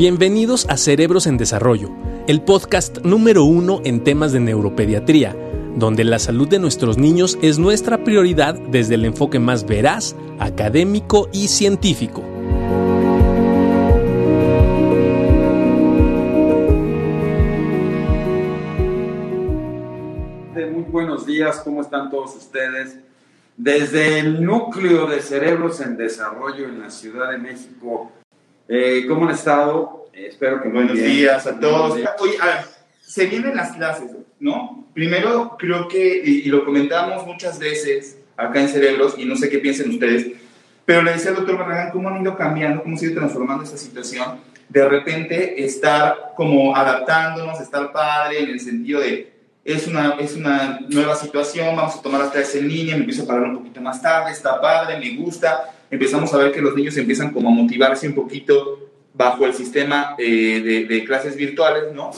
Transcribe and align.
Bienvenidos 0.00 0.66
a 0.70 0.78
Cerebros 0.78 1.26
en 1.26 1.36
Desarrollo, 1.36 1.90
el 2.26 2.40
podcast 2.40 3.00
número 3.04 3.44
uno 3.44 3.82
en 3.84 4.02
temas 4.02 4.32
de 4.32 4.40
neuropediatría, 4.40 5.36
donde 5.76 6.04
la 6.04 6.18
salud 6.18 6.48
de 6.48 6.58
nuestros 6.58 6.96
niños 6.96 7.38
es 7.42 7.58
nuestra 7.58 8.02
prioridad 8.02 8.54
desde 8.54 8.94
el 8.94 9.04
enfoque 9.04 9.38
más 9.38 9.66
veraz, 9.66 10.16
académico 10.38 11.28
y 11.34 11.48
científico. 11.48 12.22
Muy 20.54 20.84
buenos 20.90 21.26
días, 21.26 21.60
¿cómo 21.62 21.82
están 21.82 22.08
todos 22.08 22.34
ustedes? 22.36 22.98
Desde 23.58 24.18
el 24.20 24.42
núcleo 24.42 25.06
de 25.08 25.20
Cerebros 25.20 25.82
en 25.82 25.98
Desarrollo 25.98 26.70
en 26.70 26.80
la 26.80 26.88
Ciudad 26.88 27.32
de 27.32 27.36
México, 27.36 28.10
eh, 28.70 29.04
¿cómo 29.08 29.26
han 29.26 29.34
estado? 29.34 30.06
Eh, 30.12 30.28
espero 30.28 30.62
que 30.62 30.68
muy 30.68 30.84
Buenos 30.84 30.94
bien. 30.94 31.10
días 31.10 31.46
a 31.46 31.58
todos. 31.58 31.96
Días. 31.96 32.12
Oye, 32.20 32.36
a 32.40 32.46
ver, 32.46 32.56
se 33.02 33.26
vienen 33.26 33.56
las 33.56 33.72
clases, 33.72 34.12
¿no? 34.38 34.86
Primero, 34.94 35.56
creo 35.58 35.88
que, 35.88 36.22
y, 36.24 36.30
y 36.42 36.44
lo 36.44 36.64
comentamos 36.64 37.26
muchas 37.26 37.58
veces 37.58 38.18
acá 38.36 38.60
en 38.60 38.68
Cerebros, 38.68 39.16
y 39.18 39.24
no 39.24 39.36
sé 39.36 39.50
qué 39.50 39.58
piensen 39.58 39.90
ustedes, 39.90 40.28
pero 40.84 41.02
le 41.02 41.12
decía 41.12 41.30
al 41.30 41.36
doctor 41.36 41.58
Barragán 41.58 41.90
cómo 41.90 42.08
han 42.08 42.22
ido 42.22 42.36
cambiando, 42.36 42.82
cómo 42.82 42.96
se 42.96 43.06
ha 43.06 43.10
ido 43.10 43.18
transformando 43.18 43.64
esta 43.64 43.76
situación. 43.76 44.40
De 44.68 44.88
repente, 44.88 45.64
estar 45.64 46.32
como 46.36 46.74
adaptándonos, 46.74 47.60
estar 47.60 47.92
padre 47.92 48.44
en 48.44 48.50
el 48.50 48.60
sentido 48.60 49.00
de, 49.00 49.32
es 49.64 49.86
una, 49.86 50.14
es 50.18 50.36
una 50.36 50.80
nueva 50.88 51.16
situación, 51.16 51.76
vamos 51.76 51.96
a 51.96 52.02
tomar 52.02 52.20
las 52.20 52.30
clases 52.30 52.54
en 52.56 52.68
línea, 52.68 52.94
me 52.94 53.00
empiezo 53.00 53.24
a 53.24 53.26
parar 53.26 53.42
un 53.42 53.58
poquito 53.58 53.80
más 53.80 54.00
tarde, 54.00 54.30
está 54.32 54.60
padre, 54.60 54.98
me 54.98 55.16
gusta. 55.16 55.74
Empezamos 55.90 56.32
a 56.34 56.38
ver 56.38 56.52
que 56.52 56.60
los 56.60 56.74
niños 56.74 56.96
empiezan 56.96 57.32
como 57.32 57.48
a 57.48 57.52
motivarse 57.52 58.06
un 58.06 58.14
poquito 58.14 58.90
bajo 59.14 59.44
el 59.44 59.54
sistema 59.54 60.14
eh, 60.18 60.62
de, 60.64 60.84
de 60.84 61.04
clases 61.04 61.36
virtuales, 61.36 61.92
¿no? 61.94 62.10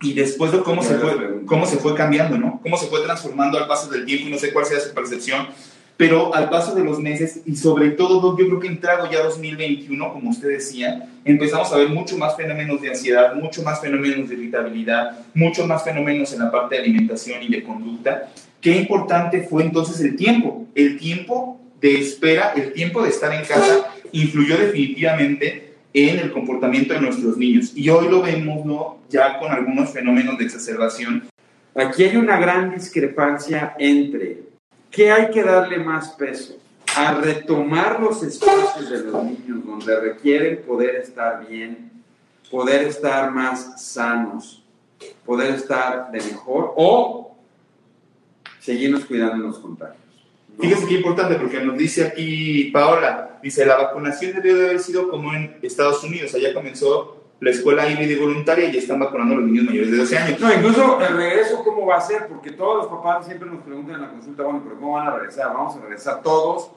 Y 0.00 0.12
después 0.12 0.52
de 0.52 0.60
cómo 0.60 0.82
se, 0.82 0.96
fue, 0.96 1.44
cómo 1.46 1.66
se 1.66 1.78
fue 1.78 1.94
cambiando, 1.94 2.36
¿no? 2.36 2.60
Cómo 2.62 2.76
se 2.76 2.86
fue 2.86 3.00
transformando 3.00 3.58
al 3.58 3.66
paso 3.66 3.90
del 3.90 4.04
tiempo 4.04 4.28
y 4.28 4.30
no 4.30 4.38
sé 4.38 4.52
cuál 4.52 4.66
sea 4.66 4.78
su 4.78 4.92
percepción, 4.92 5.48
pero 5.96 6.34
al 6.34 6.50
paso 6.50 6.74
de 6.74 6.84
los 6.84 6.98
meses 6.98 7.40
y 7.46 7.56
sobre 7.56 7.90
todo 7.90 8.36
yo 8.38 8.46
creo 8.46 8.60
que 8.60 8.66
entrado 8.66 9.10
ya 9.10 9.22
2021, 9.22 10.12
como 10.12 10.30
usted 10.30 10.48
decía, 10.48 11.08
empezamos 11.24 11.72
a 11.72 11.78
ver 11.78 11.88
mucho 11.88 12.18
más 12.18 12.36
fenómenos 12.36 12.82
de 12.82 12.90
ansiedad, 12.90 13.34
mucho 13.34 13.62
más 13.62 13.80
fenómenos 13.80 14.28
de 14.28 14.34
irritabilidad, 14.34 15.24
mucho 15.32 15.66
más 15.66 15.82
fenómenos 15.82 16.32
en 16.34 16.40
la 16.40 16.50
parte 16.50 16.76
de 16.76 16.82
alimentación 16.82 17.42
y 17.42 17.48
de 17.48 17.62
conducta. 17.62 18.30
Qué 18.60 18.76
importante 18.76 19.42
fue 19.42 19.62
entonces 19.62 19.98
el 20.00 20.16
tiempo, 20.16 20.66
el 20.74 20.98
tiempo 20.98 21.60
de 21.86 22.00
espera, 22.00 22.52
el 22.56 22.72
tiempo 22.72 23.00
de 23.02 23.10
estar 23.10 23.32
en 23.32 23.44
casa 23.44 23.94
influyó 24.10 24.56
definitivamente 24.58 25.74
en 25.92 26.18
el 26.18 26.32
comportamiento 26.32 26.94
de 26.94 27.00
nuestros 27.00 27.36
niños. 27.36 27.72
Y 27.76 27.88
hoy 27.90 28.08
lo 28.08 28.22
vemos, 28.22 28.66
¿no? 28.66 28.98
Ya 29.08 29.38
con 29.38 29.52
algunos 29.52 29.90
fenómenos 29.90 30.36
de 30.36 30.44
exacerbación. 30.44 31.28
Aquí 31.76 32.02
hay 32.02 32.16
una 32.16 32.38
gran 32.38 32.74
discrepancia 32.74 33.76
entre 33.78 34.42
qué 34.90 35.12
hay 35.12 35.30
que 35.30 35.44
darle 35.44 35.78
más 35.78 36.10
peso 36.10 36.58
a 36.96 37.14
retomar 37.14 38.00
los 38.00 38.22
espacios 38.22 38.90
de 38.90 39.04
los 39.04 39.22
niños 39.22 39.64
donde 39.64 40.00
requieren 40.00 40.62
poder 40.66 40.96
estar 40.96 41.46
bien, 41.46 41.90
poder 42.50 42.86
estar 42.86 43.30
más 43.30 43.80
sanos, 43.80 44.64
poder 45.24 45.54
estar 45.54 46.10
de 46.10 46.18
mejor 46.18 46.72
o 46.76 47.36
seguirnos 48.58 49.04
cuidando 49.04 49.36
de 49.36 49.42
los 49.42 49.58
contagios. 49.58 50.05
Fíjese 50.58 50.86
qué 50.86 50.94
importante, 50.94 51.34
porque 51.36 51.60
nos 51.60 51.76
dice 51.76 52.06
aquí 52.06 52.70
Paola, 52.72 53.38
dice, 53.42 53.66
la 53.66 53.76
vacunación 53.76 54.34
debió 54.34 54.56
de 54.56 54.66
haber 54.66 54.80
sido 54.80 55.08
como 55.08 55.32
en 55.34 55.58
Estados 55.62 56.02
Unidos, 56.02 56.34
allá 56.34 56.54
comenzó 56.54 57.16
la 57.40 57.50
escuela 57.50 57.88
híbrida 57.88 58.12
y 58.12 58.16
voluntaria 58.16 58.68
y 58.68 58.72
ya 58.72 58.78
están 58.78 58.98
vacunando 58.98 59.34
a 59.34 59.38
los 59.38 59.46
niños 59.46 59.66
mayores 59.66 59.90
de 59.90 59.98
12 59.98 60.18
años. 60.18 60.40
No, 60.40 60.52
incluso 60.52 61.00
el 61.00 61.16
regreso, 61.16 61.62
¿cómo 61.62 61.86
va 61.86 61.96
a 61.96 62.00
ser? 62.00 62.26
Porque 62.28 62.52
todos 62.52 62.78
los 62.78 62.86
papás 62.86 63.26
siempre 63.26 63.50
nos 63.50 63.62
preguntan 63.62 63.96
en 63.96 64.02
la 64.02 64.10
consulta, 64.10 64.42
bueno, 64.42 64.62
pero 64.64 64.76
¿cómo 64.76 64.92
van 64.92 65.08
a 65.08 65.16
regresar? 65.16 65.52
Vamos 65.52 65.76
a 65.76 65.80
regresar 65.80 66.22
todos, 66.22 66.70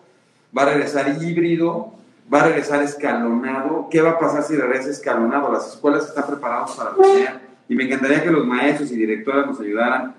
va 0.56 0.64
a 0.64 0.66
regresar 0.66 1.16
híbrido, 1.22 1.94
va 2.32 2.42
a 2.42 2.44
regresar 2.48 2.84
escalonado. 2.84 3.88
¿Qué 3.90 4.02
va 4.02 4.12
a 4.12 4.20
pasar 4.20 4.44
si 4.44 4.56
regresa 4.58 4.90
escalonado? 4.90 5.52
Las 5.52 5.70
escuelas 5.70 6.08
están 6.08 6.28
preparadas 6.28 6.72
para 6.72 6.94
tener, 6.96 7.40
y 7.70 7.76
me 7.76 7.86
encantaría 7.86 8.22
que 8.22 8.32
los 8.32 8.46
maestros 8.46 8.92
y 8.92 8.98
directoras 8.98 9.48
nos 9.48 9.62
ayudaran, 9.62 10.16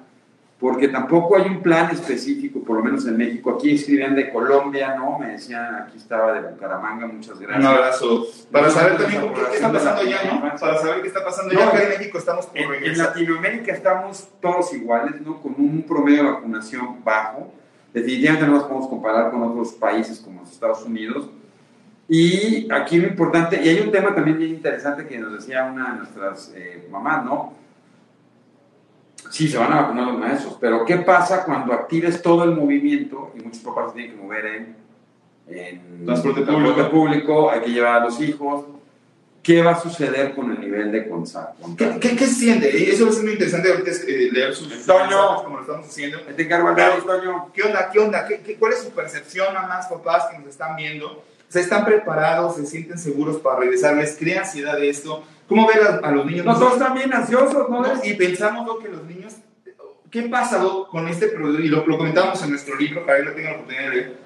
porque 0.60 0.88
tampoco 0.88 1.36
hay 1.36 1.46
un 1.48 1.62
plan 1.62 1.90
específico, 1.90 2.60
por 2.62 2.76
lo 2.76 2.84
menos 2.84 3.06
en 3.06 3.16
México. 3.16 3.50
Aquí 3.54 3.74
escribían 3.74 4.14
de 4.14 4.30
Colombia, 4.30 4.94
¿no? 4.94 5.18
Me 5.18 5.28
decían, 5.32 5.74
aquí 5.74 5.96
estaba 5.96 6.34
de 6.34 6.50
Bucaramanga, 6.50 7.06
muchas 7.06 7.40
gracias. 7.40 7.64
Un 7.64 7.66
abrazo. 7.66 8.26
Para 8.52 8.66
No, 8.66 8.72
saber 8.72 8.92
no, 8.92 8.98
también 8.98 9.20
no, 9.26 9.32
qué, 9.32 9.40
está 9.54 9.68
no, 9.68 9.72
pasando 9.74 10.02
no, 10.02 10.08
allá, 10.08 10.18
no, 10.24 10.40
¿no? 10.40 10.46
no, 10.52 10.56
Para 10.60 10.78
saber 10.78 11.00
qué 11.00 11.08
está 11.08 11.24
pasando 11.24 11.54
No, 11.54 11.60
allá. 11.60 11.68
Acá 11.70 11.78
que- 11.78 11.84
en 11.94 11.98
México 11.98 12.18
estamos 12.18 12.46
por 12.46 12.58
En, 12.58 12.84
en. 12.84 12.98
Latinoamérica 12.98 13.72
estamos 13.72 14.28
todos 14.42 14.74
iguales, 14.74 15.20
¿no? 15.22 15.40
Con 15.40 15.54
un 15.56 15.82
promedio 15.82 16.24
de 16.24 16.30
vacunación 16.32 17.02
bajo. 17.02 17.52
Definitivamente 17.94 18.46
no 18.46 18.52
nos 18.52 18.64
podemos 18.64 18.88
comparar 18.88 19.30
con 19.30 19.42
otros 19.42 19.72
países 19.72 20.20
como 20.20 20.42
los 20.42 20.52
Estados 20.52 20.84
Unidos. 20.84 21.30
Y 22.06 22.70
aquí 22.72 22.98
lo 22.98 23.06
importante, 23.06 23.60
y 23.62 23.68
hay 23.68 23.80
un 23.80 23.90
tema 23.92 24.14
también 24.14 24.36
bien 24.36 24.50
interesante 24.50 25.06
que 25.06 25.16
nos 25.18 25.32
decía 25.32 25.64
una 25.64 25.92
de 25.92 25.98
nuestras 25.98 26.52
eh, 26.56 26.86
mamás, 26.90 27.24
¿no? 27.24 27.54
Sí, 29.30 29.48
se 29.48 29.56
van 29.58 29.72
a 29.72 29.82
vacunar 29.82 30.08
los 30.08 30.18
maestros, 30.18 30.58
pero 30.60 30.84
¿qué 30.84 30.96
pasa 30.98 31.44
cuando 31.44 31.72
actives 31.72 32.20
todo 32.20 32.44
el 32.44 32.50
movimiento 32.50 33.32
y 33.38 33.40
muchos 33.42 33.60
papás 33.60 33.92
se 33.92 33.98
tienen 33.98 34.16
que 34.16 34.22
mover 34.22 34.46
en, 34.46 34.76
en 35.48 36.04
Transporte 36.04 36.42
público, 36.90 37.50
hay 37.50 37.60
que 37.60 37.70
llevar 37.70 38.02
a 38.02 38.04
los 38.04 38.20
hijos? 38.20 38.64
¿Qué 39.42 39.62
va 39.62 39.70
a 39.70 39.80
suceder 39.80 40.34
con 40.34 40.50
el 40.50 40.60
nivel 40.60 40.92
de 40.92 41.04
¿Qué, 41.04 41.08
contagio? 41.08 41.54
qué, 41.76 42.14
qué 42.14 42.26
se 42.26 42.34
siente? 42.34 42.78
Y 42.78 42.90
Eso 42.90 43.04
va 43.06 43.10
a 43.10 43.14
ser 43.14 43.22
muy 43.22 43.32
interesante 43.32 43.70
ahorita 43.70 43.90
es, 43.90 44.04
eh, 44.06 44.28
leer 44.30 44.54
sus 44.54 44.84
Toño. 44.84 45.42
como 45.44 45.56
lo 45.56 45.62
estamos 45.62 45.86
haciendo. 45.86 46.20
Te 46.20 46.42
encargo 46.42 46.74
Toño. 47.06 47.50
¿Qué 47.54 47.62
onda? 47.62 47.90
¿Qué 47.90 47.98
onda? 47.98 48.26
¿Qué, 48.26 48.40
qué, 48.42 48.56
cuál 48.56 48.74
es 48.74 48.80
su 48.80 48.90
percepción, 48.90 49.54
mamás, 49.54 49.86
papás 49.86 50.26
que 50.30 50.38
nos 50.38 50.48
están 50.48 50.76
viendo? 50.76 51.24
¿Se 51.48 51.60
están 51.60 51.86
preparados? 51.86 52.56
¿Se 52.56 52.66
sienten 52.66 52.98
seguros 52.98 53.38
para 53.38 53.60
regresar? 53.60 53.96
¿Les 53.96 54.14
crea 54.16 54.40
ansiedad 54.40 54.76
de 54.76 54.90
esto? 54.90 55.24
¿Cómo 55.50 55.66
ver 55.66 55.82
a, 55.82 55.96
a 56.06 56.12
los 56.12 56.26
niños? 56.26 56.46
Nosotros 56.46 56.78
también 56.78 57.12
ansiosos, 57.12 57.68
¿no? 57.68 57.82
¿no? 57.82 58.04
Y 58.04 58.14
pensamos 58.14 58.64
¿no? 58.64 58.78
que 58.78 58.88
los 58.88 59.04
niños, 59.04 59.34
¿qué 60.08 60.22
pasa 60.22 60.62
con 60.88 61.08
este 61.08 61.26
proceso? 61.26 61.60
Y 61.60 61.66
lo, 61.66 61.84
lo 61.84 61.98
comentamos 61.98 62.40
en 62.44 62.50
nuestro 62.50 62.76
libro, 62.76 63.04
para 63.04 63.18
que 63.18 63.24
lo 63.24 63.32
tengan 63.32 63.52
la 63.52 63.58
oportunidad 63.58 63.90
de 63.90 63.96
leer. 63.96 64.16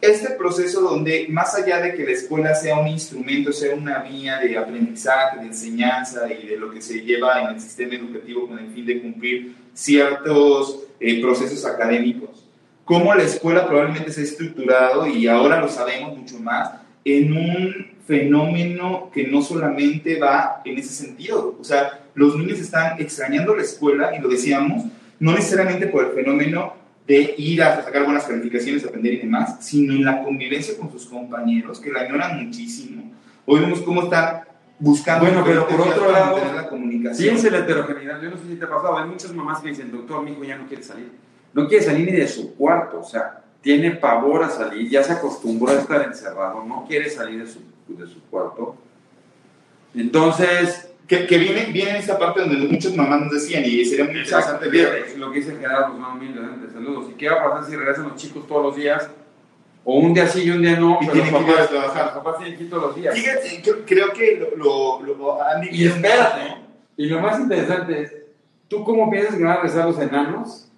Este 0.00 0.30
proceso 0.30 0.80
donde, 0.80 1.26
más 1.28 1.54
allá 1.54 1.78
de 1.78 1.92
que 1.94 2.04
la 2.04 2.12
escuela 2.12 2.54
sea 2.54 2.78
un 2.78 2.88
instrumento, 2.88 3.52
sea 3.52 3.74
una 3.76 3.98
vía 3.98 4.38
de 4.38 4.56
aprendizaje, 4.56 5.40
de 5.40 5.46
enseñanza 5.48 6.32
y 6.32 6.46
de 6.46 6.56
lo 6.56 6.70
que 6.70 6.80
se 6.80 7.02
lleva 7.02 7.42
en 7.42 7.48
el 7.50 7.60
sistema 7.60 7.94
educativo 7.94 8.48
con 8.48 8.58
el 8.58 8.70
fin 8.70 8.86
de 8.86 9.02
cumplir 9.02 9.54
ciertos 9.74 10.84
eh, 10.98 11.20
procesos 11.20 11.66
académicos, 11.66 12.48
cómo 12.86 13.14
la 13.14 13.24
escuela 13.24 13.68
probablemente 13.68 14.10
se 14.10 14.22
ha 14.22 14.24
estructurado, 14.24 15.06
y 15.06 15.28
ahora 15.28 15.60
lo 15.60 15.68
sabemos 15.68 16.16
mucho 16.16 16.38
más, 16.38 16.70
en 17.04 17.36
un 17.36 17.91
fenómeno 18.06 19.10
que 19.12 19.26
no 19.26 19.42
solamente 19.42 20.18
va 20.18 20.60
en 20.64 20.78
ese 20.78 20.92
sentido. 20.92 21.56
O 21.60 21.64
sea, 21.64 22.00
los 22.14 22.36
niños 22.36 22.58
están 22.58 23.00
extrañando 23.00 23.54
la 23.54 23.62
escuela, 23.62 24.16
y 24.16 24.20
lo 24.20 24.28
decíamos, 24.28 24.84
no 25.18 25.32
necesariamente 25.32 25.86
por 25.86 26.04
el 26.04 26.12
fenómeno 26.12 26.74
de 27.06 27.34
ir 27.36 27.62
a 27.62 27.82
sacar 27.82 28.04
buenas 28.04 28.24
calificaciones, 28.24 28.84
aprender 28.84 29.14
y 29.14 29.18
demás, 29.18 29.56
sino 29.60 29.92
en 29.92 30.04
la 30.04 30.22
convivencia 30.22 30.76
con 30.78 30.90
sus 30.90 31.06
compañeros, 31.06 31.80
que 31.80 31.90
la 31.90 32.00
añoran 32.00 32.44
muchísimo. 32.44 33.12
Hoy 33.44 33.60
vemos 33.60 33.80
cómo 33.80 34.04
están 34.04 34.42
buscando... 34.78 35.26
Bueno, 35.26 35.42
pero 35.44 35.66
por 35.66 35.80
otro 35.80 36.12
lado, 36.12 36.38
la 36.54 36.68
comunicación. 36.68 37.30
Fíjense 37.30 37.50
la 37.50 37.58
heterogeneidad. 37.58 38.20
Yo 38.22 38.30
no 38.30 38.36
sé 38.36 38.48
si 38.48 38.54
te 38.54 38.64
ha 38.64 38.68
pasado. 38.68 38.98
Hay 38.98 39.08
muchas 39.08 39.32
mamás 39.32 39.60
que 39.60 39.70
dicen, 39.70 39.90
doctor, 39.90 40.22
mi 40.22 40.32
hijo 40.32 40.44
ya 40.44 40.56
no 40.56 40.66
quiere 40.66 40.82
salir. 40.82 41.10
No 41.52 41.66
quiere 41.66 41.84
salir 41.84 42.06
ni 42.06 42.16
de 42.16 42.28
su 42.28 42.54
cuarto. 42.54 43.00
O 43.00 43.04
sea, 43.04 43.42
tiene 43.60 43.92
pavor 43.92 44.44
a 44.44 44.48
salir. 44.48 44.88
Ya 44.88 45.02
se 45.02 45.12
acostumbró 45.12 45.72
a 45.72 45.78
estar 45.78 46.02
encerrado. 46.02 46.64
No 46.64 46.84
quiere 46.88 47.10
salir 47.10 47.44
de 47.44 47.50
su, 47.50 47.60
de 47.98 48.06
su 48.06 48.20
cuarto. 48.30 48.76
Entonces, 49.94 50.88
Que, 51.06 51.26
que 51.26 51.36
viene, 51.36 51.66
viene 51.66 51.90
en 51.90 51.96
esta 51.96 52.18
parte 52.18 52.40
donde 52.40 52.56
muchas 52.68 52.94
mamás 52.96 53.20
nos 53.22 53.32
decían, 53.32 53.64
y 53.66 53.84
sería 53.84 54.04
muy 54.06 54.14
interesante 54.14 54.68
ver... 54.68 55.12
Lo 55.18 55.30
que 55.30 55.40
dice 55.40 55.56
Gerardo 55.56 55.92
Guzmán 55.92 56.16
humildemente, 56.16 56.72
saludos. 56.72 57.10
¿Y 57.10 57.14
qué 57.14 57.28
va 57.28 57.40
a 57.40 57.50
pasar 57.50 57.68
si 57.68 57.76
regresan 57.76 58.04
los 58.08 58.14
chicos 58.16 58.46
todos 58.46 58.62
los 58.62 58.76
días? 58.76 59.10
O 59.84 59.96
un 59.98 60.14
día 60.14 60.26
sí 60.28 60.44
y 60.44 60.50
un 60.52 60.62
día 60.62 60.78
no. 60.78 60.98
Y 61.02 61.06
pero 61.06 61.12
tienen 61.12 61.32
los 61.34 61.42
que 61.44 61.50
ir 61.50 61.54
a 61.54 61.56
papás- 61.58 61.68
trabajar. 61.70 62.04
Los 62.06 62.14
papás 62.14 62.38
tienen 62.38 62.56
que 62.56 62.64
ir 62.64 62.70
todos 62.70 62.82
los 62.84 62.94
días. 62.96 63.14
Fíjate, 63.14 63.62
yo 63.62 63.84
creo 63.84 64.12
que 64.12 64.48
lo, 64.56 65.02
lo, 65.02 65.14
lo 65.14 65.42
han 65.42 65.64
Y 65.70 65.84
espérate, 65.86 66.48
¿no? 66.48 66.56
y 66.96 67.06
lo 67.06 67.20
más 67.20 67.40
interesante 67.40 68.02
es, 68.02 68.14
¿tú 68.68 68.82
cómo 68.84 69.10
piensas 69.10 69.34
que 69.34 69.42
van 69.42 69.52
a 69.52 69.56
regresar 69.56 69.84
los 69.86 69.98
enanos, 69.98 70.68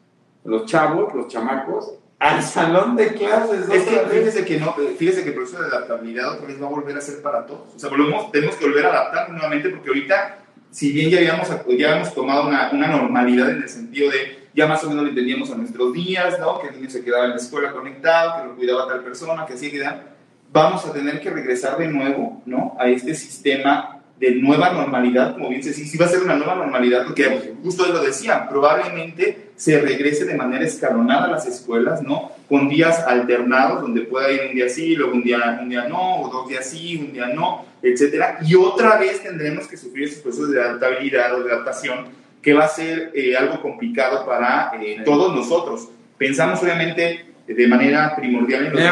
los 0.45 0.65
chavos, 0.67 1.15
los 1.15 1.29
chamacos, 1.29 1.95
al 2.19 2.43
salón 2.43 2.97
de 2.97 3.15
clases? 3.15 3.69
Es 3.69 3.85
que 3.85 3.99
fíjese 3.99 4.45
que 4.45 4.61
no, 4.61 4.75
fíjese 4.99 5.23
que 5.23 5.31
el 5.31 5.35
proceso 5.35 5.63
de 5.63 5.69
adaptabilidad 5.69 6.35
otra 6.35 6.47
vez 6.47 6.61
va 6.61 6.67
a 6.67 6.71
volver 6.71 6.97
a 6.97 7.01
ser 7.01 7.23
para 7.23 7.47
todos. 7.47 7.75
O 7.75 7.79
sea, 7.79 7.91
volvemos, 7.91 8.31
tenemos 8.33 8.57
que 8.57 8.65
volver 8.67 8.87
a 8.87 8.91
adaptar 8.91 9.31
nuevamente 9.31 9.69
porque 9.71 9.89
ahorita, 9.89 10.39
si 10.71 10.93
bien 10.93 11.11
ya 11.11 11.19
habíamos, 11.19 11.49
ya 11.49 11.91
habíamos 11.91 12.15
tomado 12.15 12.49
una, 12.49 12.71
una 12.73 12.89
normalidad 12.89 13.51
en 13.51 13.63
el 13.63 13.69
sentido 13.69 14.11
de 14.11 14.45
ya 14.55 14.67
más 14.67 14.85
o 14.85 14.89
menos 14.89 15.03
lo 15.03 15.09
entendíamos 15.09 15.51
a 15.51 15.57
nuestros 15.57 15.93
días, 15.93 16.39
¿no? 16.39 16.61
Que 16.61 16.69
el 16.69 16.77
niño 16.77 16.89
se 16.89 17.05
quedaba 17.05 17.25
en 17.25 17.31
la 17.31 17.37
escuela 17.37 17.73
conectado, 17.73 18.41
que 18.41 18.49
lo 18.49 18.57
cuidaba 18.57 18.87
tal 18.87 19.03
persona, 19.03 19.45
que 19.47 19.55
así 19.55 19.71
queda. 19.71 20.15
Vamos 20.53 20.87
a 20.87 20.93
tener 20.93 21.21
que 21.21 21.31
regresar 21.31 21.77
de 21.77 21.89
nuevo, 21.89 22.41
¿no? 22.47 22.77
A 22.79 22.89
este 22.89 23.15
sistema 23.15 24.01
de 24.19 24.37
nueva 24.37 24.71
normalidad, 24.71 25.35
como 25.35 25.49
bien 25.49 25.63
se 25.63 25.71
dice, 25.71 25.87
sí 25.87 25.99
va 25.99 26.07
a 26.07 26.09
ser 26.09 26.23
una 26.23 26.37
nueva 26.37 26.55
normalidad, 26.55 27.05
porque 27.05 27.55
justo 27.63 27.87
lo 27.87 28.01
decían, 28.01 28.49
probablemente 28.49 29.44
se 29.57 29.81
regrese 29.81 30.25
de 30.25 30.35
manera 30.35 30.65
escalonada 30.65 31.27
a 31.27 31.31
las 31.31 31.47
escuelas, 31.47 32.03
¿no? 32.03 32.33
Con 32.49 32.69
días 32.69 33.01
alternados, 33.07 33.83
donde 33.83 34.03
pueda 34.03 34.31
ir 34.31 34.41
un 34.49 34.55
día 34.55 34.69
sí, 34.69 34.97
luego 34.97 35.15
un 35.15 35.23
día, 35.23 35.59
un 35.61 35.69
día 35.69 35.87
no, 35.89 36.23
o 36.23 36.29
dos 36.29 36.49
días 36.49 36.67
sí, 36.67 36.97
un 36.97 37.13
día 37.13 37.29
no, 37.29 37.65
etcétera. 37.83 38.39
Y 38.45 38.55
otra 38.55 38.99
vez 38.99 39.23
tendremos 39.23 39.67
que 39.67 39.77
sufrir 39.77 40.09
esos 40.09 40.23
procesos 40.23 40.51
de 40.51 40.61
adaptabilidad 40.61 41.35
o 41.35 41.45
de 41.45 41.53
adaptación, 41.53 42.07
que 42.43 42.53
va 42.53 42.65
a 42.65 42.69
ser 42.69 43.13
eh, 43.15 43.37
algo 43.37 43.61
complicado 43.61 44.27
para 44.27 44.73
eh, 44.81 45.03
todos 45.05 45.35
nosotros. 45.35 45.89
Pensamos 46.19 46.63
obviamente 46.63 47.27
de 47.47 47.69
manera 47.69 48.15
primordial 48.17 48.67
en 48.67 48.73
los 48.73 48.83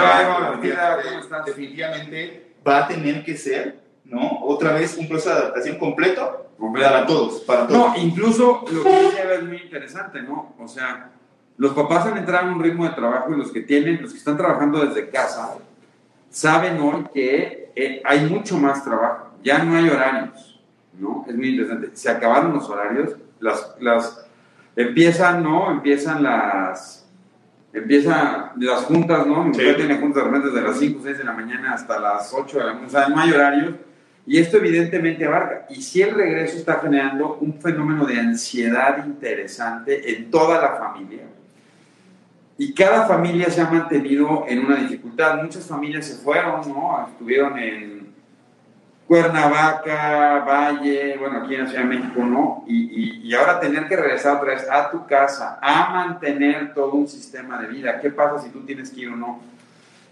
definitivamente 1.47 2.53
va 2.67 2.85
a 2.85 2.88
tener 2.88 3.25
que 3.25 3.37
ser 3.37 3.82
¿no? 4.05 4.41
Otra 4.43 4.73
vez 4.75 4.97
un 4.97 5.08
proceso 5.08 5.31
de 5.35 5.41
adaptación 5.41 5.79
completo 5.79 6.51
para 6.70 7.06
todos, 7.06 7.41
para 7.41 7.67
todos. 7.67 7.97
No, 7.97 8.00
incluso 8.00 8.64
lo 8.70 8.85
que 8.85 9.00
dice 9.00 9.35
es 9.35 9.43
muy 9.43 9.56
interesante, 9.56 10.23
¿no? 10.23 10.55
O 10.59 10.69
sea, 10.69 11.11
los 11.56 11.73
papás 11.73 12.06
han 12.06 12.19
entrado 12.19 12.49
en 12.49 12.55
un 12.55 12.62
ritmo 12.62 12.85
de 12.85 12.91
trabajo 12.91 13.32
y 13.32 13.37
los 13.37 13.50
que 13.50 13.62
tienen, 13.62 14.00
los 14.00 14.12
que 14.12 14.19
están 14.19 14.37
trabajando 14.37 14.85
desde 14.85 15.11
casa, 15.11 15.56
saben 16.31 16.81
hoy 16.81 17.05
que 17.12 17.73
eh, 17.75 18.03
hay 18.05 18.26
mucho 18.26 18.59
más 18.59 18.85
trabajo, 18.85 19.32
ya 19.43 19.62
no 19.64 19.76
hay 19.76 19.88
horarios, 19.88 20.61
¿no? 20.99 21.25
Es 21.29 21.35
muy 21.35 21.49
interesante. 21.49 21.91
Se 21.94 22.11
acabaron 22.11 22.53
los 22.53 22.69
horarios, 22.69 23.17
las, 23.41 23.75
las 23.81 24.26
empiezan, 24.76 25.43
¿no? 25.43 25.70
Empiezan 25.70 26.23
las 26.23 27.00
empiezan 27.73 28.53
las 28.56 28.85
juntas, 28.85 29.26
¿no? 29.26 29.44
Mi 29.44 29.55
sí. 29.55 29.62
tiene 29.76 29.99
juntas 29.99 30.23
de 30.23 30.31
repente 30.31 30.49
desde 30.50 30.69
las 30.69 30.79
5 30.79 31.00
o 31.00 31.03
6 31.03 31.19
de 31.19 31.25
la 31.25 31.32
mañana 31.32 31.73
hasta 31.73 31.99
las 31.99 32.32
8 32.32 32.58
de 32.58 32.65
la 32.65 32.73
mañana, 32.75 32.87
o 32.87 32.91
sea, 32.91 33.08
no 33.08 33.19
hay 33.19 33.32
horarios 33.32 33.75
y 34.26 34.38
esto 34.38 34.58
evidentemente 34.58 35.24
abarca. 35.24 35.66
Y 35.70 35.82
si 35.82 36.02
el 36.02 36.14
regreso 36.14 36.56
está 36.56 36.78
generando 36.80 37.38
un 37.40 37.60
fenómeno 37.60 38.06
de 38.06 38.20
ansiedad 38.20 39.04
interesante 39.04 40.14
en 40.14 40.30
toda 40.30 40.60
la 40.60 40.76
familia. 40.76 41.22
Y 42.56 42.72
cada 42.72 43.06
familia 43.06 43.50
se 43.50 43.60
ha 43.60 43.69
mantenido 43.69 44.44
en 44.46 44.64
una 44.64 44.76
dificultad. 44.76 45.42
Muchas 45.42 45.66
familias 45.66 46.06
se 46.06 46.14
fueron, 46.14 46.60
¿no? 46.69 47.08
Estuvieron 47.10 47.58
en 47.58 48.12
Cuernavaca, 49.08 50.44
Valle, 50.46 51.16
bueno, 51.19 51.42
aquí 51.42 51.54
en 51.54 51.64
la 51.64 51.66
Ciudad 51.66 51.82
de 51.82 51.88
México, 51.88 52.24
¿no? 52.24 52.64
Y, 52.69 53.28
y, 53.28 53.34
ahora 53.34 53.58
tener 53.58 53.88
que 53.88 53.96
regresar 53.96 54.36
otra 54.36 54.54
vez 54.54 54.66
a 54.70 54.90
tu 54.90 55.04
casa, 55.06 55.58
a 55.60 55.90
mantener 55.90 56.72
todo 56.72 56.92
un 56.92 57.08
sistema 57.08 57.60
de 57.60 57.69
vida. 57.69 58.00
¿Qué 58.00 58.10
pasa 58.10 58.40
si 58.40 58.50
tú 58.50 58.60
tienes 58.60 58.90
que 58.90 59.00
ir 59.00 59.08
o 59.08 59.16
no? 59.16 59.40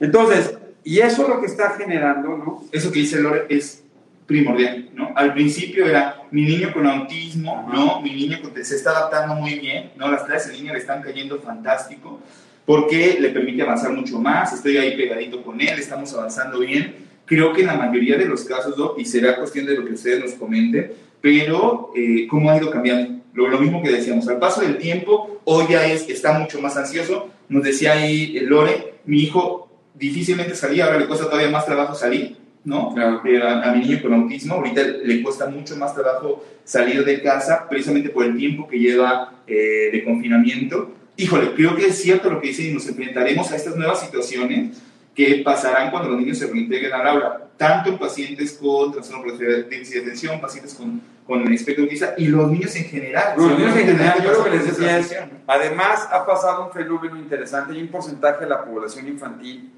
Entonces, 0.00 0.58
y 0.82 0.98
eso 0.98 1.28
lo 1.28 1.40
que 1.40 1.46
está 1.46 1.70
generando, 1.70 2.36
¿no? 2.36 2.64
Eso 2.72 2.90
que 2.90 3.00
dice 3.00 3.20
Lore 3.20 3.46
es 3.48 3.84
primordial, 4.30 4.88
¿no? 4.94 5.12
Al 5.16 5.34
principio 5.34 5.86
era 5.86 6.22
mi 6.30 6.44
niño 6.44 6.72
con 6.72 6.86
autismo, 6.86 7.68
¿no? 7.72 8.00
Mi 8.00 8.14
niño 8.14 8.38
se 8.62 8.76
está 8.76 8.90
adaptando 8.90 9.34
muy 9.34 9.58
bien, 9.58 9.90
¿no? 9.96 10.08
Las 10.08 10.22
clases 10.22 10.50
en 10.50 10.58
línea 10.58 10.72
le 10.72 10.78
están 10.78 11.02
cayendo 11.02 11.40
fantástico 11.40 12.20
porque 12.64 13.18
le 13.18 13.30
permite 13.30 13.62
avanzar 13.62 13.90
mucho 13.90 14.20
más, 14.20 14.52
estoy 14.52 14.76
ahí 14.76 14.96
pegadito 14.96 15.42
con 15.42 15.60
él, 15.60 15.76
estamos 15.76 16.14
avanzando 16.14 16.60
bien. 16.60 16.94
Creo 17.24 17.52
que 17.52 17.62
en 17.62 17.66
la 17.66 17.74
mayoría 17.74 18.16
de 18.16 18.26
los 18.26 18.44
casos, 18.44 18.76
y 18.96 19.04
será 19.04 19.36
cuestión 19.36 19.66
de 19.66 19.74
lo 19.74 19.84
que 19.84 19.94
ustedes 19.94 20.20
nos 20.20 20.32
comenten, 20.34 20.92
pero 21.20 21.90
eh, 21.96 22.28
cómo 22.28 22.50
ha 22.50 22.56
ido 22.56 22.70
cambiando. 22.70 23.20
Lo, 23.34 23.48
lo, 23.48 23.58
mismo 23.58 23.82
que 23.82 23.90
decíamos, 23.90 24.28
al 24.28 24.38
paso 24.38 24.60
del 24.60 24.78
tiempo, 24.78 25.40
hoy 25.44 25.66
ya 25.70 25.86
es, 25.86 26.08
está 26.08 26.38
mucho 26.38 26.60
más 26.60 26.76
ansioso. 26.76 27.30
Nos 27.48 27.64
decía 27.64 27.94
ahí 27.94 28.38
Lore, 28.40 28.94
mi 29.06 29.22
hijo 29.22 29.68
difícilmente 29.94 30.54
salía, 30.54 30.84
ahora 30.84 31.00
le 31.00 31.08
cuesta 31.08 31.26
todavía 31.26 31.50
más 31.50 31.66
trabajo 31.66 31.96
salir 31.96 32.39
¿no? 32.64 32.94
Eh, 32.96 33.42
a, 33.42 33.72
mi 33.72 33.80
niño 33.80 34.02
con 34.02 34.14
autismo, 34.14 34.54
ahorita 34.54 34.82
le 34.82 35.22
cuesta 35.22 35.46
mucho 35.48 35.76
más 35.76 35.94
trabajo 35.94 36.44
salir 36.64 37.04
de 37.04 37.22
casa, 37.22 37.66
precisamente 37.68 38.10
por 38.10 38.24
el 38.24 38.36
tiempo 38.36 38.68
que 38.68 38.78
lleva 38.78 39.32
eh, 39.46 39.90
de 39.92 40.04
confinamiento. 40.04 40.92
Híjole, 41.16 41.54
creo 41.54 41.74
que 41.74 41.86
es 41.86 42.00
cierto 42.00 42.30
lo 42.30 42.40
que 42.40 42.48
dice 42.48 42.64
y 42.64 42.74
nos 42.74 42.86
enfrentaremos 42.86 43.50
a 43.50 43.56
estas 43.56 43.76
nuevas 43.76 44.00
situaciones 44.00 44.80
que 45.14 45.42
pasarán 45.44 45.90
cuando 45.90 46.10
los 46.10 46.20
niños 46.20 46.38
se 46.38 46.46
reintegren 46.46 46.92
al 46.92 47.06
aula, 47.06 47.48
tanto 47.56 47.90
en 47.90 47.98
pacientes 47.98 48.52
con 48.52 48.92
trastorno 48.92 49.36
de 49.36 49.64
déficit 49.64 49.96
de 49.96 50.00
atención, 50.02 50.40
pacientes 50.40 50.74
con, 50.74 51.00
con 51.26 51.52
espectro 51.52 51.84
autista 51.84 52.14
y 52.16 52.28
los 52.28 52.50
niños 52.50 52.74
en 52.76 52.84
general. 52.84 53.34
los 53.36 53.58
niños 53.58 53.76
en 53.76 53.86
general, 53.86 54.22
yo 54.22 54.32
lo 54.32 54.44
que 54.44 54.50
les 54.50 54.66
decía 54.66 54.98
es, 54.98 55.14
además 55.46 56.08
ha 56.10 56.24
pasado 56.24 56.66
un 56.66 56.72
fenómeno 56.72 57.16
interesante 57.16 57.74
y 57.74 57.82
un 57.82 57.88
porcentaje 57.88 58.44
de 58.44 58.50
la 58.50 58.64
población 58.64 59.08
infantil 59.08 59.70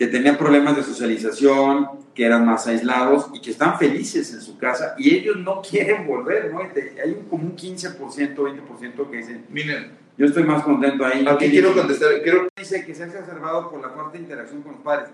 que 0.00 0.06
tenían 0.06 0.38
problemas 0.38 0.74
de 0.76 0.82
socialización, 0.82 1.86
que 2.14 2.24
eran 2.24 2.46
más 2.46 2.66
aislados 2.66 3.26
y 3.34 3.40
que 3.42 3.50
están 3.50 3.78
felices 3.78 4.32
en 4.32 4.40
su 4.40 4.56
casa 4.56 4.94
y 4.96 5.14
ellos 5.14 5.36
no 5.36 5.60
quieren 5.60 6.06
volver, 6.06 6.50
¿no? 6.50 6.60
Hay 6.60 7.10
un, 7.10 7.24
como 7.26 7.44
un 7.44 7.54
15%, 7.54 8.34
20% 8.34 9.10
que 9.10 9.16
dicen, 9.18 9.44
miren, 9.50 9.92
yo 10.16 10.24
estoy 10.24 10.44
más 10.44 10.62
contento 10.62 11.04
ahí. 11.04 11.22
Aquí 11.28 11.50
quiero 11.50 11.74
contestar, 11.74 12.22
quiero... 12.22 12.48
Dice 12.56 12.82
que 12.86 12.94
se 12.94 13.02
ha 13.02 13.06
exacerbado 13.08 13.70
por 13.70 13.82
la 13.82 13.90
falta 13.90 14.12
de 14.12 14.20
interacción 14.20 14.62
con 14.62 14.72
los 14.72 14.80
padres. 14.80 15.10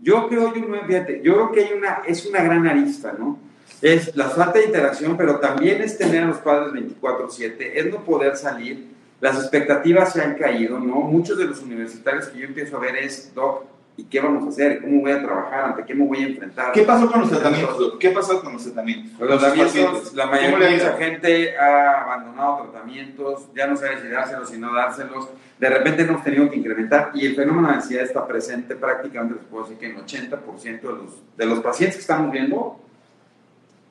Yo 0.00 0.26
creo, 0.26 0.54
yo, 0.54 0.86
fíjate, 0.86 1.20
yo 1.22 1.34
creo 1.34 1.52
que 1.52 1.60
hay 1.60 1.72
una, 1.76 1.98
es 2.06 2.24
una 2.24 2.42
gran 2.42 2.66
arista, 2.66 3.14
¿no? 3.18 3.38
Es 3.82 4.16
la 4.16 4.30
falta 4.30 4.58
de 4.58 4.64
interacción, 4.64 5.18
pero 5.18 5.38
también 5.38 5.82
es 5.82 5.98
tener 5.98 6.22
a 6.22 6.28
los 6.28 6.38
padres 6.38 6.72
24/7, 6.72 7.72
es 7.74 7.90
no 7.90 8.02
poder 8.06 8.38
salir, 8.38 8.86
las 9.20 9.36
expectativas 9.36 10.14
se 10.14 10.22
han 10.22 10.34
caído, 10.38 10.80
¿no? 10.80 10.94
Muchos 11.02 11.36
de 11.36 11.44
los 11.44 11.60
universitarios 11.60 12.28
que 12.28 12.38
yo 12.38 12.46
empiezo 12.46 12.78
a 12.78 12.80
ver 12.80 12.96
es, 12.96 13.34
doc, 13.34 13.66
¿Y 14.00 14.04
qué 14.04 14.18
vamos 14.18 14.46
a 14.46 14.48
hacer? 14.48 14.80
¿Cómo 14.80 15.02
voy 15.02 15.12
a 15.12 15.22
trabajar? 15.22 15.64
¿Ante 15.64 15.84
qué 15.84 15.94
me 15.94 16.06
voy 16.06 16.24
a 16.24 16.26
enfrentar? 16.28 16.72
¿Qué 16.72 16.84
pasó 16.84 17.10
con 17.12 17.20
los 17.20 17.28
tratamientos? 17.28 17.96
¿Qué 18.00 18.08
pasó 18.08 18.40
con 18.40 18.54
los 18.54 18.64
tratamientos? 18.64 19.20
Los 19.20 19.40
tratamientos, 19.40 20.14
la 20.14 20.24
mayoría 20.24 20.68
de 20.68 20.76
esa 20.76 20.96
gente 20.96 21.58
ha 21.58 22.00
abandonado 22.04 22.70
tratamientos, 22.70 23.48
ya 23.54 23.66
no 23.66 23.76
sabe 23.76 24.00
si 24.00 24.08
dárselos, 24.08 24.48
si 24.48 24.56
no 24.56 24.72
dárselos. 24.72 25.28
De 25.58 25.68
repente 25.68 26.02
hemos 26.04 26.24
tenido 26.24 26.48
que 26.48 26.56
incrementar 26.56 27.10
y 27.12 27.26
el 27.26 27.36
fenómeno 27.36 27.68
de 27.68 27.74
ansiedad 27.74 28.04
está 28.04 28.26
presente 28.26 28.74
prácticamente, 28.74 29.34
les 29.34 29.44
puedo 29.44 29.64
decir 29.64 29.78
que 29.78 29.90
en 29.90 29.96
80% 29.98 30.80
de 30.80 30.88
los, 30.88 31.36
de 31.36 31.44
los 31.44 31.60
pacientes 31.60 31.96
que 31.96 32.00
estamos 32.00 32.32
viendo 32.32 32.80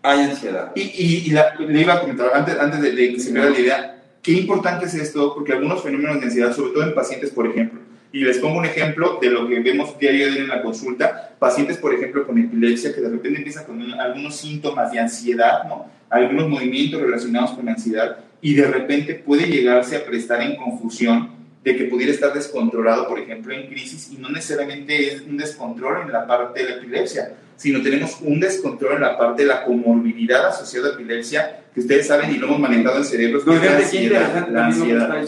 hay 0.01 0.21
ansiedad. 0.21 0.71
Y, 0.73 0.81
y, 0.81 1.29
le 1.67 1.81
iba 1.81 1.93
a 1.93 2.01
comentar, 2.01 2.31
antes, 2.33 2.59
antes 2.59 2.81
de, 2.81 2.93
de 2.93 3.13
que 3.13 3.19
se 3.19 3.31
me 3.31 3.47
la 3.47 3.59
idea, 3.59 4.01
qué 4.23 4.31
importante 4.31 4.87
es 4.87 4.95
esto, 4.95 5.35
porque 5.35 5.53
algunos 5.53 5.83
fenómenos 5.83 6.19
de 6.19 6.25
ansiedad, 6.25 6.51
sobre 6.51 6.71
todo 6.71 6.83
en 6.83 6.95
pacientes, 6.95 7.29
por 7.29 7.45
ejemplo, 7.45 7.79
y 8.11 8.23
les 8.23 8.39
pongo 8.39 8.59
un 8.59 8.65
ejemplo 8.65 9.19
de 9.21 9.29
lo 9.29 9.47
que 9.47 9.59
vemos 9.59 9.97
diario 9.99 10.27
en 10.27 10.47
la 10.47 10.61
consulta. 10.61 11.35
Pacientes, 11.37 11.77
por 11.77 11.93
ejemplo, 11.93 12.25
con 12.25 12.37
epilepsia, 12.37 12.93
que 12.93 13.01
de 13.01 13.09
repente 13.09 13.37
empiezan 13.37 13.65
con 13.65 13.81
algunos 13.93 14.35
síntomas 14.35 14.91
de 14.91 14.99
ansiedad, 14.99 15.63
¿no? 15.67 15.85
algunos 16.09 16.49
movimientos 16.49 17.01
relacionados 17.01 17.51
con 17.51 17.65
la 17.65 17.73
ansiedad, 17.73 18.17
y 18.41 18.55
de 18.55 18.65
repente 18.67 19.15
puede 19.15 19.47
llegarse 19.47 19.97
a 19.97 20.05
prestar 20.05 20.41
en 20.41 20.55
confusión 20.55 21.39
de 21.63 21.75
que 21.75 21.85
pudiera 21.85 22.11
estar 22.11 22.33
descontrolado, 22.33 23.07
por 23.07 23.19
ejemplo, 23.19 23.53
en 23.53 23.67
crisis, 23.67 24.11
y 24.11 24.17
no 24.17 24.29
necesariamente 24.29 25.13
es 25.13 25.21
un 25.21 25.37
descontrol 25.37 26.03
en 26.03 26.11
la 26.11 26.25
parte 26.25 26.63
de 26.63 26.69
la 26.69 26.75
epilepsia, 26.77 27.33
sino 27.57 27.81
tenemos 27.81 28.17
un 28.21 28.39
descontrol 28.39 28.95
en 28.95 29.01
la 29.01 29.17
parte 29.17 29.43
de 29.43 29.49
la 29.49 29.65
comorbilidad 29.65 30.47
asociada 30.47 30.89
a 30.89 30.93
epilepsia, 30.93 31.63
que 31.73 31.81
ustedes 31.81 32.07
saben 32.07 32.33
y 32.33 32.37
lo 32.37 32.47
hemos 32.47 32.59
manejado 32.59 32.97
en 32.97 33.05
cerebros. 33.05 33.45
No, 33.45 33.53
la 33.53 33.77
ansiedad, 33.77 34.47
la 34.49 34.65
ansiedad. 34.65 35.23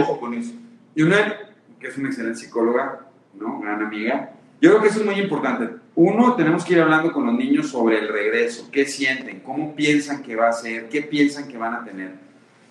Ojo 0.00 0.18
con 0.18 0.34
eso. 0.34 0.52
Y 0.96 1.02
una 1.02 1.43
es 1.88 1.98
una 1.98 2.08
excelente 2.08 2.40
psicóloga, 2.40 3.00
¿no? 3.34 3.60
Gran 3.60 3.82
amiga. 3.82 4.30
Yo 4.60 4.70
creo 4.70 4.82
que 4.82 4.88
eso 4.88 5.00
es 5.00 5.06
muy 5.06 5.16
importante. 5.16 5.68
Uno, 5.94 6.34
tenemos 6.34 6.64
que 6.64 6.74
ir 6.74 6.80
hablando 6.80 7.12
con 7.12 7.26
los 7.26 7.34
niños 7.34 7.68
sobre 7.68 7.98
el 7.98 8.08
regreso, 8.08 8.68
qué 8.72 8.86
sienten, 8.86 9.40
cómo 9.40 9.74
piensan 9.74 10.22
que 10.22 10.34
va 10.34 10.48
a 10.48 10.52
ser, 10.52 10.88
qué 10.88 11.02
piensan 11.02 11.48
que 11.48 11.56
van 11.56 11.74
a 11.74 11.84
tener. 11.84 12.12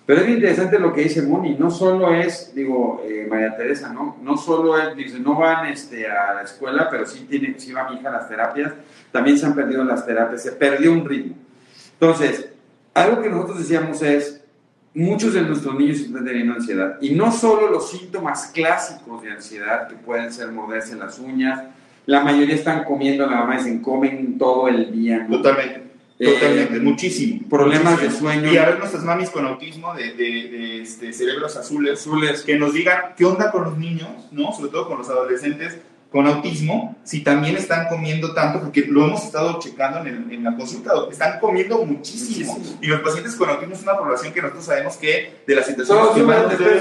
Pero 0.06 0.20
es 0.20 0.28
interesante 0.28 0.78
lo 0.78 0.92
que 0.92 1.02
dice 1.02 1.22
Moni, 1.22 1.56
no 1.58 1.70
solo 1.70 2.12
es, 2.12 2.54
digo, 2.54 3.02
eh, 3.06 3.26
María 3.28 3.56
Teresa, 3.56 3.90
¿no? 3.90 4.18
No 4.22 4.36
solo 4.36 4.78
es, 4.78 4.94
dice, 4.94 5.18
no 5.18 5.36
van 5.36 5.66
este, 5.66 6.06
a 6.06 6.34
la 6.34 6.42
escuela, 6.42 6.88
pero 6.90 7.06
sí, 7.06 7.26
tiene, 7.28 7.58
sí 7.58 7.72
va 7.72 7.88
mi 7.88 7.96
hija 7.96 8.10
a 8.10 8.12
las 8.12 8.28
terapias, 8.28 8.74
también 9.10 9.38
se 9.38 9.46
han 9.46 9.54
perdido 9.54 9.82
las 9.82 10.04
terapias, 10.04 10.42
se 10.42 10.52
perdió 10.52 10.92
un 10.92 11.08
ritmo. 11.08 11.36
Entonces, 11.94 12.50
algo 12.92 13.22
que 13.22 13.30
nosotros 13.30 13.58
decíamos 13.60 14.02
es, 14.02 14.43
muchos 14.94 15.34
de 15.34 15.42
nuestros 15.42 15.74
niños 15.74 16.00
están 16.00 16.24
teniendo 16.24 16.54
ansiedad. 16.54 16.98
Y 17.00 17.10
no 17.10 17.32
solo 17.32 17.68
los 17.70 17.90
síntomas 17.90 18.50
clásicos 18.54 19.22
de 19.22 19.32
ansiedad, 19.32 19.88
que 19.88 19.96
pueden 19.96 20.32
ser 20.32 20.50
morderse 20.52 20.96
las 20.96 21.18
uñas, 21.18 21.64
la 22.06 22.22
mayoría 22.22 22.54
están 22.54 22.84
comiendo, 22.84 23.26
la 23.26 23.36
mamá 23.36 23.56
dicen, 23.56 23.80
comen 23.80 24.38
todo 24.38 24.68
el 24.68 24.92
día. 24.92 25.26
Totalmente. 25.28 25.82
Eh, 26.18 26.32
Totalmente, 26.32 26.78
muchísimo. 26.78 27.48
Problemas 27.48 28.00
de 28.00 28.10
sueño. 28.10 28.52
Y 28.52 28.56
a 28.56 28.66
ver 28.66 28.78
nuestras 28.78 29.02
mamis 29.02 29.30
con 29.30 29.46
autismo 29.46 29.94
de, 29.94 30.12
de, 30.12 30.82
este, 30.82 31.12
cerebros 31.12 31.56
azules, 31.56 32.00
azules, 32.00 32.42
que 32.42 32.56
nos 32.56 32.72
digan 32.72 33.14
qué 33.16 33.24
onda 33.24 33.50
con 33.50 33.64
los 33.64 33.78
niños, 33.78 34.08
¿no? 34.30 34.52
Sobre 34.52 34.70
todo 34.70 34.86
con 34.86 34.98
los 34.98 35.08
adolescentes, 35.08 35.78
con 36.14 36.28
autismo, 36.28 36.96
si 37.02 37.24
también 37.24 37.56
están 37.56 37.88
comiendo 37.88 38.32
tanto, 38.34 38.60
porque 38.60 38.82
lo 38.82 39.06
hemos 39.06 39.24
estado 39.24 39.58
checando 39.58 40.08
en, 40.08 40.30
en 40.30 40.44
la 40.44 40.54
consulta, 40.54 40.92
están 41.10 41.40
comiendo 41.40 41.84
muchísimo. 41.84 42.56
Y 42.80 42.86
los 42.86 43.00
pacientes 43.00 43.34
con 43.34 43.50
autismo 43.50 43.74
es 43.74 43.82
una 43.82 43.98
población 43.98 44.32
que 44.32 44.40
nosotros 44.40 44.64
sabemos 44.64 44.96
que 44.96 45.42
de 45.44 45.54
las 45.56 45.66
situaciones 45.66 46.10
que 46.14 46.22
más, 46.22 46.42
nos 46.42 46.56
debe, 46.56 46.80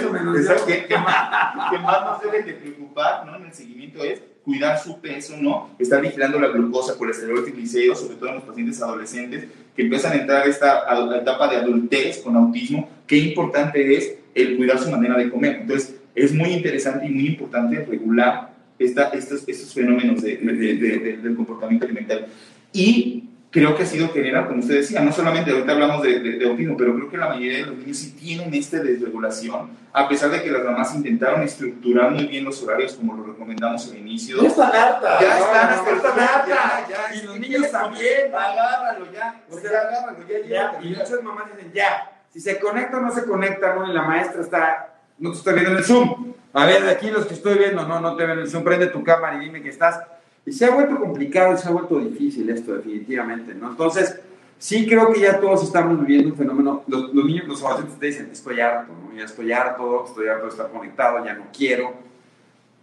que, 0.68 0.86
que, 0.86 0.98
más, 1.00 1.72
que 1.72 1.80
más 1.80 2.06
nos 2.06 2.22
deben 2.22 2.46
de 2.46 2.54
preocupar 2.54 3.25
¿no? 3.25 3.38
en 3.38 3.46
el 3.48 3.54
seguimiento 3.54 4.04
es 4.04 4.22
cuidar 4.46 4.78
su 4.78 5.02
peso, 5.02 5.34
¿no? 5.36 5.72
Estar 5.80 6.00
vigilando 6.00 6.40
la 6.40 6.50
glucosa, 6.50 6.96
colesterol, 6.96 7.44
triglicéridos, 7.44 8.02
sobre 8.02 8.18
todo 8.18 8.30
en 8.30 8.36
los 8.36 8.44
pacientes 8.44 8.80
adolescentes, 8.84 9.48
que 9.75 9.82
empiezan 9.82 10.12
a 10.12 10.16
entrar 10.18 10.44
a 10.44 10.46
esta 10.46 10.84
etapa 11.20 11.48
de 11.48 11.56
adultez 11.56 12.20
con 12.20 12.36
autismo, 12.36 12.88
qué 13.08 13.18
importante 13.18 13.98
es 13.98 14.13
el 14.36 14.58
cuidar 14.58 14.78
su 14.78 14.92
manera 14.92 15.18
de 15.18 15.32
comer. 15.32 15.62
Entonces, 15.62 15.96
es 16.13 16.32
muy 16.36 16.52
interesante 16.52 17.08
y 17.08 17.10
muy 17.10 17.25
importante 17.25 17.84
regular 17.84 18.52
esta, 18.80 19.10
estos, 19.10 19.44
estos 19.48 19.74
fenómenos 19.74 20.22
de, 20.22 20.38
del 20.38 21.36
comportamiento 21.36 21.86
alimentario. 21.86 22.25
Y 22.72 23.30
creo 23.53 23.75
que 23.75 23.84
ha 23.84 23.86
sido 23.86 24.10
general, 24.10 24.48
como 24.48 24.60
usted 24.60 24.77
decía, 24.77 25.00
no 25.01 25.12
solamente 25.12 25.51
ahorita 25.51 25.72
hablamos 25.74 26.01
de, 26.01 26.20
de, 26.20 26.46
autismo, 26.46 26.75
pero 26.75 26.96
creo 26.96 27.10
que 27.10 27.18
la 27.18 27.30
mayoría 27.30 27.60
de 27.60 27.65
los 27.68 27.77
niños 27.77 27.98
sí 27.98 28.12
tienen 28.20 28.51
esta 28.53 28.80
desregulación, 28.82 29.70
a 29.94 30.10
pesar 30.10 30.32
de 30.32 30.42
que 30.42 30.50
las 30.50 30.63
mamás 30.63 30.96
intentaron 30.96 31.44
estructurar 31.44 32.12
muy 32.12 32.25
bien 32.25 32.46
los 32.46 32.62
horarios 32.63 32.96
como 32.96 33.13
lo 33.13 33.24
recomendamos 33.24 33.88
al 33.92 33.98
inicio. 34.00 34.42
Ya 34.42 34.48
están 34.48 34.75
hartas. 34.75 35.22
Ya 35.22 35.38
están, 35.38 35.70
hasta 35.70 35.92
están 35.92 36.20
hartas. 36.20 36.89
Ya, 36.89 37.15
y 37.15 37.25
los 37.27 37.39
niños 37.39 37.72
también. 37.72 38.34
Agárralo 38.34 39.06
ya. 39.13 39.44
O 39.50 39.60
sea, 39.60 39.70
agárralo 39.70 40.27
ya. 40.27 40.48
ya 40.48 40.80
y 40.82 40.89
muchas 40.89 41.24
mamás 41.24 41.56
dicen, 41.56 41.72
ya, 41.74 42.12
si 42.32 42.39
se 42.39 42.60
conecta 42.60 42.98
o 42.98 43.01
no 43.01 43.12
se 43.13 43.24
conecta, 43.24 43.75
¿no? 43.75 43.88
Y 43.88 43.94
la 43.94 44.01
maestra 44.01 44.42
está, 44.42 44.96
no 45.20 45.32
te 45.32 45.38
estoy 45.38 45.53
viendo 45.53 45.72
en 45.72 45.77
el 45.77 45.84
Zoom. 45.84 46.33
A 46.53 46.65
ver, 46.65 46.83
de 46.83 46.91
aquí 46.91 47.10
los 47.10 47.25
que 47.25 47.33
estoy 47.33 47.57
viendo, 47.57 47.86
no, 47.88 48.00
no 48.00 48.15
te 48.15 48.25
ven 48.25 48.63
prende 48.63 48.88
tu 48.88 49.03
cámara 49.03 49.38
y 49.38 49.45
dime 49.45 49.62
que 49.62 49.69
estás 49.69 50.00
y 50.45 50.51
se 50.51 50.65
ha 50.65 50.72
vuelto 50.72 51.00
complicado 51.00 51.57
se 51.57 51.67
ha 51.67 51.72
vuelto 51.72 52.00
difícil 52.00 52.50
esto, 52.50 52.75
definitivamente, 52.75 53.53
¿no? 53.53 53.69
Entonces, 53.69 54.19
sí 54.57 54.86
creo 54.86 55.12
que 55.12 55.22
ya 55.22 55.39
todos 55.39 55.63
estamos 55.63 56.00
viviendo 56.00 56.29
un 56.29 56.36
fenómeno, 56.36 56.83
los, 56.88 57.13
niños, 57.13 57.48
los 57.48 57.63
adolescentes 57.63 58.00
te 58.00 58.05
dicen, 58.07 58.29
estoy 58.31 58.60
harto, 58.60 58.91
¿no? 58.91 59.17
Ya 59.17 59.24
estoy 59.24 59.51
harto, 59.51 60.05
estoy 60.05 60.27
harto 60.27 60.45
de 60.45 60.51
estar 60.51 60.69
conectado, 60.69 61.25
ya 61.25 61.33
no 61.33 61.45
quiero. 61.55 61.93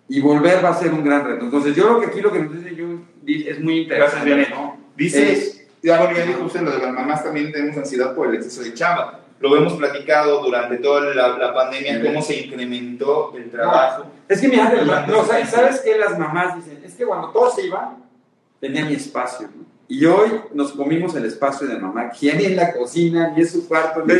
Y 0.08 0.20
volver 0.20 0.64
va 0.64 0.70
a 0.70 0.74
ser 0.74 0.92
un 0.92 1.04
gran 1.04 1.24
reto. 1.24 1.44
Entonces, 1.44 1.76
yo 1.76 1.84
creo 1.84 2.00
que 2.00 2.06
aquí 2.06 2.20
lo 2.20 2.32
que 2.32 2.40
nos 2.40 2.52
dice 2.52 2.74
Jun 2.74 3.06
es 3.26 3.60
muy 3.60 3.82
interesante, 3.82 4.30
Gracias, 4.30 4.58
¿no? 4.58 4.78
Dice, 4.96 5.68
ya, 5.82 6.00
bueno, 6.00 6.16
ya 6.16 6.26
dijo 6.26 6.44
usted, 6.44 6.62
lo 6.62 6.72
de 6.72 6.78
las 6.78 6.92
mamás 6.92 7.22
también 7.22 7.52
tenemos 7.52 7.76
ansiedad 7.76 8.14
por 8.14 8.28
el 8.28 8.36
exceso 8.36 8.62
de 8.62 8.74
chamba 8.74 9.19
lo 9.40 9.56
hemos 9.56 9.72
platicado 9.72 10.42
durante 10.42 10.76
toda 10.76 11.14
la, 11.14 11.54
pandemia, 11.54 12.02
cómo 12.02 12.20
se 12.20 12.44
incrementó 12.44 13.32
el 13.34 13.50
trabajo. 13.50 14.04
es 14.28 14.40
que 14.40 14.48
mira, 14.48 14.70
no, 15.06 15.24
¿sabes 15.24 15.80
qué? 15.80 15.98
Las 15.98 16.18
mamás 16.18 16.56
dicen, 16.56 16.82
es 16.84 16.94
que 16.94 17.06
cuando 17.06 17.30
todos 17.30 17.54
se 17.54 17.66
iban, 17.66 18.04
tenía 18.60 18.84
mi 18.84 18.94
espacio. 18.94 19.48
Y 19.88 20.04
hoy 20.04 20.30
nos 20.52 20.72
comimos 20.72 21.16
el 21.16 21.24
espacio 21.24 21.66
de 21.66 21.78
mamá, 21.78 22.10
que 22.10 22.32
ni 22.34 22.44
en 22.44 22.56
la 22.56 22.72
cocina, 22.72 23.32
ni 23.34 23.40
en 23.40 23.48
su 23.48 23.66
cuarto. 23.66 24.04
Ni... 24.04 24.14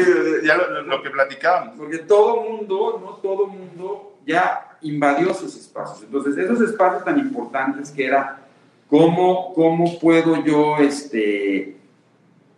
Ya 0.44 0.56
lo, 0.56 1.02
que 1.02 1.10
platicábamos. 1.10 1.76
Porque 1.76 1.98
todo 1.98 2.42
mundo, 2.42 3.00
no 3.00 3.10
todo 3.16 3.46
mundo, 3.46 4.16
ya 4.26 4.78
invadió 4.80 5.32
sus 5.34 5.54
espacios. 5.54 6.02
Entonces, 6.02 6.36
esos 6.38 6.60
espacios 6.62 7.04
tan 7.04 7.18
importantes 7.18 7.90
que 7.90 8.06
era, 8.06 8.40
¿cómo, 8.88 9.52
cómo 9.54 9.98
puedo 10.00 10.42
yo, 10.42 10.78
este, 10.78 11.76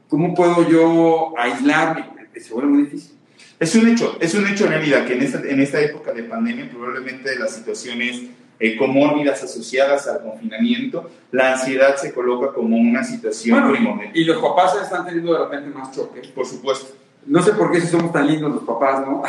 cómo 0.09 0.33
puedo 0.35 0.67
yo 0.67 1.35
aislarme? 1.37 2.12
Se 2.41 2.53
vuelve 2.53 2.71
muy 2.71 2.83
difícil. 2.85 3.17
Es 3.59 3.75
un 3.75 3.89
hecho, 3.89 4.17
es 4.21 4.35
un 4.35 4.47
hecho 4.47 4.65
en 4.65 4.71
realidad 4.71 5.07
que 5.07 5.15
en 5.15 5.23
esta, 5.23 5.39
en 5.41 5.61
esta 5.61 5.81
época 5.81 6.13
de 6.13 6.25
pandemia 6.25 6.69
probablemente 6.71 7.39
las 7.39 7.55
situaciones 7.55 8.23
eh, 8.59 8.77
comórbidas 8.77 9.43
asociadas 9.43 10.07
al 10.09 10.21
confinamiento, 10.23 11.11
la 11.31 11.53
ansiedad 11.53 11.97
se 11.97 12.13
coloca 12.13 12.53
como 12.53 12.77
una 12.77 13.03
situación 13.05 13.71
primordial. 13.73 14.11
Y 14.15 14.25
los 14.25 14.41
papás 14.43 14.77
están 14.83 15.05
teniendo 15.05 15.33
de 15.33 15.39
repente 15.41 15.71
más 15.77 15.95
choque. 15.95 16.23
Por 16.35 16.47
supuesto. 16.47 16.95
No 17.25 17.41
sé 17.41 17.53
por 17.53 17.71
qué 17.71 17.81
si 17.81 17.87
somos 17.87 18.13
tan 18.13 18.27
lindos 18.27 18.53
los 18.53 18.65
papás, 18.65 19.01
¿no? 19.07 19.23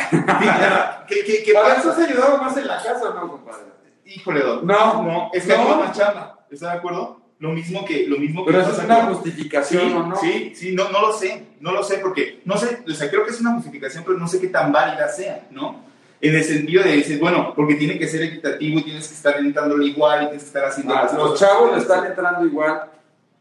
¿Qué, 1.08 1.24
qué, 1.24 1.42
qué 1.44 1.52
pasa? 1.52 1.90
has 1.90 1.98
ayudado 1.98 2.38
más 2.38 2.56
en 2.56 2.66
la 2.66 2.76
casa 2.82 3.08
o 3.08 3.14
no, 3.14 3.30
compadre? 3.30 3.64
Híjole, 4.04 4.40
No, 4.64 5.02
no, 5.02 5.30
es 5.32 5.46
que 5.46 5.56
no. 5.56 5.76
más 5.78 5.96
chamba. 5.96 6.44
¿Está 6.50 6.72
de 6.72 6.78
acuerdo? 6.78 7.20
Lo 7.44 7.50
mismo 7.50 7.84
que 7.84 8.06
lo 8.06 8.16
mismo 8.16 8.42
Pero 8.42 8.62
eso 8.62 8.70
es 8.70 8.78
una 8.78 9.02
justificación, 9.02 9.82
sí, 9.82 9.94
¿o 9.94 10.06
no? 10.06 10.16
Sí, 10.16 10.52
sí, 10.54 10.72
no, 10.74 10.88
no 10.88 11.02
lo 11.02 11.12
sé, 11.12 11.48
no 11.60 11.72
lo 11.72 11.84
sé 11.84 11.98
porque 11.98 12.40
no 12.46 12.56
sé, 12.56 12.82
o 12.88 12.94
sea, 12.94 13.10
creo 13.10 13.22
que 13.26 13.32
es 13.32 13.40
una 13.42 13.52
justificación, 13.52 14.02
pero 14.02 14.16
no 14.16 14.26
sé 14.26 14.40
qué 14.40 14.46
tan 14.46 14.72
válida 14.72 15.06
sea, 15.08 15.46
¿no? 15.50 15.84
En 16.22 16.34
el 16.34 16.42
sentido 16.42 16.82
de 16.82 16.96
decir, 16.96 17.20
bueno, 17.20 17.52
porque 17.54 17.74
tiene 17.74 17.98
que 17.98 18.08
ser 18.08 18.22
equitativo 18.22 18.78
y 18.78 18.84
tienes 18.84 19.06
que 19.06 19.14
estar 19.14 19.38
entrándole 19.38 19.84
igual 19.84 20.22
y 20.22 20.26
tienes 20.28 20.44
que 20.44 20.46
estar 20.46 20.64
haciendo 20.64 20.94
ah, 20.94 21.10
Los 21.14 21.38
chavos 21.38 21.72
le 21.72 21.82
están 21.82 22.06
entrando 22.06 22.46
igual 22.46 22.84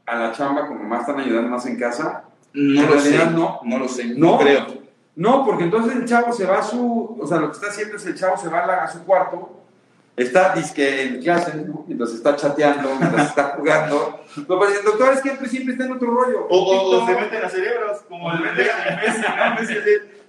a 0.06 0.16
la 0.18 0.34
chamba 0.34 0.68
como 0.68 0.84
más 0.84 1.08
están 1.08 1.22
ayudando 1.22 1.50
más 1.50 1.66
en 1.66 1.80
casa. 1.80 2.26
No 2.52 2.86
lo 2.86 3.00
sé, 3.00 3.26
no, 3.28 3.62
no 3.64 3.80
lo 3.80 3.88
sé, 3.88 4.04
no, 4.04 4.38
creo. 4.38 4.68
No, 5.16 5.46
porque 5.46 5.64
entonces 5.64 5.96
el 5.96 6.04
chavo 6.04 6.34
se 6.34 6.46
va 6.46 6.60
a 6.60 6.64
su, 6.64 7.18
o 7.22 7.26
sea, 7.26 7.38
lo 7.38 7.52
que 7.52 7.56
está 7.56 7.68
haciendo 7.68 7.96
es 7.96 8.06
el 8.06 8.16
chavo 8.16 8.36
se 8.36 8.50
va 8.50 8.66
a, 8.66 8.84
a 8.84 8.92
su 8.92 9.06
cuarto 9.06 9.63
está 10.16 10.54
disque 10.54 11.04
en 11.04 11.22
clase, 11.22 11.56
¿no? 11.56 11.84
mientras 11.88 12.12
está 12.14 12.36
chateando, 12.36 12.96
mientras 13.00 13.30
está 13.30 13.56
jugando. 13.58 14.24
No, 14.48 14.58
pues 14.58 14.78
el 14.78 14.86
doctor 14.86 15.14
es 15.14 15.22
que 15.22 15.32
pues, 15.32 15.52
siempre 15.52 15.74
está 15.74 15.86
en 15.86 15.94
otro 15.94 16.12
rollo. 16.12 16.48
O, 16.50 17.06
se 17.06 17.16
meten 17.16 17.44
a 17.44 17.50
cerebros, 17.50 18.02
como 18.08 18.32
el 18.32 18.40
Messi, 18.42 19.76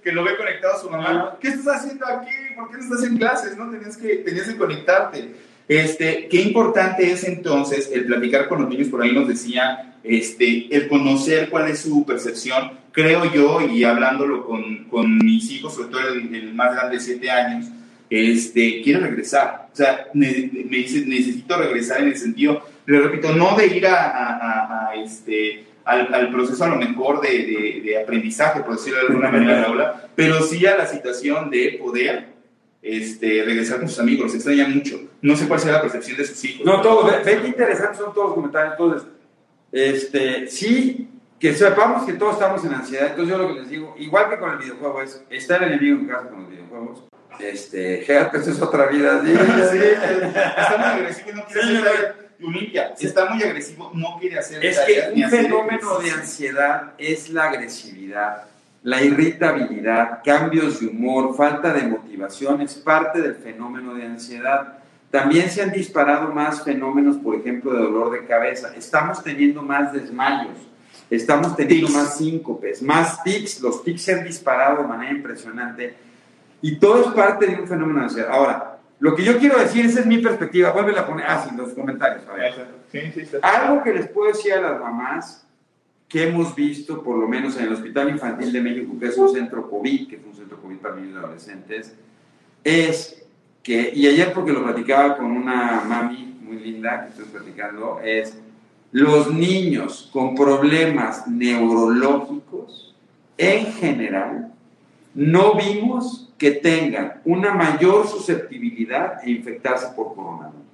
que 0.03 0.11
lo 0.11 0.23
ve 0.23 0.37
conectado 0.37 0.75
a 0.75 0.79
su 0.79 0.89
mamá. 0.89 1.37
¿Qué 1.39 1.49
estás 1.49 1.77
haciendo 1.77 2.05
aquí? 2.05 2.31
¿Por 2.55 2.69
qué 2.69 2.77
no 2.77 2.83
estás 2.83 3.03
en 3.03 3.17
clases? 3.17 3.57
¿No? 3.57 3.69
Tenías 3.69 3.97
que, 3.97 4.17
tenías 4.17 4.47
que 4.47 4.57
conectarte. 4.57 5.35
Este, 5.67 6.27
qué 6.27 6.41
importante 6.41 7.11
es 7.11 7.23
entonces 7.23 7.89
el 7.91 8.05
platicar 8.05 8.47
con 8.47 8.61
los 8.61 8.69
niños, 8.69 8.87
por 8.89 9.01
ahí 9.01 9.11
nos 9.11 9.27
decía, 9.27 9.95
este, 10.03 10.67
el 10.75 10.87
conocer 10.87 11.49
cuál 11.49 11.69
es 11.69 11.79
su 11.79 12.05
percepción. 12.05 12.79
Creo 12.91 13.25
yo, 13.33 13.61
y 13.61 13.83
hablándolo 13.83 14.45
con, 14.45 14.85
con 14.85 15.17
mis 15.17 15.49
hijos, 15.51 15.73
sobre 15.73 15.89
todo 15.89 16.07
el, 16.09 16.33
el 16.33 16.53
más 16.53 16.73
grande 16.75 16.97
de 16.97 17.01
7 17.01 17.31
años, 17.31 17.65
este, 18.09 18.81
quiere 18.81 18.99
regresar. 18.99 19.69
O 19.71 19.75
sea, 19.75 20.07
me, 20.13 20.27
necesito 20.27 21.57
regresar 21.57 22.01
en 22.01 22.07
el 22.07 22.17
sentido, 22.17 22.63
le 22.85 22.99
repito, 22.99 23.33
no 23.33 23.55
de 23.55 23.67
ir 23.67 23.87
a, 23.87 24.91
este, 24.95 25.65
al, 25.83 26.31
proceso 26.31 26.63
a 26.63 26.69
lo 26.69 26.75
mejor 26.77 27.21
de, 27.21 27.81
de, 27.83 28.01
aprendizaje, 28.01 28.61
por 28.61 28.77
decirlo 28.77 28.99
de 28.99 29.07
alguna 29.07 29.31
manera, 29.31 30.09
pero 30.15 30.41
sí 30.41 30.65
a 30.65 30.77
la 30.77 30.85
situación 30.85 31.49
de 31.49 31.77
poder 31.81 32.27
este, 32.81 33.43
regresar 33.43 33.79
con 33.79 33.89
sus 33.89 33.99
amigos, 33.99 34.31
se 34.31 34.37
extraña 34.37 34.67
mucho. 34.67 35.01
No 35.21 35.35
sé 35.35 35.47
cuál 35.47 35.59
sea 35.59 35.73
la 35.73 35.81
percepción 35.81 36.17
de 36.17 36.25
sus 36.25 36.45
hijos. 36.45 36.65
No, 36.65 36.81
todo, 36.81 37.05
ve, 37.07 37.21
qué 37.23 37.47
interesantes 37.47 37.97
son 37.97 38.13
todos 38.13 38.27
los 38.27 38.35
comentarios. 38.35 38.75
Entonces, 38.79 39.07
este, 39.71 40.47
sí, 40.47 41.09
que 41.39 41.53
sepamos 41.53 42.05
que 42.05 42.13
todos 42.13 42.35
estamos 42.35 42.63
en 42.63 42.75
ansiedad. 42.75 43.07
Entonces, 43.09 43.35
yo 43.35 43.41
lo 43.41 43.47
que 43.47 43.59
les 43.61 43.69
digo, 43.69 43.95
igual 43.97 44.29
que 44.29 44.37
con 44.37 44.51
el 44.51 44.57
videojuego, 44.59 45.01
es 45.01 45.23
estar 45.29 45.63
enemigo 45.63 45.99
en 45.99 46.05
casa 46.07 46.29
con 46.29 46.43
los 46.43 46.49
videojuegos 46.51 47.03
este, 47.39 48.01
eso 48.01 48.51
es 48.51 48.61
otra 48.61 48.87
vida. 48.87 49.21
Sí, 49.23 49.33
sí, 49.71 49.79
está 49.83 50.77
muy 50.77 50.87
agresivo 50.87 51.29
y 51.29 51.33
no 51.33 51.45
quiere 51.45 51.61
hacer 51.61 52.25
Olimpia, 52.43 52.93
si 52.95 53.07
está 53.07 53.29
muy 53.29 53.43
agresivo, 53.43 53.91
no 53.93 54.17
quiere 54.19 54.39
hacer 54.39 54.63
Es 54.65 54.79
que 54.79 55.23
un 55.23 55.29
fenómeno 55.29 55.99
de 55.99 56.11
ansiedad 56.11 56.93
es 56.97 57.29
la 57.29 57.45
agresividad, 57.45 58.43
la 58.83 59.01
irritabilidad, 59.01 60.21
cambios 60.23 60.79
de 60.79 60.87
humor, 60.87 61.35
falta 61.35 61.73
de 61.73 61.87
motivación, 61.87 62.61
es 62.61 62.75
parte 62.75 63.21
del 63.21 63.35
fenómeno 63.35 63.93
de 63.93 64.03
ansiedad. 64.03 64.79
También 65.09 65.49
se 65.49 65.61
han 65.61 65.71
disparado 65.71 66.33
más 66.33 66.63
fenómenos, 66.63 67.17
por 67.17 67.35
ejemplo, 67.35 67.71
de 67.71 67.79
dolor 67.79 68.11
de 68.11 68.25
cabeza. 68.25 68.73
Estamos 68.75 69.23
teniendo 69.23 69.61
más 69.61 69.93
desmayos, 69.93 70.57
estamos 71.09 71.55
teniendo 71.55 71.89
más 71.89 72.17
síncopes, 72.17 72.81
más 72.81 73.23
tics. 73.23 73.61
Los 73.61 73.83
tics 73.83 74.01
se 74.01 74.13
han 74.13 74.25
disparado 74.25 74.81
de 74.81 74.87
manera 74.87 75.11
impresionante 75.11 75.95
y 76.65 76.77
todo 76.77 77.01
es 77.01 77.07
parte 77.13 77.45
de 77.45 77.61
un 77.61 77.67
fenómeno 77.67 77.99
de 77.99 78.05
ansiedad. 78.05 78.29
Ahora, 78.31 78.79
lo 78.97 79.15
que 79.15 79.23
yo 79.23 79.37
quiero 79.37 79.59
decir, 79.59 79.85
esa 79.85 79.99
es 79.99 80.07
mi 80.07 80.17
perspectiva, 80.17 80.71
vuelve 80.71 80.97
a 80.97 81.05
poner, 81.05 81.23
ah, 81.27 81.45
sí, 81.47 81.55
los 81.55 81.73
comentarios. 81.73 82.23
Algo 83.43 83.83
que 83.83 83.93
les 83.93 84.07
puedo 84.07 84.29
decir 84.29 84.53
a 84.53 84.61
las 84.61 84.79
mamás 84.79 85.45
que 86.07 86.27
hemos 86.27 86.55
visto, 86.55 87.03
por 87.03 87.19
lo 87.19 87.27
menos 87.27 87.55
en 87.57 87.65
el 87.65 87.73
Hospital 87.73 88.09
Infantil 88.09 88.51
de 88.51 88.61
México, 88.61 88.93
que 88.99 89.05
es 89.05 89.15
un 89.15 89.29
centro 89.29 89.69
COVID, 89.69 90.07
que 90.07 90.15
es 90.15 90.25
un 90.25 90.33
centro 90.33 90.59
COVID 90.59 90.77
para 90.77 90.95
niños 90.95 91.13
y 91.13 91.17
adolescentes, 91.17 91.95
es 92.63 93.23
que, 93.61 93.91
y 93.93 94.07
ayer 94.07 94.33
porque 94.33 94.51
lo 94.51 94.63
platicaba 94.63 95.17
con 95.17 95.27
una 95.27 95.83
mami 95.85 96.39
muy 96.41 96.57
linda 96.57 97.03
que 97.03 97.09
estoy 97.09 97.25
platicando, 97.25 97.99
es 98.03 98.39
los 98.91 99.31
niños 99.31 100.09
con 100.11 100.33
problemas 100.33 101.27
neurológicos 101.27 102.95
en 103.37 103.71
general 103.73 104.51
no 105.15 105.55
vimos 105.55 106.24
que 106.37 106.51
tengan 106.51 107.21
una 107.23 107.53
mayor 107.53 108.07
susceptibilidad 108.07 109.19
e 109.23 109.31
infectarse 109.31 109.87
por 109.95 110.15
coronavirus. 110.15 110.65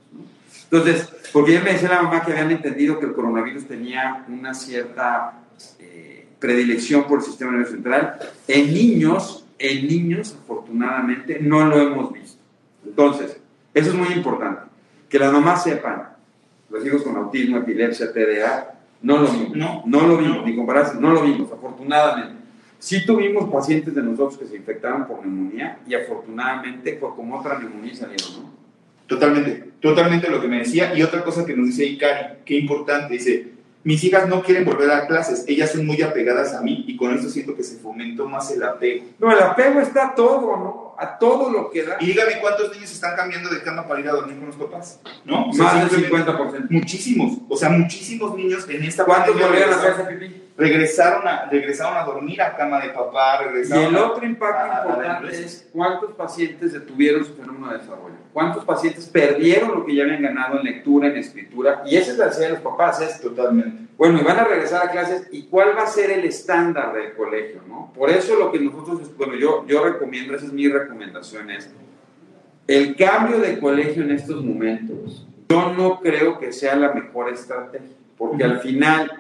Entonces, 0.64 1.10
porque 1.32 1.54
ya 1.54 1.62
me 1.62 1.74
decía 1.74 1.90
la 1.90 2.02
mamá 2.02 2.24
que 2.24 2.32
habían 2.32 2.52
entendido 2.52 3.00
que 3.00 3.06
el 3.06 3.14
coronavirus 3.14 3.68
tenía 3.68 4.26
una 4.28 4.54
cierta 4.54 5.34
eh, 5.80 6.28
predilección 6.40 7.04
por 7.06 7.20
el 7.20 7.26
sistema 7.26 7.52
nervioso 7.52 7.74
central, 7.74 8.18
en 8.48 8.74
niños, 8.74 9.46
en 9.60 9.88
niños, 9.88 10.36
afortunadamente, 10.44 11.40
no 11.40 11.66
lo 11.66 11.80
hemos 11.80 12.12
visto. 12.14 12.40
Entonces, 12.86 13.38
eso 13.74 13.90
es 13.90 13.96
muy 13.96 14.14
importante, 14.14 14.64
que 15.08 15.20
las 15.20 15.32
mamás 15.32 15.64
sepan, 15.64 16.10
los 16.70 16.86
hijos 16.86 17.04
con 17.04 17.16
autismo, 17.18 17.58
epilepsia, 17.58 18.12
TDA, 18.12 18.74
no 19.02 19.18
lo 19.18 19.28
vimos, 19.28 19.56
no, 19.56 19.84
no 19.86 20.08
lo 20.08 20.18
vimos, 20.18 20.46
ni 20.46 20.56
compararse, 20.56 21.00
no 21.00 21.12
lo 21.12 21.22
vimos, 21.24 21.52
afortunadamente. 21.52 22.41
Sí 22.82 23.06
tuvimos 23.06 23.48
pacientes 23.52 23.94
de 23.94 24.02
nosotros 24.02 24.40
que 24.40 24.48
se 24.48 24.56
infectaron 24.56 25.06
por 25.06 25.24
neumonía 25.24 25.78
y 25.86 25.94
afortunadamente 25.94 26.98
fue 27.00 27.10
como 27.16 27.40
otra 27.40 27.60
neumonía 27.60 27.94
salieron, 27.94 28.42
¿no? 28.42 28.50
Totalmente, 29.06 29.70
totalmente 29.80 30.28
lo 30.32 30.42
que 30.42 30.48
me 30.48 30.58
decía. 30.60 30.92
Y 30.96 31.04
otra 31.04 31.24
cosa 31.24 31.46
que 31.46 31.56
nos 31.56 31.68
dice 31.68 31.86
Ikari, 31.86 32.38
qué 32.44 32.56
importante, 32.58 33.14
dice, 33.14 33.52
mis 33.84 34.04
hijas 34.04 34.28
no 34.28 34.42
quieren 34.42 34.66
volver 34.66 34.90
a 34.90 35.06
clases, 35.06 35.46
ellas 35.48 35.72
son 35.72 35.86
muy 35.86 36.02
apegadas 36.02 36.56
a 36.56 36.62
mí 36.62 36.84
y 36.88 36.98
con 36.98 37.14
esto 37.14 37.30
siento 37.30 37.56
que 37.56 37.62
se 37.62 37.78
fomentó 37.78 38.28
más 38.28 38.50
el 38.50 38.64
apego. 38.64 39.06
No, 39.20 39.32
el 39.32 39.44
apego 39.44 39.80
está 39.80 40.08
a 40.08 40.16
todo, 40.16 40.58
¿no? 40.58 40.96
A 40.98 41.20
todo 41.20 41.52
lo 41.52 41.70
que 41.70 41.84
da. 41.84 41.98
Y 42.00 42.08
dígame 42.08 42.40
cuántos 42.42 42.74
niños 42.74 42.92
están 42.92 43.16
cambiando 43.16 43.50
de 43.50 43.62
cama 43.62 43.88
para 43.88 44.00
ir 44.00 44.08
a 44.10 44.14
dormir 44.14 44.38
con 44.38 44.48
los 44.48 44.56
papás, 44.56 45.00
¿no? 45.24 45.46
O 45.50 45.54
Más 45.54 45.76
del 45.82 46.02
simplemente- 46.02 46.32
50%. 46.32 46.68
Muchísimos, 46.72 47.38
o 47.48 47.56
sea, 47.56 47.70
muchísimos 47.70 48.36
niños 48.36 48.68
en 48.70 48.84
esta 48.84 49.06
¿Cuántos 49.06 49.40
volvieron 49.40 49.72
a 49.72 49.78
hacerse 49.78 50.04
pipí? 50.04 50.42
Regresaron 50.62 51.28
a, 51.28 51.46
regresaron 51.50 51.98
a 51.98 52.04
dormir 52.04 52.42
a 52.42 52.56
cama 52.56 52.80
de 52.80 52.90
papá, 52.90 53.40
Y 53.42 53.46
regresaron 53.46 53.86
el 53.86 53.96
a- 53.96 54.06
otro 54.08 54.26
impacto 54.26 54.58
a- 54.72 54.78
a 54.78 54.82
importante 54.86 55.26
iglesia. 55.26 55.46
es 55.46 55.70
cuántos 55.74 56.12
pacientes 56.14 56.74
detuvieron 56.74 57.26
su 57.26 57.34
fenómeno 57.34 57.72
de 57.72 57.80
desarrollo. 57.80 58.16
¿Cuántos 58.32 58.64
pacientes 58.64 59.08
perdieron 59.10 59.72
lo 59.72 59.86
que 59.86 59.96
ya 59.96 60.04
habían 60.04 60.22
ganado 60.22 60.58
en 60.60 60.64
lectura, 60.64 61.08
en 61.08 61.18
escritura? 61.18 61.82
Y 61.86 61.98
esa 61.98 62.12
es 62.12 62.18
la 62.18 62.26
ansiedad 62.26 62.50
de 62.50 62.54
los 62.56 62.64
papás, 62.64 63.02
es 63.02 63.20
Totalmente. 63.20 63.82
Bueno, 63.98 64.20
y 64.20 64.24
van 64.24 64.40
a 64.40 64.44
regresar 64.46 64.88
a 64.88 64.92
clases, 64.92 65.28
¿y 65.32 65.44
cuál 65.44 65.78
va 65.78 65.84
a 65.84 65.88
ser 65.88 66.10
el 66.12 66.24
estándar 66.26 66.94
del 66.94 67.14
colegio? 67.14 67.62
¿no? 67.68 67.92
Por 67.94 68.10
eso 68.10 68.36
lo 68.36 68.52
que 68.52 68.60
nosotros, 68.60 69.16
bueno, 69.18 69.36
yo, 69.36 69.66
yo 69.68 69.84
recomiendo, 69.84 70.36
esa 70.36 70.46
es 70.46 70.54
mi 70.54 70.68
recomendación, 70.68 71.52
es 71.52 71.70
el 72.68 72.96
cambio 72.96 73.40
de 73.40 73.60
colegio 73.60 74.02
en 74.04 74.12
estos 74.12 74.44
momentos, 74.44 75.28
yo 75.50 75.74
no 75.74 76.00
creo 76.00 76.40
que 76.40 76.52
sea 76.52 76.76
la 76.76 76.94
mejor 76.94 77.30
estrategia, 77.30 77.96
porque 78.18 78.44
al 78.44 78.60
final 78.62 79.12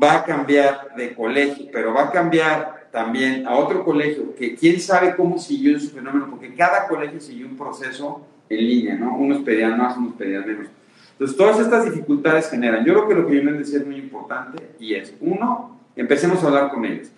va 0.00 0.16
a 0.16 0.24
cambiar 0.24 0.94
de 0.96 1.14
colegio, 1.14 1.66
pero 1.72 1.94
va 1.94 2.04
a 2.04 2.10
cambiar 2.10 2.88
también 2.90 3.46
a 3.46 3.54
otro 3.54 3.84
colegio, 3.84 4.34
que 4.34 4.54
quién 4.54 4.80
sabe 4.80 5.14
cómo 5.14 5.38
siguió 5.38 5.78
su 5.78 5.90
fenómeno, 5.90 6.28
porque 6.28 6.54
cada 6.54 6.88
colegio 6.88 7.20
siguió 7.20 7.46
un 7.46 7.56
proceso 7.56 8.26
en 8.48 8.58
línea, 8.58 8.96
¿no? 8.96 9.16
Unos 9.16 9.42
pedían 9.42 9.78
más, 9.78 9.96
unos 9.96 10.14
pedían 10.14 10.46
menos. 10.46 10.66
Entonces, 11.12 11.36
todas 11.36 11.60
estas 11.60 11.84
dificultades 11.84 12.50
generan. 12.50 12.84
Yo 12.84 12.94
creo 12.94 13.08
que 13.08 13.14
lo 13.14 13.26
que 13.26 13.36
yo 13.36 13.42
les 13.44 13.58
decía 13.58 13.78
es 13.78 13.86
muy 13.86 13.96
importante 13.96 14.70
y 14.80 14.94
es, 14.94 15.14
uno, 15.20 15.78
empecemos 15.94 16.42
a 16.42 16.46
hablar 16.48 16.70
con 16.70 16.84
ellos. 16.84 17.10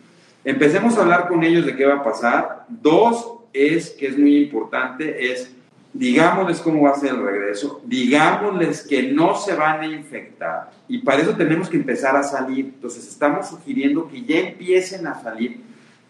Empecemos 0.45 0.99
a 0.99 1.02
hablar 1.02 1.29
con 1.29 1.43
ellos 1.45 1.64
de 1.64 1.76
qué 1.76 1.87
va 1.87 1.97
a 1.97 2.02
pasar. 2.02 2.67
Dos, 2.69 3.33
es 3.52 3.91
que 3.91 4.09
es 4.09 4.19
muy 4.19 4.37
importante, 4.38 5.33
es 5.33 5.51
digámosles 5.92 6.61
cómo 6.61 6.82
va 6.82 6.90
a 6.90 6.99
ser 6.99 7.11
el 7.11 7.22
regreso, 7.22 7.82
digámosles 7.84 8.82
que 8.87 9.12
no 9.12 9.37
se 9.37 9.54
van 9.54 9.80
a 9.80 9.87
infectar 9.87 10.70
y 10.88 10.99
para 10.99 11.22
eso 11.22 11.34
tenemos 11.34 11.68
que 11.68 11.76
empezar 11.76 12.16
a 12.16 12.22
salir. 12.22 12.66
Entonces, 12.66 13.06
estamos 13.06 13.49
sugiriendo 13.49 14.08
que 14.08 14.22
ya 14.22 14.40
empiecen 14.40 15.06
a 15.06 15.20
salir 15.22 15.61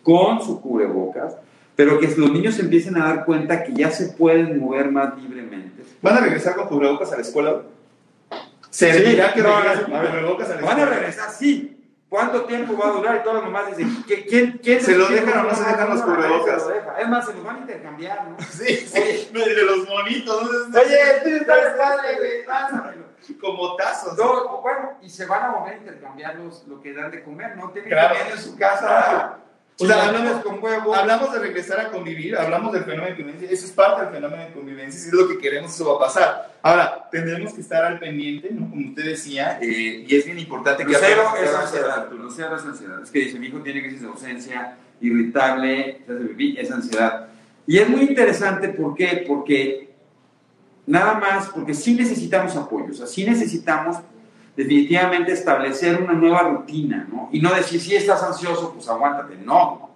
con 0.03 0.43
su 0.43 0.61
cubrebocas, 0.61 1.37
pero 1.77 1.99
que 1.99 2.09
los 2.17 2.33
niños 2.33 2.57
se 2.57 2.63
empiecen 2.63 2.97
a 2.97 3.07
dar 3.07 3.25
cuenta 3.25 3.63
que 3.65 3.73
ya 3.73 3.91
se 3.91 4.07
pueden 4.07 4.59
mover 4.59 4.91
más 4.91 5.17
libremente. 5.21 5.83
¿Van 6.01 6.17
a 6.17 6.21
regresar 6.21 6.57
con 6.57 6.69
cubrebocas 6.69 7.13
a 7.13 7.17
la 7.17 7.23
escuela? 7.23 7.63
¿Servirá 8.71 9.29
Sí, 9.29 9.35
que 9.35 9.43
no, 9.43 9.57
a 9.57 9.65
la 9.65 10.61
Van 10.63 10.81
a 10.81 10.87
regresar, 10.87 11.31
sí. 11.31 11.77
¿Cuánto 12.13 12.45
tiempo 12.45 12.77
va 12.77 12.89
a 12.89 12.93
durar? 12.93 13.17
Y 13.17 13.23
todas 13.25 13.43
las 13.43 13.51
mamás 13.51 13.69
dicen, 13.75 14.05
¿qui- 14.05 14.27
¿quién, 14.29 14.61
quién 14.63 14.83
¿Se 14.83 14.95
lo 14.99 15.07
dejan 15.07 15.47
o 15.47 15.49
no 15.49 15.55
se 15.55 15.65
dejan 15.65 15.89
los 15.89 16.03
cubrebocas? 16.03 16.63
Es 16.99 17.09
más, 17.09 17.25
se 17.25 17.33
los 17.33 17.43
van 17.43 17.57
a 17.57 17.59
intercambiar, 17.61 18.29
¿no? 18.29 18.37
Sí, 18.51 18.77
sí, 18.77 19.31
de 19.33 19.63
los 19.63 19.89
monitos. 19.89 20.43
Oye, 20.75 20.99
tú 21.25 21.29
estás 21.31 21.75
padre, 21.79 22.17
güey, 22.19 22.45
pásamelo. 22.45 23.05
Como 23.41 23.77
tazos. 23.77 24.19
No, 24.19 24.61
bueno, 24.61 24.99
y 25.01 25.09
se 25.09 25.25
van 25.25 25.43
a 25.43 25.49
volver 25.53 25.73
a 25.73 25.77
intercambiar 25.79 26.35
los, 26.35 26.67
lo 26.69 26.83
que 26.83 26.93
dan 26.93 27.11
de 27.11 27.23
comer, 27.25 27.57
¿no? 27.57 27.71
Tienen 27.71 27.91
Claro. 27.91 28.13
que 28.13 28.21
comer 28.21 28.37
en 28.37 28.43
su 28.43 28.59
casa. 28.59 29.39
O 29.79 29.87
sea, 29.87 30.07
hablamos- 30.07 30.43
con 30.45 30.63
huevo. 30.63 30.95
Hablamos 30.95 31.33
de 31.33 31.39
regresar 31.41 31.81
a 31.81 31.91
convivir, 31.91 32.37
hablamos 32.37 32.73
del 32.73 32.85
fenómeno 32.85 33.09
de 33.11 33.17
convivencia, 33.17 33.51
eso 33.51 33.67
es 33.67 33.73
parte 33.73 34.03
del 34.05 34.15
fenómeno 34.15 34.43
de 34.45 34.53
convivencia, 34.53 35.01
si 35.01 35.09
es 35.09 35.15
lo 35.15 35.27
que 35.29 35.39
queremos, 35.39 35.75
eso 35.75 35.87
va 35.89 35.97
a 35.97 36.09
pasar. 36.09 36.59
Ahora, 36.63 37.09
tendremos 37.11 37.53
que 37.55 37.63
estar 37.63 37.85
al 37.85 37.99
pendiente, 37.99 38.51
¿no? 38.53 38.69
Como 38.71 38.89
usted 38.91 39.05
decía, 39.05 39.59
eh, 39.61 40.05
y 40.07 40.15
es 40.15 40.25
bien 40.27 40.39
importante 40.39 40.85
que 40.85 40.93
Pero 40.93 40.99
cero 41.05 41.23
aprendamos 41.27 41.51
es 41.51 41.55
a 41.57 41.63
ansiedad, 41.63 41.91
hacer- 41.91 42.01
Arturo, 42.03 42.29
cero 42.31 42.57
es 42.57 42.65
ansiedad. 42.65 43.03
Es 43.03 43.11
que 43.11 43.19
dice, 43.21 43.39
mi 43.39 43.47
hijo 43.49 43.59
tiene 43.63 43.83
crisis 43.83 44.03
de 44.03 44.09
ausencia, 44.09 44.77
irritable, 45.01 46.03
se 46.07 46.13
hace 46.13 46.25
pipí, 46.27 46.57
es 46.59 46.71
ansiedad. 46.71 47.29
Y 47.67 47.79
es 47.79 47.89
muy 47.89 48.03
interesante, 48.03 48.69
¿por 48.69 48.95
qué? 48.95 49.25
Porque 49.27 49.91
nada 50.87 51.15
más, 51.15 51.49
porque 51.49 51.75
sí 51.75 51.95
necesitamos 51.95 52.55
apoyo, 52.57 52.91
o 52.91 52.95
sea, 52.95 53.07
sí 53.07 53.25
necesitamos 53.25 53.97
definitivamente 54.57 55.33
establecer 55.33 56.03
una 56.03 56.13
nueva 56.13 56.43
rutina, 56.43 57.07
¿no? 57.11 57.29
Y 57.33 57.41
no 57.41 57.55
decir, 57.55 57.81
si 57.81 57.95
estás 57.95 58.23
ansioso, 58.23 58.73
pues 58.75 58.89
aguántate, 58.89 59.37
no. 59.37 59.91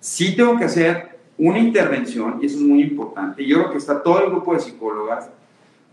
Sí 0.00 0.34
tengo 0.34 0.58
que 0.58 0.64
hacer 0.64 1.18
una 1.38 1.58
intervención, 1.58 2.38
y 2.40 2.46
eso 2.46 2.56
es 2.56 2.62
muy 2.62 2.82
importante. 2.82 3.44
Yo 3.44 3.58
creo 3.58 3.70
que 3.72 3.78
está 3.78 4.02
todo 4.02 4.24
el 4.24 4.30
grupo 4.30 4.54
de 4.54 4.60
psicólogas, 4.60 5.28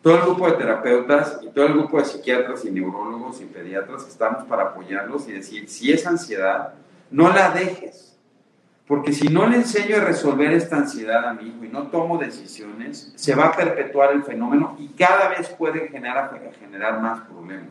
todo 0.01 0.15
el 0.15 0.21
grupo 0.21 0.47
de 0.47 0.53
terapeutas 0.53 1.39
y 1.43 1.49
todo 1.49 1.65
el 1.67 1.73
grupo 1.73 1.99
de 1.99 2.05
psiquiatras 2.05 2.65
y 2.65 2.71
neurólogos 2.71 3.39
y 3.41 3.45
pediatras 3.45 4.03
que 4.03 4.09
estamos 4.09 4.45
para 4.45 4.63
apoyarlos 4.63 5.27
y 5.27 5.33
decir, 5.33 5.69
si 5.69 5.91
es 5.91 6.05
ansiedad, 6.07 6.73
no 7.11 7.29
la 7.29 7.51
dejes. 7.51 8.10
Porque 8.91 9.13
si 9.13 9.29
no 9.29 9.47
le 9.47 9.55
enseño 9.55 9.95
a 9.95 9.99
resolver 10.01 10.51
esta 10.51 10.75
ansiedad 10.75 11.25
a 11.25 11.33
mi 11.33 11.47
hijo 11.47 11.63
y 11.63 11.69
no 11.69 11.83
tomo 11.83 12.17
decisiones, 12.17 13.13
se 13.15 13.33
va 13.33 13.45
a 13.45 13.55
perpetuar 13.55 14.11
el 14.11 14.21
fenómeno 14.21 14.75
y 14.77 14.89
cada 14.89 15.29
vez 15.29 15.47
puede 15.47 15.87
generar, 15.87 16.29
generar 16.59 16.99
más 16.99 17.21
problemas. 17.21 17.69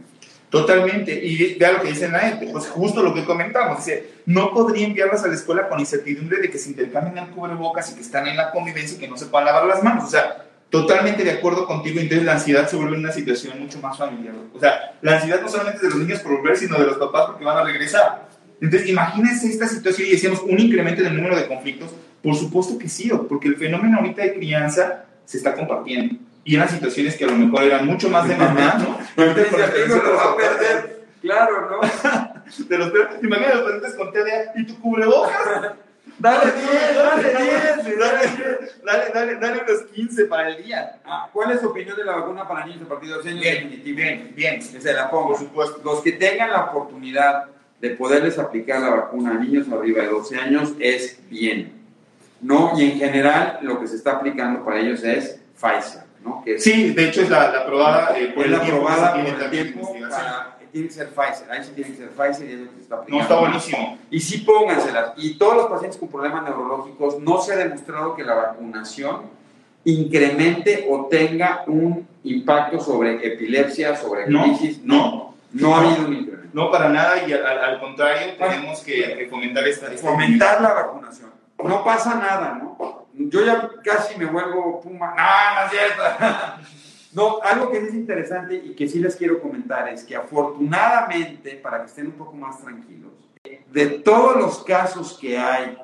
Totalmente, 0.49 1.13
y 1.13 1.59
vea 1.59 1.73
lo 1.73 1.83
que 1.83 1.89
dice 1.89 2.09
Nae, 2.09 2.39
pues 2.51 2.69
justo 2.69 3.03
lo 3.03 3.13
que 3.13 3.27
comentamos, 3.27 3.85
dice, 3.85 4.13
no 4.25 4.51
podría 4.55 4.87
enviarlas 4.87 5.23
a 5.23 5.29
la 5.29 5.35
escuela 5.35 5.69
con 5.69 5.79
incertidumbre 5.79 6.41
de 6.41 6.51
que 6.51 6.57
se 6.57 6.71
intercambien 6.71 7.19
el 7.19 7.31
cubrebocas 7.35 7.93
y 7.93 7.97
que 7.97 8.01
están 8.01 8.27
en 8.27 8.39
la 8.39 8.51
convivencia 8.51 8.97
y 8.97 9.01
que 9.01 9.09
no 9.09 9.19
se 9.19 9.27
puedan 9.27 9.45
lavar 9.45 9.67
las 9.67 9.83
manos, 9.83 10.05
o 10.05 10.09
sea, 10.09 10.47
totalmente 10.71 11.23
de 11.23 11.33
acuerdo 11.33 11.67
contigo, 11.67 12.01
entonces 12.01 12.25
la 12.25 12.33
ansiedad 12.33 12.67
se 12.67 12.77
vuelve 12.77 12.97
una 12.97 13.13
situación 13.13 13.61
mucho 13.61 13.79
más 13.83 13.99
familiar, 13.99 14.33
o 14.55 14.59
sea, 14.59 14.95
la 15.03 15.17
ansiedad 15.17 15.43
no 15.43 15.51
solamente 15.51 15.83
de 15.83 15.91
los 15.91 15.99
niños 15.99 16.21
por 16.21 16.39
volver, 16.39 16.57
sino 16.57 16.79
de 16.79 16.87
los 16.87 16.97
papás 16.97 17.27
porque 17.27 17.45
van 17.45 17.59
a 17.59 17.63
regresar. 17.63 18.30
Entonces, 18.61 18.89
imagínense 18.89 19.49
esta 19.49 19.67
situación 19.67 20.09
y 20.09 20.13
decíamos 20.13 20.41
un 20.43 20.59
incremento 20.59 21.03
del 21.03 21.17
número 21.17 21.37
de 21.37 21.47
conflictos, 21.49 21.91
por 22.23 22.35
supuesto 22.37 22.79
que 22.79 22.89
sí, 22.89 23.11
porque 23.29 23.49
el 23.49 23.57
fenómeno 23.57 23.99
ahorita 23.99 24.23
de 24.23 24.35
crianza 24.35 25.05
se 25.25 25.39
está 25.39 25.55
compartiendo. 25.55 26.17
Y 26.45 26.57
eran 26.57 26.69
situaciones 26.69 27.17
que 27.17 27.25
a 27.25 27.29
lo 27.29 27.37
mejor 27.37 27.63
eran 27.65 27.87
mucho 27.87 28.09
más 28.11 28.29
de 28.29 28.37
mamá, 28.37 28.75
¿no? 28.79 28.99
Ahorita 29.23 29.49
con 29.51 29.61
la 29.61 29.67
Dice, 29.67 29.73
televisión 29.79 30.01
"Amigo, 30.01 30.13
lo 30.13 30.17
va 30.17 30.25
a 30.33 30.37
perder". 30.37 31.01
Claro, 31.23 31.71
¿no? 31.71 32.65
de 32.69 32.79
los 32.79 32.91
perros. 32.91 33.09
Imagínate 33.23 33.55
los 33.57 33.63
pacientes 33.65 33.95
con 33.95 34.13
TDA 34.13 34.53
y 34.57 34.67
tu 34.67 34.81
cubrebocas. 34.81 35.37
Dale 36.19 36.53
10, 36.53 36.97
dale 36.97 37.29
10. 37.85 37.99
Dale, 37.99 38.29
dale, 38.85 39.11
dale, 39.15 39.35
dale 39.37 39.63
unos 39.69 39.83
15 39.95 40.25
para 40.25 40.49
el 40.49 40.63
día. 40.65 40.99
Ah, 41.05 41.29
¿Cuál 41.33 41.53
es 41.53 41.61
tu 41.61 41.69
opinión 41.69 41.97
de 41.97 42.05
la 42.05 42.17
vacuna 42.17 42.49
para 42.49 42.65
niños 42.67 42.83
a 42.83 42.89
partir 42.89 43.09
de 43.11 43.15
12 43.17 43.29
años? 43.29 43.41
Bien, 43.43 43.55
Definitivo. 43.65 43.97
bien, 43.97 44.33
bien. 44.35 44.59
Que 44.61 44.81
se 44.81 44.93
la 44.93 45.11
pongo. 45.11 45.29
Por 45.29 45.39
supuesto. 45.39 45.81
Los 45.85 46.03
que 46.03 46.13
tengan 46.13 46.51
la 46.51 46.65
oportunidad 46.65 47.45
de 47.81 47.91
poderles 47.91 48.39
aplicar 48.39 48.81
la 48.81 48.91
vacuna 48.91 49.31
a 49.33 49.35
niños 49.35 49.67
arriba 49.73 50.03
de 50.03 50.09
12 50.09 50.37
años 50.37 50.73
es 50.79 51.19
bien. 51.31 51.73
¿No? 52.43 52.73
Y 52.79 52.91
en 52.93 52.99
general 52.99 53.59
lo 53.63 53.79
que 53.81 53.87
se 53.87 53.97
está 53.97 54.13
aplicando 54.13 54.65
para 54.65 54.81
ellos 54.81 55.03
es 55.05 55.39
Pfizer, 55.61 56.05
¿no? 56.25 56.43
Que 56.43 56.59
Sí, 56.59 56.91
de 56.93 57.09
hecho 57.09 57.21
es 57.23 57.29
la, 57.29 57.51
la 57.53 57.61
aprobada 57.61 58.19
eh, 58.19 58.29
por 58.35 58.47
es 58.47 58.47
el 58.47 58.53
la 58.53 58.61
tiempo 58.63 58.81
que 58.87 58.93
se 58.95 58.95
aprobada 58.95 59.13
tiene 59.15 59.31
por 59.33 59.43
el 59.43 59.51
tiempo 59.51 59.95
para- 60.09 60.57
tiene 60.73 60.87
que 60.87 60.95
ser 60.95 61.09
Pfizer, 61.09 61.51
ahí 61.51 61.65
sí 61.65 61.73
tiene 61.75 61.91
que 61.91 61.97
ser 61.97 62.09
Pfizer 62.11 62.49
y 62.49 62.53
es 62.53 62.59
lo 62.61 62.71
que 62.71 62.77
se 62.77 62.83
está 62.83 62.95
No, 62.97 63.01
aplicando. 63.03 63.23
está 63.25 63.41
buenísimo. 63.41 63.99
Y 64.11 64.21
sí 64.21 64.39
pónganselas. 64.39 65.13
Y 65.17 65.35
todos 65.37 65.57
los 65.57 65.67
pacientes 65.67 65.99
con 65.99 66.09
problemas 66.09 66.45
neurológicos, 66.45 67.19
no 67.21 67.41
se 67.43 67.53
ha 67.53 67.57
demostrado 67.57 68.15
que 68.15 68.23
la 68.23 68.35
vacunación 68.35 69.23
incremente 69.85 70.87
o 70.89 71.07
tenga 71.07 71.65
un 71.67 72.07
impacto 72.25 72.81
sobre 72.81 73.27
epilepsia, 73.27 73.97
sobre 73.97 74.29
No, 74.29 74.45
crisis. 74.45 74.81
No. 75.53 75.69
no 75.69 75.75
ha 75.75 75.79
habido 75.81 76.07
un 76.09 76.15
incremento. 76.15 76.49
No, 76.53 76.71
para 76.71 76.89
nada, 76.89 77.27
y 77.27 77.33
al, 77.33 77.47
al- 77.47 77.81
contrario, 77.81 78.35
tenemos 78.37 78.81
que, 78.81 79.17
que 79.17 79.29
fomentar 79.29 79.67
esta, 79.69 79.93
esta 79.93 80.09
Fomentar 80.09 80.61
la 80.61 80.73
vacunación. 80.73 81.31
No 81.63 81.85
pasa 81.85 82.15
nada, 82.17 82.59
¿no? 82.61 83.07
Yo 83.15 83.45
ya 83.45 83.71
casi 83.85 84.19
me 84.19 84.25
vuelvo 84.27 84.81
puma. 84.81 85.15
No, 85.17 85.61
no 85.61 85.67
es 85.67 85.71
cierto. 85.71 86.03
No, 87.13 87.41
algo 87.43 87.73
que 87.73 87.79
es 87.79 87.93
interesante 87.93 88.55
y 88.55 88.73
que 88.77 88.87
sí 88.87 89.01
les 89.01 89.17
quiero 89.17 89.43
comentar 89.43 89.89
es 89.89 90.05
que 90.05 90.15
afortunadamente, 90.15 91.57
para 91.57 91.81
que 91.81 91.87
estén 91.87 92.07
un 92.07 92.13
poco 92.13 92.35
más 92.35 92.61
tranquilos, 92.63 93.11
de 93.73 93.87
todos 93.87 94.37
los 94.37 94.63
casos 94.63 95.19
que 95.21 95.37
hay 95.37 95.77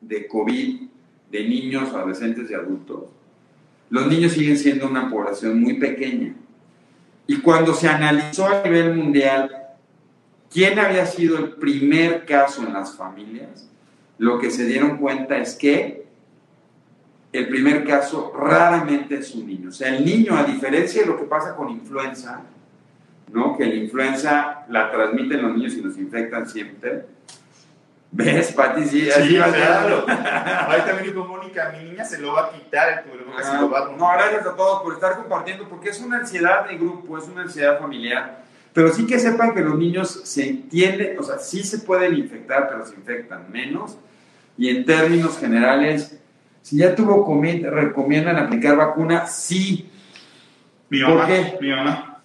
de 0.00 0.28
COVID, 0.28 0.82
de 1.30 1.48
niños, 1.48 1.92
adolescentes 1.92 2.48
y 2.50 2.54
adultos, 2.54 3.04
los 3.90 4.06
niños 4.06 4.30
siguen 4.32 4.56
siendo 4.56 4.86
una 4.86 5.10
población 5.10 5.60
muy 5.60 5.74
pequeña. 5.74 6.36
Y 7.26 7.40
cuando 7.40 7.74
se 7.74 7.88
analizó 7.88 8.46
a 8.46 8.62
nivel 8.62 8.94
mundial 8.94 9.50
quién 10.50 10.78
había 10.78 11.06
sido 11.06 11.38
el 11.38 11.52
primer 11.52 12.24
caso 12.26 12.62
en 12.62 12.72
las 12.72 12.96
familias, 12.96 13.68
lo 14.18 14.38
que 14.38 14.50
se 14.50 14.66
dieron 14.66 14.98
cuenta 14.98 15.38
es 15.38 15.54
que 15.54 16.04
el 17.32 17.48
primer 17.48 17.84
caso 17.84 18.32
raramente 18.36 19.16
es 19.16 19.34
un 19.34 19.46
niño. 19.46 19.70
O 19.70 19.72
sea, 19.72 19.96
el 19.96 20.04
niño, 20.04 20.36
a 20.36 20.44
diferencia 20.44 21.02
de 21.02 21.08
lo 21.08 21.16
que 21.16 21.24
pasa 21.24 21.56
con 21.56 21.68
influenza, 21.68 22.42
¿no? 23.32 23.56
que 23.56 23.66
la 23.66 23.74
influenza 23.74 24.64
la 24.68 24.92
transmiten 24.92 25.42
los 25.42 25.56
niños 25.56 25.74
y 25.74 25.80
los 25.80 25.98
infectan 25.98 26.48
siempre. 26.48 27.06
¿Ves, 28.16 28.52
Pati? 28.52 28.84
Sí, 28.84 29.10
así 29.10 29.28
Sí, 29.30 29.36
va 29.38 29.46
a. 29.46 30.68
Ahí 30.70 30.82
también 30.82 31.12
dijo 31.12 31.24
Mónica, 31.26 31.74
mi 31.76 31.90
niña 31.90 32.04
se 32.04 32.18
lo 32.18 32.32
va 32.34 32.46
a 32.46 32.50
quitar 32.52 32.98
el 33.04 33.10
cubrebocas 33.10 33.52
y 33.52 33.60
lo 33.60 33.68
va 33.70 33.78
a 33.80 33.82
Ah, 33.82 33.94
No, 33.98 34.08
gracias 34.12 34.46
a 34.46 34.54
todos 34.54 34.82
por 34.84 34.94
estar 34.94 35.16
compartiendo, 35.16 35.68
porque 35.68 35.88
es 35.88 36.00
una 36.00 36.18
ansiedad 36.18 36.68
de 36.68 36.76
grupo, 36.78 37.18
es 37.18 37.24
una 37.24 37.42
ansiedad 37.42 37.80
familiar. 37.80 38.44
Pero 38.72 38.92
sí 38.92 39.04
que 39.04 39.18
sepan 39.18 39.52
que 39.52 39.62
los 39.62 39.76
niños 39.76 40.20
se 40.24 40.48
entienden, 40.48 41.18
o 41.18 41.24
sea, 41.24 41.38
sí 41.40 41.64
se 41.64 41.78
pueden 41.78 42.14
infectar, 42.16 42.68
pero 42.68 42.86
se 42.86 42.94
infectan 42.94 43.50
menos. 43.50 43.98
Y 44.56 44.68
en 44.68 44.84
términos 44.84 45.36
generales, 45.36 46.16
si 46.62 46.76
ya 46.76 46.94
tuvo 46.94 47.24
COVID, 47.24 47.66
¿recomiendan 47.66 48.36
aplicar 48.36 48.76
vacuna? 48.76 49.26
Sí. 49.26 49.90
Mi 50.88 51.00
¿Por 51.02 51.14
mamá, 51.14 51.26
qué? 51.26 51.58
mi 51.60 51.70
mamá. 51.70 52.20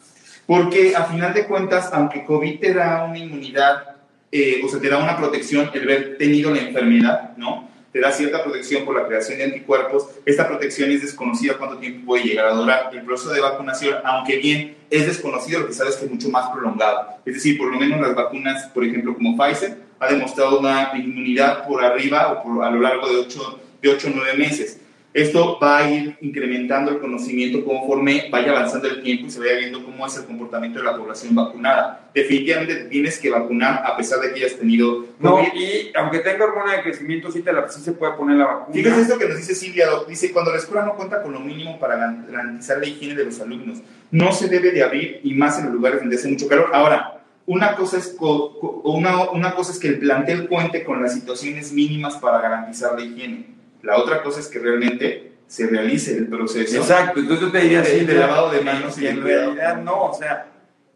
Porque 0.45 0.95
a 0.95 1.05
final 1.05 1.33
de 1.33 1.47
cuentas, 1.47 1.89
aunque 1.93 2.25
COVID 2.25 2.59
te 2.59 2.73
da 2.75 3.05
una 3.05 3.17
inmunidad, 3.17 3.95
eh, 4.31 4.61
o 4.63 4.69
sea, 4.69 4.79
te 4.79 4.89
da 4.89 4.97
una 4.97 5.17
protección 5.17 5.69
el 5.73 5.83
haber 5.83 6.17
tenido 6.17 6.53
la 6.53 6.61
enfermedad, 6.61 7.35
¿no? 7.37 7.69
Te 7.91 7.99
da 7.99 8.11
cierta 8.11 8.43
protección 8.43 8.85
por 8.85 8.95
la 8.95 9.07
creación 9.07 9.39
de 9.39 9.45
anticuerpos. 9.45 10.09
Esta 10.23 10.47
protección 10.47 10.91
es 10.91 11.01
desconocida 11.01 11.57
cuánto 11.57 11.79
tiempo 11.79 12.05
puede 12.05 12.23
llegar 12.23 12.45
a 12.45 12.53
durar. 12.53 12.91
El 12.93 13.03
proceso 13.03 13.31
de 13.31 13.41
vacunación, 13.41 13.95
aunque 14.03 14.37
bien 14.37 14.77
es 14.91 15.07
desconocido, 15.07 15.61
lo 15.61 15.67
que 15.67 15.73
sabes 15.73 15.93
es 15.93 15.99
que 15.99 16.05
es 16.05 16.11
mucho 16.11 16.29
más 16.29 16.49
prolongado. 16.51 17.15
Es 17.25 17.33
decir, 17.33 17.57
por 17.57 17.71
lo 17.71 17.79
menos 17.79 17.99
las 17.99 18.13
vacunas, 18.13 18.67
por 18.67 18.85
ejemplo, 18.85 19.15
como 19.15 19.35
Pfizer, 19.35 19.77
ha 19.99 20.07
demostrado 20.07 20.59
una 20.59 20.91
inmunidad 20.95 21.67
por 21.67 21.83
arriba 21.83 22.31
o 22.31 22.43
por, 22.43 22.63
a 22.63 22.69
lo 22.69 22.79
largo 22.79 23.09
de 23.09 23.17
8 23.17 23.59
de 23.81 23.89
ocho 23.89 24.07
o 24.07 24.11
9 24.13 24.37
meses. 24.37 24.79
Esto 25.21 25.59
va 25.61 25.79
a 25.79 25.89
ir 25.89 26.17
incrementando 26.21 26.91
el 26.91 26.99
conocimiento 26.99 27.65
conforme 27.65 28.29
vaya 28.31 28.51
avanzando 28.51 28.87
el 28.87 29.01
tiempo 29.03 29.27
y 29.27 29.31
se 29.31 29.39
vaya 29.39 29.55
viendo 29.55 29.83
cómo 29.83 30.05
es 30.07 30.15
el 30.17 30.25
comportamiento 30.25 30.79
de 30.79 30.85
la 30.85 30.95
población 30.95 31.35
vacunada. 31.35 32.09
Definitivamente 32.13 32.75
te 32.75 32.85
tienes 32.85 33.19
que 33.19 33.29
vacunar 33.29 33.83
a 33.85 33.97
pesar 33.97 34.21
de 34.21 34.33
que 34.33 34.45
hayas 34.45 34.57
tenido 34.57 35.05
No, 35.19 35.31
COVID. 35.31 35.47
y 35.53 35.91
aunque 35.95 36.19
tenga 36.19 36.45
hormona 36.45 36.77
de 36.77 36.83
crecimiento, 36.83 37.31
sí, 37.31 37.41
te 37.41 37.51
la, 37.51 37.67
sí 37.67 37.81
se 37.81 37.91
puede 37.91 38.13
poner 38.13 38.37
la 38.37 38.45
vacuna. 38.45 38.73
Fíjate 38.73 39.01
esto 39.01 39.17
que 39.17 39.27
nos 39.27 39.37
dice 39.37 39.55
Silvia, 39.55 39.87
dice, 40.07 40.31
cuando 40.31 40.51
la 40.51 40.57
escuela 40.57 40.85
no 40.85 40.95
cuenta 40.95 41.21
con 41.21 41.33
lo 41.33 41.41
mínimo 41.41 41.77
para 41.79 41.97
garantizar 41.97 42.77
la 42.77 42.85
higiene 42.85 43.15
de 43.15 43.25
los 43.25 43.41
alumnos, 43.41 43.79
no 44.11 44.31
se 44.31 44.47
debe 44.47 44.71
de 44.71 44.83
abrir 44.83 45.19
y 45.23 45.33
más 45.33 45.59
en 45.59 45.65
los 45.65 45.73
lugares 45.73 45.99
donde 45.99 46.15
hace 46.15 46.29
mucho 46.29 46.47
calor. 46.47 46.69
Ahora, 46.73 47.21
una 47.45 47.75
cosa 47.75 47.97
es, 47.97 48.15
una, 48.19 49.31
una 49.31 49.55
cosa 49.55 49.71
es 49.71 49.79
que 49.79 49.87
el 49.87 49.99
plantel 49.99 50.47
cuente 50.47 50.83
con 50.83 51.01
las 51.01 51.13
situaciones 51.13 51.73
mínimas 51.73 52.15
para 52.17 52.39
garantizar 52.39 52.93
la 52.93 53.03
higiene. 53.03 53.58
La 53.81 53.97
otra 53.97 54.21
cosa 54.23 54.39
es 54.39 54.47
que 54.47 54.59
realmente 54.59 55.33
se 55.47 55.67
realice 55.67 56.15
el 56.17 56.27
proceso. 56.27 56.77
Exacto, 56.77 57.19
entonces 57.19 57.45
yo 57.47 57.51
te 57.51 57.59
diría 57.59 57.81
De- 57.81 57.99
sí, 57.99 58.05
de 58.05 58.13
lavado 58.13 58.51
de 58.51 58.61
manos 58.61 58.97
y 58.99 59.07
en 59.07 59.23
realidad 59.23 59.81
no, 59.81 60.05
o 60.05 60.13
sea, 60.13 60.47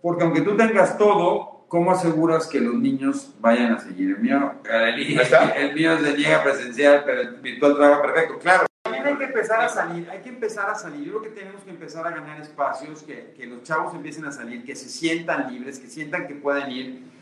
porque 0.02 0.24
aunque 0.24 0.42
tú 0.42 0.56
tengas 0.56 0.98
todo, 0.98 1.66
¿cómo 1.68 1.92
aseguras 1.92 2.46
que 2.48 2.60
los 2.60 2.76
niños 2.76 3.34
vayan 3.40 3.74
a 3.74 3.80
seguir? 3.80 4.12
El 4.12 4.20
mío, 4.20 4.54
el, 4.70 5.20
está. 5.20 5.50
el 5.52 5.74
mío 5.74 5.98
se 5.98 6.14
llega 6.16 6.44
presencial, 6.44 7.04
pero 7.06 7.22
el 7.22 7.36
virtual 7.38 7.76
trabaja 7.76 8.02
perfecto, 8.02 8.38
claro. 8.40 8.66
También 8.84 9.08
hay 9.08 9.16
que 9.16 9.24
empezar 9.24 9.62
a 9.62 9.70
salir, 9.70 10.10
hay 10.10 10.20
que 10.20 10.30
empezar 10.30 10.70
a 10.70 10.76
salir. 10.76 11.06
Yo 11.06 11.20
creo 11.20 11.34
que 11.34 11.40
tenemos 11.40 11.64
que 11.64 11.70
empezar 11.72 12.06
a 12.06 12.12
ganar 12.12 12.40
espacios, 12.42 13.02
que, 13.02 13.34
que 13.36 13.48
los 13.48 13.64
chavos 13.64 13.96
empiecen 13.96 14.26
a 14.26 14.32
salir, 14.32 14.64
que 14.66 14.76
se 14.76 14.90
sientan 14.90 15.52
libres, 15.52 15.80
que 15.80 15.88
sientan 15.88 16.28
que 16.28 16.36
pueden 16.36 16.70
ir. 16.70 17.13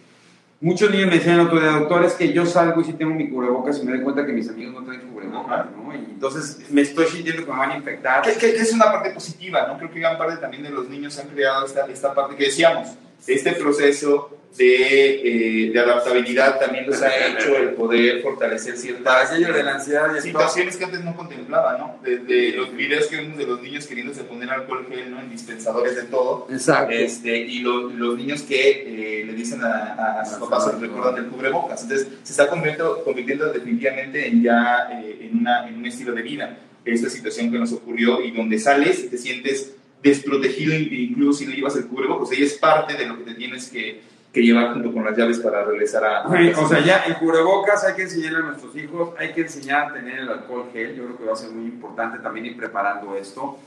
Muchos 0.62 0.92
niños 0.92 1.08
me 1.08 1.16
decían 1.16 1.40
el 1.40 1.48
otro 1.48 1.60
día, 1.60 1.72
doctor, 1.72 2.06
es 2.06 2.14
que 2.14 2.32
yo 2.32 2.46
salgo 2.46 2.82
y 2.82 2.84
sí 2.84 2.94
tengo 2.94 3.16
mi 3.16 3.28
cubrebocas 3.30 3.80
y 3.80 3.84
me 3.86 3.94
doy 3.94 4.02
cuenta 4.02 4.24
que 4.26 4.32
mis 4.32 4.48
amigos 4.48 4.76
no 4.76 4.84
traen 4.86 5.02
cubrebocas, 5.10 5.66
¿no? 5.76 5.92
Y 5.94 5.98
entonces 6.12 6.60
me 6.70 6.82
estoy 6.82 7.08
sintiendo 7.08 7.44
que 7.44 7.52
me 7.52 7.58
van 7.58 7.72
a 7.72 7.78
infectar. 7.78 8.22
Que, 8.22 8.34
que- 8.34 8.54
que 8.54 8.62
es 8.62 8.72
una 8.72 8.86
parte 8.86 9.10
positiva, 9.10 9.66
¿no? 9.68 9.78
Creo 9.80 9.92
que 9.92 10.00
gran 10.00 10.20
parte 10.20 10.38
también 10.38 10.62
de 10.62 10.70
los 10.70 10.88
niños 10.88 11.18
han 11.18 11.30
creado 11.30 11.66
esta, 11.66 11.88
esta 11.88 12.14
parte 12.14 12.36
que 12.36 12.44
decíamos, 12.46 12.90
este 13.26 13.54
proceso 13.54 14.38
de, 14.58 15.66
eh, 15.68 15.72
de 15.72 15.80
adaptabilidad 15.80 16.60
también 16.60 16.86
los 16.86 17.02
ha 17.02 17.28
hecho 17.28 17.56
el 17.58 17.70
poder 17.70 18.22
fortalecer 18.22 18.76
ciertas 18.78 19.32
de 19.40 19.64
la 19.64 19.76
ansiedad 19.76 20.14
y 20.16 20.22
situaciones 20.22 20.76
que 20.78 20.84
antes 20.86 21.04
no 21.04 21.16
contemplaba, 21.16 21.78
¿no? 21.78 21.96
Desde 22.04 22.52
los 22.58 22.76
videos 22.76 23.08
que 23.08 23.16
vemos 23.18 23.38
de 23.38 23.46
los 23.48 23.62
niños 23.62 23.88
queriéndose 23.88 24.24
poner 24.24 24.50
alcohol 24.50 24.86
gel, 24.90 25.12
¿no? 25.12 25.20
En 25.22 25.30
dispensadores 25.30 25.96
de 25.96 26.04
todo. 26.04 26.48
Exacto. 26.52 26.92
Este, 26.94 27.38
y 27.38 27.60
lo- 27.60 27.90
los 27.90 28.18
niños 28.18 28.42
que 28.42 29.22
eh, 29.22 29.26
le 29.26 29.34
dicen 29.34 29.62
a, 29.64 30.20
a- 30.22 30.26
sus 30.26 30.38
papás 30.38 30.68
les 30.74 30.82
recuerdan 30.82 31.16
del 31.16 31.26
cubrebocas. 31.28 31.84
Entonces, 31.84 32.08
se 32.24 32.34
está 32.34 32.48
convirtiendo, 32.48 33.04
convirtiendo 33.04 33.52
definitivamente 33.54 34.28
en 34.28 34.44
ya 34.44 34.90
eh, 34.92 35.30
en, 35.32 35.40
una, 35.40 35.68
en 35.68 35.78
un 35.78 35.86
estilo 35.86 36.14
de 36.14 36.22
vida. 36.24 36.58
Esta 36.84 37.10
situación 37.10 37.52
que 37.52 37.58
nos 37.60 37.72
ocurrió 37.74 38.22
y 38.22 38.32
donde 38.32 38.58
sales 38.60 39.00
y 39.06 39.08
te 39.08 39.18
sientes 39.18 39.76
desprotegido, 40.04 40.74
incluso 40.76 41.40
si 41.40 41.46
no 41.46 41.54
llevas 41.54 41.76
el 41.76 41.86
cubrebocas. 41.86 42.28
O 42.28 42.32
sea, 42.32 42.40
y 42.40 42.44
es 42.44 42.54
parte 42.54 42.96
de 42.96 43.06
lo 43.06 43.18
que 43.20 43.24
te 43.32 43.34
tienes 43.36 43.70
que, 43.70 44.02
que 44.32 44.42
llevar 44.42 44.74
junto 44.74 44.94
con 44.94 45.04
las 45.04 45.18
llaves 45.18 45.40
para 45.40 45.64
regresar 45.64 46.06
a... 46.06 46.28
O 46.28 46.68
sea, 46.68 46.80
ya 46.80 47.04
el 47.04 47.18
cubrebocas 47.18 47.84
hay 47.84 47.96
que 47.96 48.04
enseñarle 48.04 48.40
a 48.40 48.42
nuestros 48.44 48.76
hijos, 48.78 49.14
hay 49.18 49.34
que 49.34 49.42
enseñar 49.42 49.90
a 49.90 49.94
tener 49.94 50.20
el 50.20 50.30
alcohol 50.30 50.70
gel. 50.72 50.96
Yo 50.96 51.04
creo 51.06 51.18
que 51.18 51.26
va 51.26 51.34
a 51.34 51.36
ser 51.36 51.52
muy 51.52 51.66
importante 51.66 52.20
también 52.20 52.46
ir 52.46 52.58
preparando 52.58 53.16
esto. 53.16 53.60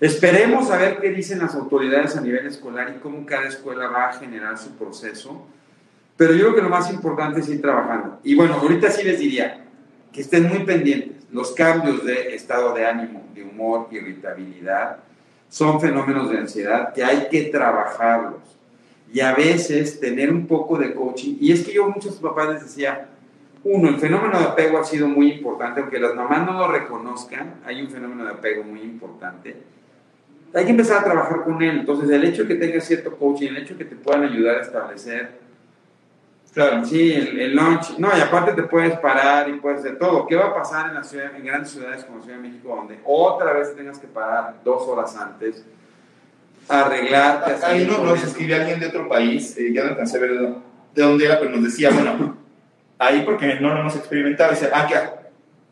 Esperemos 0.00 0.70
a 0.70 0.76
ver 0.76 0.98
qué 0.98 1.10
dicen 1.10 1.38
las 1.38 1.54
autoridades 1.54 2.16
a 2.16 2.20
nivel 2.20 2.46
escolar 2.46 2.92
y 2.94 3.00
cómo 3.00 3.24
cada 3.24 3.48
escuela 3.48 3.88
va 3.88 4.10
a 4.10 4.12
generar 4.12 4.58
su 4.58 4.76
proceso. 4.76 5.46
Pero 6.16 6.34
yo 6.34 6.46
creo 6.46 6.54
que 6.56 6.62
lo 6.62 6.68
más 6.68 6.92
importante 6.92 7.40
es 7.40 7.48
ir 7.48 7.62
trabajando. 7.62 8.20
Y 8.22 8.34
bueno, 8.34 8.54
ahorita 8.54 8.90
sí 8.90 9.02
les 9.04 9.18
diría 9.18 9.64
que 10.12 10.20
estén 10.20 10.48
muy 10.48 10.64
pendientes. 10.64 11.24
Los 11.32 11.52
cambios 11.52 12.04
de 12.04 12.34
estado 12.34 12.74
de 12.74 12.86
ánimo, 12.86 13.26
de 13.34 13.42
humor, 13.42 13.88
irritabilidad, 13.90 14.98
son 15.48 15.80
fenómenos 15.80 16.30
de 16.30 16.38
ansiedad 16.38 16.92
que 16.92 17.04
hay 17.04 17.28
que 17.30 17.44
trabajarlos. 17.44 18.57
Y 19.12 19.20
a 19.20 19.34
veces 19.34 20.00
tener 20.00 20.30
un 20.30 20.46
poco 20.46 20.78
de 20.78 20.94
coaching. 20.94 21.36
Y 21.40 21.52
es 21.52 21.64
que 21.64 21.72
yo 21.72 21.86
a 21.86 21.88
muchos 21.88 22.16
papás 22.16 22.48
les 22.50 22.62
decía, 22.62 23.08
uno, 23.64 23.88
el 23.88 23.96
fenómeno 23.96 24.38
de 24.38 24.44
apego 24.44 24.78
ha 24.78 24.84
sido 24.84 25.08
muy 25.08 25.32
importante, 25.32 25.80
aunque 25.80 25.98
las 25.98 26.14
mamás 26.14 26.46
no 26.46 26.52
lo 26.52 26.68
reconozcan, 26.68 27.54
hay 27.64 27.80
un 27.80 27.88
fenómeno 27.88 28.24
de 28.24 28.30
apego 28.30 28.64
muy 28.64 28.80
importante. 28.80 29.56
Hay 30.54 30.64
que 30.64 30.70
empezar 30.70 30.98
a 30.98 31.04
trabajar 31.04 31.44
con 31.44 31.62
él. 31.62 31.80
Entonces, 31.80 32.08
el 32.10 32.24
hecho 32.24 32.42
de 32.42 32.48
que 32.48 32.54
tengas 32.54 32.84
cierto 32.84 33.16
coaching, 33.16 33.48
el 33.48 33.58
hecho 33.58 33.74
de 33.74 33.84
que 33.84 33.90
te 33.90 33.96
puedan 33.96 34.24
ayudar 34.24 34.56
a 34.56 34.62
establecer 34.62 35.48
Claro. 36.52 36.84
Sí, 36.84 37.12
el, 37.12 37.38
el 37.38 37.54
lunch. 37.54 37.98
No, 37.98 38.08
y 38.16 38.20
aparte 38.20 38.52
te 38.52 38.62
puedes 38.64 38.98
parar 38.98 39.48
y 39.48 39.54
puedes 39.54 39.80
hacer 39.80 39.98
todo. 39.98 40.26
¿Qué 40.26 40.36
va 40.36 40.46
a 40.46 40.54
pasar 40.54 40.88
en, 40.88 40.94
la 40.94 41.04
ciudad, 41.04 41.34
en 41.36 41.44
grandes 41.44 41.70
ciudades 41.70 42.04
como 42.04 42.20
Ciudad 42.22 42.36
de 42.36 42.42
México, 42.42 42.74
donde 42.74 42.98
otra 43.04 43.52
vez 43.52 43.76
tengas 43.76 43.98
que 43.98 44.06
parar 44.06 44.56
dos 44.64 44.82
horas 44.88 45.16
antes, 45.16 45.64
arreglarte? 46.68 47.52
Ahí 47.52 47.58
salir 47.60 47.88
no, 47.88 48.04
nos 48.04 48.22
escribió 48.22 48.56
alguien 48.56 48.80
de 48.80 48.86
otro 48.86 49.08
país, 49.08 49.56
eh, 49.58 49.72
ya 49.72 49.84
no 49.84 49.90
alcancé 49.90 50.16
a 50.18 50.20
ver 50.20 50.30
de, 50.38 50.46
de 50.94 51.02
dónde 51.02 51.24
era, 51.24 51.38
pero 51.38 51.50
nos 51.50 51.64
decía, 51.64 51.90
bueno, 51.90 52.36
ahí 52.98 53.22
porque 53.24 53.54
no 53.60 53.72
lo 53.74 53.80
hemos 53.80 53.96
experimentado, 53.96 54.50
dice, 54.52 54.68
ah, 54.72 54.82
acá, 54.82 55.14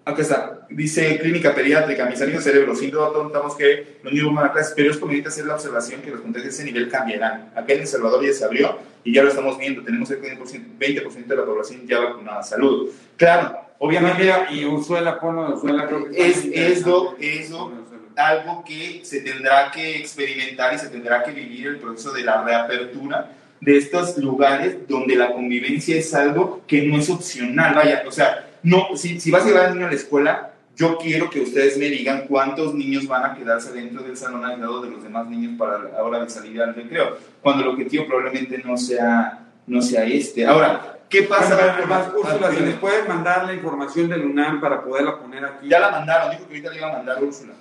acá 0.04 0.22
está, 0.22 0.66
dice 0.70 1.18
clínica 1.18 1.54
pediátrica, 1.54 2.06
mis 2.06 2.20
amigos 2.22 2.44
cerebros, 2.44 2.78
sin 2.78 2.90
duda 2.90 3.12
contamos 3.12 3.54
que 3.56 3.98
los 4.02 4.12
niños 4.12 4.35
van 4.35 4.46
a 4.46 4.52
clases, 4.52 4.72
pero 4.76 4.90
es 4.90 4.98
conveniente 4.98 5.28
hacer 5.28 5.46
la 5.46 5.54
observación 5.54 6.00
que 6.02 6.11
los 6.11 6.20
contagios 6.20 6.44
de 6.56 6.62
ese 6.62 6.64
nivel 6.64 6.88
cambiarán. 6.88 7.50
Acá 7.56 7.72
en 7.72 7.80
El 7.80 7.87
Salvador 7.87 8.24
ya 8.24 8.32
se 8.32 8.44
abrió 8.44 8.78
y 9.04 9.12
ya 9.12 9.22
lo 9.22 9.28
estamos 9.28 9.59
viendo, 9.59 9.82
tenemos 9.82 10.09
cerca 10.09 10.26
de 10.28 10.37
20% 10.38 11.26
de 11.26 11.37
la 11.37 11.44
población 11.44 11.87
ya 11.87 11.98
vacunada. 12.00 12.42
Salud. 12.42 12.88
Claro, 13.16 13.56
obviamente 13.78 14.32
y 14.50 14.64
Usuela, 14.64 15.18
ponlo 15.20 15.54
Usuela, 15.54 15.87
creo 15.87 16.09
que 16.11 16.28
Es- 16.30 16.44
es 16.52 16.87
lo- 16.87 17.16
es 17.18 17.50
lo-. 17.50 17.86
Algo 18.16 18.64
que 18.64 19.00
se 19.05 19.20
tendrá 19.20 19.70
que 19.70 19.96
experimentar 19.96 20.74
y 20.74 20.79
se 20.79 20.88
tendrá 20.88 21.22
que 21.22 21.33
vivir 21.33 21.66
el 21.68 21.79
proceso 21.79 22.12
de 22.12 22.22
la 22.22 22.42
reapertura 22.42 23.33
de 23.61 23.76
estos 23.76 24.16
lugares 24.18 24.87
donde 24.88 25.16
la 25.16 25.33
convivencia 25.33 25.96
es 25.96 26.14
algo 26.14 26.62
que 26.66 26.83
no 26.83 26.98
es 26.98 27.09
opcional. 27.11 27.74
Vaya, 27.74 28.05
o 28.07 28.11
sea, 28.12 28.48
no, 28.62 28.96
si, 28.96 29.20
si 29.20 29.31
vas 29.31 29.44
a 29.44 29.46
llevar 29.46 29.66
al 29.66 29.74
niño 29.74 29.87
a 29.87 29.90
la 29.90 29.96
escuela, 29.96 30.52
yo 30.76 30.98
quiero 30.98 31.31
que 31.31 31.40
ustedes 31.40 31.79
me 31.79 31.87
digan 31.87 32.26
cuántos 32.29 32.74
niños 32.74 33.07
van 33.07 33.24
a 33.24 33.35
quedarse 33.35 33.72
dentro 33.72 34.02
del 34.02 34.16
salón 34.16 34.44
al 34.44 34.61
lado 34.61 34.83
de 34.83 34.90
los 34.90 35.02
demás 35.02 35.26
niños 35.26 35.55
para 35.59 35.79
la 35.79 36.02
hora 36.02 36.22
de 36.22 36.29
salir 36.29 36.61
al 36.61 36.74
recreo, 36.74 37.16
cuando 37.40 37.62
el 37.62 37.70
objetivo 37.70 38.07
probablemente 38.07 38.59
no 38.59 38.76
sea, 38.76 39.46
no 39.66 39.81
sea 39.81 40.05
este. 40.05 40.44
Ahora, 40.44 40.98
¿qué 41.09 41.22
pasa? 41.22 41.55
Bueno, 41.55 41.72
pero 41.76 41.94
además, 41.94 42.12
Úrsula, 42.14 42.48
Ah, 42.48 42.55
si 42.55 42.62
les 42.62 42.74
puedes 42.74 43.09
mandar 43.09 43.46
la 43.46 43.55
información 43.55 44.09
del 44.11 44.26
UNAM 44.26 44.61
para 44.61 44.83
poderla 44.83 45.18
poner 45.18 45.46
aquí. 45.46 45.68
Ya 45.68 45.81
la 45.81 45.90
mandaron, 45.90 46.31
dijo 46.31 46.42
que 46.42 46.57
ahorita 46.57 46.70
le 46.70 46.76
iba 46.76 46.88
a 46.88 46.92
mandar 46.92 47.24
Úrsula. 47.24 47.55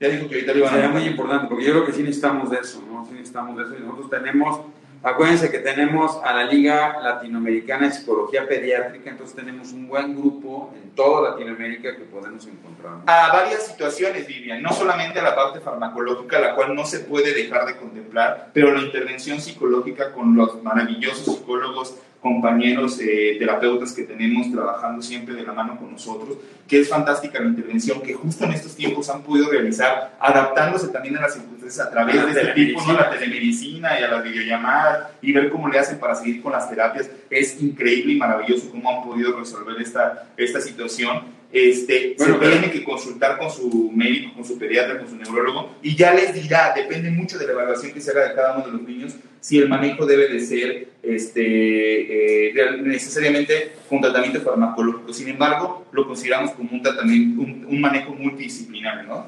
Ya 0.00 0.08
dijo 0.08 0.28
que 0.28 0.36
ahorita 0.36 0.52
le 0.52 0.58
iba 0.60 0.70
a 0.70 0.88
muy 0.88 1.02
importante, 1.02 1.46
porque 1.48 1.64
yo 1.64 1.72
creo 1.72 1.86
que 1.86 1.92
sí 1.92 2.02
necesitamos 2.02 2.50
de 2.50 2.58
eso, 2.58 2.82
¿no? 2.88 3.04
Sí 3.04 3.12
necesitamos 3.12 3.56
de 3.56 3.64
eso. 3.64 3.74
Y 3.76 3.82
nosotros 3.82 4.10
tenemos, 4.10 4.60
acuérdense 5.02 5.50
que 5.50 5.58
tenemos 5.58 6.20
a 6.24 6.34
la 6.34 6.44
Liga 6.44 7.00
Latinoamericana 7.02 7.88
de 7.88 7.94
Psicología 7.94 8.46
Pediátrica, 8.46 9.10
entonces 9.10 9.34
tenemos 9.34 9.72
un 9.72 9.88
buen 9.88 10.14
grupo 10.14 10.72
en 10.80 10.90
toda 10.90 11.30
Latinoamérica 11.30 11.96
que 11.96 12.04
podemos 12.04 12.46
encontrar. 12.46 12.92
¿no? 12.92 13.02
a 13.06 13.32
varias 13.32 13.66
situaciones, 13.66 14.26
Vivian, 14.26 14.62
no 14.62 14.72
solamente 14.72 15.18
a 15.18 15.22
la 15.22 15.34
parte 15.34 15.58
farmacológica, 15.58 16.38
la 16.38 16.54
cual 16.54 16.76
no 16.76 16.86
se 16.86 17.00
puede 17.00 17.34
dejar 17.34 17.66
de 17.66 17.76
contemplar, 17.76 18.50
pero 18.52 18.72
la 18.72 18.80
intervención 18.80 19.40
psicológica 19.40 20.12
con 20.12 20.36
los 20.36 20.62
maravillosos 20.62 21.24
psicólogos, 21.24 21.96
compañeros, 22.20 22.98
eh, 23.00 23.36
terapeutas 23.38 23.92
que 23.92 24.02
tenemos 24.02 24.50
trabajando 24.50 25.00
siempre 25.00 25.34
de 25.34 25.44
la 25.44 25.52
mano 25.52 25.78
con 25.78 25.92
nosotros, 25.92 26.36
que 26.66 26.80
es 26.80 26.88
fantástica 26.88 27.40
la 27.40 27.46
intervención 27.46 28.02
que 28.02 28.12
justo 28.12 28.44
en 28.44 28.52
estos 28.52 28.74
tiempos 28.74 29.08
han 29.08 29.22
podido 29.22 29.50
realizar, 29.50 30.16
adaptándose 30.20 30.88
también 30.88 31.16
a 31.16 31.22
las 31.22 31.34
circunstancias 31.34 31.86
a 31.86 31.90
través 31.90 32.34
de 32.34 32.40
este 32.40 32.52
tipo, 32.52 32.82
¿no? 32.86 32.94
la 32.94 33.10
telemedicina. 33.10 34.00
y 34.00 34.02
a 34.02 34.08
las 34.08 34.24
videollamadas 34.24 35.08
y 35.22 35.32
ver 35.32 35.50
cómo 35.50 35.68
le 35.68 35.78
hacen 35.78 35.98
para 35.98 36.14
seguir 36.14 36.42
con 36.42 36.52
las 36.52 36.68
terapias. 36.68 37.08
Es 37.30 37.60
increíble 37.60 38.14
y 38.14 38.16
maravilloso 38.16 38.70
cómo 38.70 38.90
han 38.90 39.02
podido 39.04 39.38
resolver 39.38 39.80
esta, 39.80 40.28
esta 40.36 40.60
situación 40.60 41.38
este, 41.52 42.14
Bueno, 42.18 42.38
se 42.38 42.50
tiene 42.50 42.70
que 42.70 42.84
consultar 42.84 43.38
con 43.38 43.50
su 43.50 43.90
médico, 43.94 44.34
con 44.34 44.44
su 44.44 44.58
pediatra, 44.58 44.98
con 44.98 45.08
su 45.08 45.16
neurólogo, 45.16 45.76
y 45.82 45.96
ya 45.96 46.12
les 46.12 46.34
dirá, 46.34 46.74
depende 46.74 47.10
mucho 47.10 47.38
de 47.38 47.46
la 47.46 47.52
evaluación 47.52 47.92
que 47.92 48.00
se 48.00 48.10
haga 48.10 48.28
de 48.28 48.34
cada 48.34 48.56
uno 48.56 48.66
de 48.66 48.72
los 48.72 48.82
niños, 48.82 49.14
si 49.40 49.58
el 49.58 49.68
manejo 49.68 50.06
debe 50.06 50.28
de 50.28 50.40
ser 50.40 50.88
este, 51.02 52.50
eh, 52.50 52.80
necesariamente 52.82 53.72
con 53.88 54.00
tratamiento 54.00 54.40
farmacológico. 54.40 55.12
Sin 55.12 55.28
embargo, 55.28 55.86
lo 55.92 56.06
consideramos 56.06 56.52
como 56.52 56.70
un 56.72 56.82
tratamiento, 56.82 57.42
un, 57.42 57.66
un 57.68 57.80
manejo 57.80 58.14
multidisciplinario, 58.14 59.04
¿no? 59.04 59.26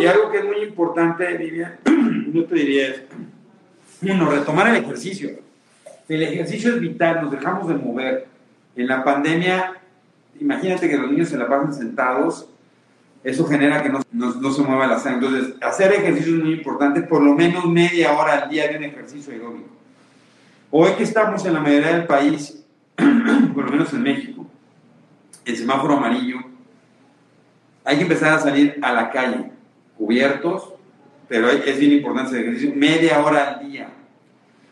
Y 0.00 0.06
algo 0.06 0.30
que 0.30 0.38
es 0.38 0.44
muy 0.44 0.62
importante, 0.62 1.36
Vivian, 1.36 1.76
yo 2.32 2.44
te 2.44 2.54
diría 2.54 2.88
es, 2.88 3.02
uno, 4.02 4.30
retomar 4.30 4.68
el 4.68 4.76
ejercicio. 4.76 5.30
El 6.08 6.22
ejercicio 6.22 6.74
es 6.74 6.80
vital, 6.80 7.22
nos 7.22 7.32
dejamos 7.32 7.68
de 7.68 7.74
mover. 7.74 8.26
En 8.76 8.86
la 8.86 9.02
pandemia, 9.02 9.74
imagínate 10.40 10.88
que 10.88 10.96
los 10.96 11.10
niños 11.10 11.28
se 11.28 11.36
la 11.36 11.48
pasan 11.48 11.74
sentados, 11.74 12.48
eso 13.24 13.46
genera 13.46 13.82
que 13.82 13.88
no, 13.90 14.00
no- 14.12 14.52
se 14.52 14.62
mueva 14.62 14.86
la 14.86 14.98
sangre. 14.98 15.26
Entonces, 15.28 15.54
hacer 15.60 15.92
ejercicio 15.92 16.36
es 16.36 16.42
muy 16.44 16.52
importante, 16.54 17.02
por 17.02 17.22
lo 17.22 17.34
menos 17.34 17.64
media 17.66 18.12
hora 18.18 18.42
al 18.42 18.48
día 18.50 18.68
de 18.68 18.76
un 18.78 18.84
ejercicio 18.84 19.32
aeróbico. 19.32 19.68
Hoy 20.70 20.92
que 20.92 21.02
estamos 21.02 21.44
en 21.44 21.54
la 21.54 21.60
mayoría 21.60 21.92
del 21.96 22.06
país, 22.06 22.64
por 22.96 23.64
lo 23.64 23.70
menos 23.70 23.92
en 23.92 24.02
México, 24.02 24.46
el 25.44 25.56
semáforo 25.56 25.96
amarillo, 25.96 26.38
hay 27.84 27.96
que 27.96 28.02
empezar 28.02 28.34
a 28.34 28.38
salir 28.38 28.78
a 28.82 28.92
la 28.92 29.10
calle, 29.10 29.50
cubiertos, 29.96 30.74
pero 31.26 31.48
es 31.50 31.78
bien 31.78 31.92
importante 31.92 32.30
ese 32.32 32.40
ejercicio, 32.40 32.72
media 32.76 33.20
hora 33.24 33.48
al 33.58 33.68
día. 33.70 33.88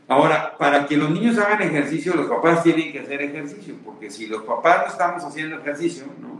Ahora, 0.08 0.56
para 0.56 0.86
que 0.86 0.96
los 0.96 1.10
niños 1.10 1.36
hagan 1.38 1.62
ejercicio, 1.62 2.14
los 2.14 2.26
papás 2.26 2.62
tienen 2.62 2.92
que 2.92 3.00
hacer 3.00 3.22
ejercicio, 3.22 3.74
porque 3.84 4.10
si 4.10 4.26
los 4.26 4.42
papás 4.42 4.82
no 4.82 4.86
estamos 4.92 5.24
haciendo 5.24 5.56
ejercicio, 5.58 6.04
¿no? 6.20 6.35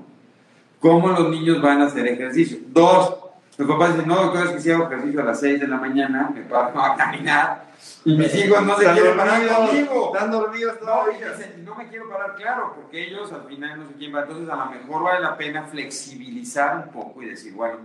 ¿Cómo 0.81 1.09
los 1.09 1.31
niños 1.31 1.61
van 1.63 1.83
a 1.83 1.87
hacer 1.87 2.07
ejercicio? 2.07 2.59
Dos, 2.69 3.17
los 3.59 3.69
papás 3.69 3.95
dicen, 3.95 4.09
no, 4.09 4.17
doctor, 4.17 4.47
es 4.47 4.53
que 4.53 4.61
si 4.61 4.71
hago 4.71 4.85
ejercicio 4.85 5.21
a 5.21 5.25
las 5.25 5.41
6 5.41 5.61
de 5.61 5.69
la 5.69 5.77
mañana, 5.79 6.31
me 6.35 6.43
paro 6.43 6.79
a 6.81 6.95
caminar, 6.97 7.65
y 8.05 8.17
mis 8.17 8.35
hijos 8.35 8.63
no 8.65 8.77
se 8.77 8.85
quieren 8.93 9.17
parar 9.17 9.47
conmigo. 9.49 10.13
Están 10.15 10.31
dormidos 10.31 10.75
No, 10.81 10.87
todavía. 10.87 11.31
dicen, 11.33 11.65
no 11.65 11.75
me 11.75 11.89
quiero 11.89 12.09
parar, 12.09 12.35
claro, 12.37 12.75
porque 12.77 13.07
ellos 13.09 13.33
al 13.33 13.43
final 13.45 13.81
no 13.81 13.87
sé 13.87 13.95
quién 13.99 14.15
va. 14.15 14.23
Entonces, 14.23 14.49
a 14.49 14.57
lo 14.57 14.67
mejor 14.67 15.03
vale 15.03 15.21
la 15.21 15.37
pena 15.37 15.65
flexibilizar 15.65 16.85
un 16.87 16.93
poco 16.93 17.23
y 17.23 17.27
decir, 17.27 17.53
bueno, 17.55 17.79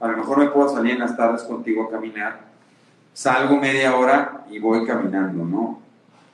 a 0.00 0.08
lo 0.08 0.16
mejor 0.16 0.38
me 0.38 0.48
puedo 0.48 0.68
salir 0.74 0.92
en 0.92 1.00
las 1.00 1.16
tardes 1.16 1.42
contigo 1.44 1.84
a 1.84 1.90
caminar, 1.90 2.40
salgo 3.12 3.56
media 3.58 3.94
hora 3.96 4.44
y 4.50 4.58
voy 4.58 4.86
caminando, 4.86 5.44
¿no? 5.44 5.80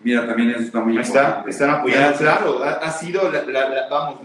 Mira, 0.00 0.26
también 0.26 0.50
eso 0.50 0.61
está 0.61 0.80
muy 0.80 0.98
Está, 0.98 1.18
importante. 1.20 1.50
están 1.50 1.70
apoyando, 1.70 2.18
claro, 2.18 2.62
ha, 2.62 2.70
ha 2.72 2.90
sido, 2.92 3.30
la, 3.32 3.42
la- 3.44 3.68
la- 3.68 3.88
vamos, 3.88 4.20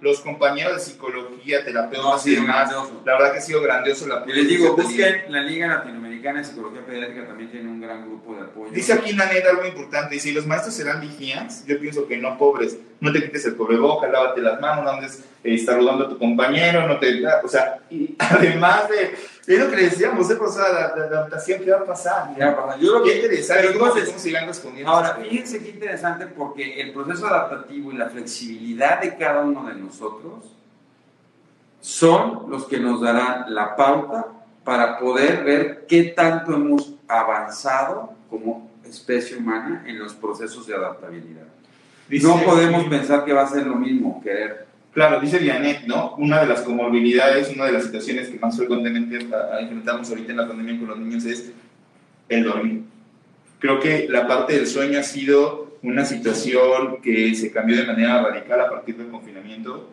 los, 0.00 0.20
compañeros 0.20 0.74
de 0.76 0.80
psicología, 0.80 1.58
No, 1.58 1.64
terapeutas 1.64 2.24
ha 2.24 2.28
y 2.30 2.34
demás, 2.36 2.70
grandioso. 2.70 3.02
la 3.04 3.12
verdad 3.14 3.32
que 3.32 3.38
ha 3.38 3.42
sido 3.42 3.62
grandioso 3.62 4.06
la 4.06 4.22
Y 4.26 4.32
les 4.32 4.48
digo, 4.48 4.76
busquen 4.76 5.24
la 5.28 5.42
Liga 5.42 5.66
Latinoamericana 5.66 6.38
de 6.38 6.44
Psicología 6.44 6.86
Pediátrica, 6.86 7.26
también 7.26 7.50
tiene 7.50 7.68
un 7.68 7.80
gran 7.80 8.06
grupo 8.06 8.34
de 8.36 8.42
apoyo. 8.42 8.70
Dice 8.72 8.92
aquí 8.94 9.12
Nanet 9.12 9.44
algo 9.46 9.66
importante, 9.66 10.14
dice, 10.14 10.30
¿y 10.30 10.32
los 10.32 10.46
maestros 10.46 10.74
serán 10.74 11.00
vigías? 11.00 11.66
Yo 11.66 11.78
pienso 11.78 12.06
que 12.06 12.16
no, 12.16 12.38
pobres, 12.38 12.78
no 13.00 13.12
te 13.12 13.22
quites 13.24 13.44
el 13.46 13.56
cobreboca, 13.56 14.06
lávate 14.08 14.40
las 14.40 14.60
manos, 14.60 14.84
no 14.84 14.90
andes 14.92 15.24
eh, 15.44 15.58
saludando 15.58 16.06
a 16.06 16.08
tu 16.08 16.18
compañero, 16.18 16.86
no 16.88 16.98
te... 16.98 17.22
O 17.44 17.48
sea, 17.48 17.78
y 17.90 18.14
además 18.18 18.88
de... 18.88 19.14
Es 19.46 19.58
lo 19.60 19.70
que 19.70 19.76
le 19.76 19.82
decíamos, 19.84 20.28
¿eh? 20.30 20.38
O 20.40 20.50
sea, 20.50 20.68
la, 20.68 20.96
la 20.96 21.04
adaptación, 21.04 21.62
¿qué 21.62 21.70
va 21.70 21.78
a 21.78 21.84
pasar? 21.84 22.34
Ya. 22.36 22.76
Yo 22.80 22.98
lo 22.98 23.04
Qué 23.04 23.10
que 23.10 23.16
interesante, 23.18 23.62
pero 23.68 23.78
¿cómo, 23.78 23.86
entonces, 23.86 24.08
cómo 24.08 24.18
se 24.18 24.30
irán 24.30 24.46
respondiendo? 24.46 24.92
Ahora, 24.92 25.18
fíjense 25.22 25.62
qué 25.62 25.70
interesante 25.70 26.26
porque 26.26 26.80
el 26.80 26.92
proceso 26.92 27.26
adaptativo 27.28 27.92
y 27.92 27.96
la 27.96 28.08
flexibilidad 28.08 29.00
de 29.00 29.16
cada 29.16 29.42
uno 29.42 29.68
de 29.68 29.74
nosotros 29.74 30.52
son 31.80 32.50
los 32.50 32.66
que 32.66 32.80
nos 32.80 33.00
darán 33.00 33.54
la 33.54 33.76
pauta 33.76 34.26
para 34.64 34.98
poder 34.98 35.44
ver 35.44 35.86
qué 35.86 36.04
tanto 36.04 36.52
hemos 36.52 36.94
avanzado 37.06 38.14
como 38.28 38.68
especie 38.84 39.36
humana 39.36 39.84
en 39.86 39.98
los 39.98 40.12
procesos 40.14 40.66
de 40.66 40.74
adaptabilidad. 40.74 41.46
Dice 42.08 42.26
no 42.26 42.42
podemos 42.42 42.84
pensar 42.86 43.24
que 43.24 43.32
va 43.32 43.42
a 43.42 43.48
ser 43.48 43.66
lo 43.66 43.76
mismo, 43.76 44.20
querer. 44.22 44.65
Claro, 44.96 45.20
dice 45.20 45.38
Dianet, 45.38 45.82
¿no? 45.86 46.14
Una 46.16 46.40
de 46.40 46.46
las 46.46 46.62
comorbilidades, 46.62 47.50
una 47.54 47.66
de 47.66 47.72
las 47.72 47.84
situaciones 47.84 48.30
que 48.30 48.38
más 48.38 48.56
frecuentemente 48.56 49.18
a- 49.34 49.60
enfrentamos 49.60 50.08
ahorita 50.08 50.30
en 50.30 50.38
la 50.38 50.48
pandemia 50.48 50.78
con 50.78 50.88
los 50.88 50.98
niños 50.98 51.22
es 51.26 51.52
el 52.30 52.44
dormir. 52.44 52.80
Creo 53.58 53.78
que 53.78 54.06
la 54.08 54.26
parte 54.26 54.54
del 54.54 54.66
sueño 54.66 54.98
ha 54.98 55.02
sido 55.02 55.76
una 55.82 56.06
situación 56.06 57.02
que 57.02 57.34
se 57.34 57.50
cambió 57.52 57.76
de 57.76 57.84
manera 57.86 58.22
radical 58.22 58.58
a 58.58 58.70
partir 58.70 58.96
del 58.96 59.08
confinamiento, 59.08 59.90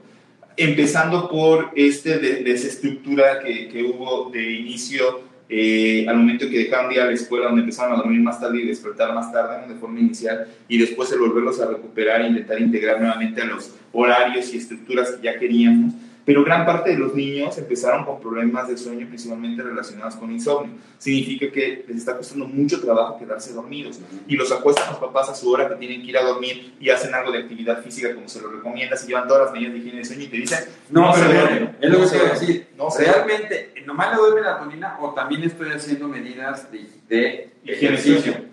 empezando 0.55 1.27
por 1.29 1.71
de- 2.19 2.35
desestructura 2.43 3.41
que, 3.41 3.67
que 3.67 3.83
hubo 3.83 4.29
de 4.31 4.51
inicio 4.53 5.19
eh, 5.49 6.05
al 6.07 6.17
momento 6.17 6.49
que 6.49 6.59
dejaron 6.59 6.89
de 6.89 6.95
la 6.95 7.11
escuela, 7.11 7.47
donde 7.47 7.61
empezaron 7.61 7.93
a 7.93 7.97
dormir 7.97 8.21
más 8.21 8.39
tarde 8.39 8.61
y 8.61 8.67
despertar 8.67 9.13
más 9.13 9.31
tarde 9.31 9.71
de 9.71 9.79
forma 9.79 9.99
inicial, 9.99 10.47
y 10.67 10.77
después 10.77 11.11
el 11.11 11.19
volverlos 11.19 11.59
a 11.59 11.67
recuperar 11.67 12.21
e 12.21 12.27
intentar 12.27 12.59
integrar 12.61 12.99
nuevamente 12.99 13.41
a 13.41 13.45
los 13.45 13.75
horarios 13.91 14.53
y 14.53 14.57
estructuras 14.57 15.11
que 15.11 15.23
ya 15.23 15.37
queríamos. 15.37 15.93
Pero 16.25 16.43
gran 16.43 16.65
parte 16.65 16.91
de 16.91 16.97
los 16.97 17.13
niños 17.13 17.57
empezaron 17.57 18.05
con 18.05 18.21
problemas 18.21 18.67
de 18.69 18.77
sueño, 18.77 19.07
principalmente 19.07 19.61
relacionados 19.61 20.15
con 20.15 20.31
insomnio. 20.31 20.73
Significa 20.97 21.51
que 21.51 21.83
les 21.87 21.97
está 21.97 22.15
costando 22.15 22.45
mucho 22.45 22.79
trabajo 22.79 23.17
quedarse 23.19 23.51
dormidos. 23.53 23.99
Y 24.27 24.35
los 24.37 24.51
acuestan 24.51 24.89
los 24.89 24.99
papás 24.99 25.29
a 25.29 25.35
su 25.35 25.51
hora 25.51 25.67
que 25.67 25.75
tienen 25.75 26.01
que 26.01 26.07
ir 26.07 26.17
a 26.17 26.23
dormir 26.23 26.75
y 26.79 26.89
hacen 26.89 27.13
algo 27.13 27.31
de 27.31 27.39
actividad 27.39 27.83
física 27.83 28.15
como 28.15 28.29
se 28.29 28.41
lo 28.41 28.49
recomienda, 28.49 28.95
se 28.95 29.07
llevan 29.07 29.27
todas 29.27 29.45
las 29.45 29.53
medidas 29.53 29.73
de 29.73 29.79
higiene 29.79 29.97
de 29.99 30.05
sueño 30.05 30.23
y 30.23 30.27
te 30.27 30.37
dicen, 30.37 30.59
No, 30.89 31.13
se 31.13 31.25
pero 31.25 31.33
duerme, 31.41 31.75
es 31.81 31.89
lo 31.89 31.97
no 31.97 32.03
que 32.03 32.09
se 32.09 32.17
duerme, 32.17 32.33
decir. 32.39 32.67
no 32.77 32.89
Realmente, 32.97 33.73
nomás 33.85 34.11
le 34.11 34.17
doy 34.17 34.35
melatonina 34.35 34.97
o 35.01 35.13
también 35.13 35.43
estoy 35.43 35.71
haciendo 35.71 36.07
medidas 36.07 36.71
de, 36.71 36.89
de 37.09 37.51
ejercicio. 37.65 38.52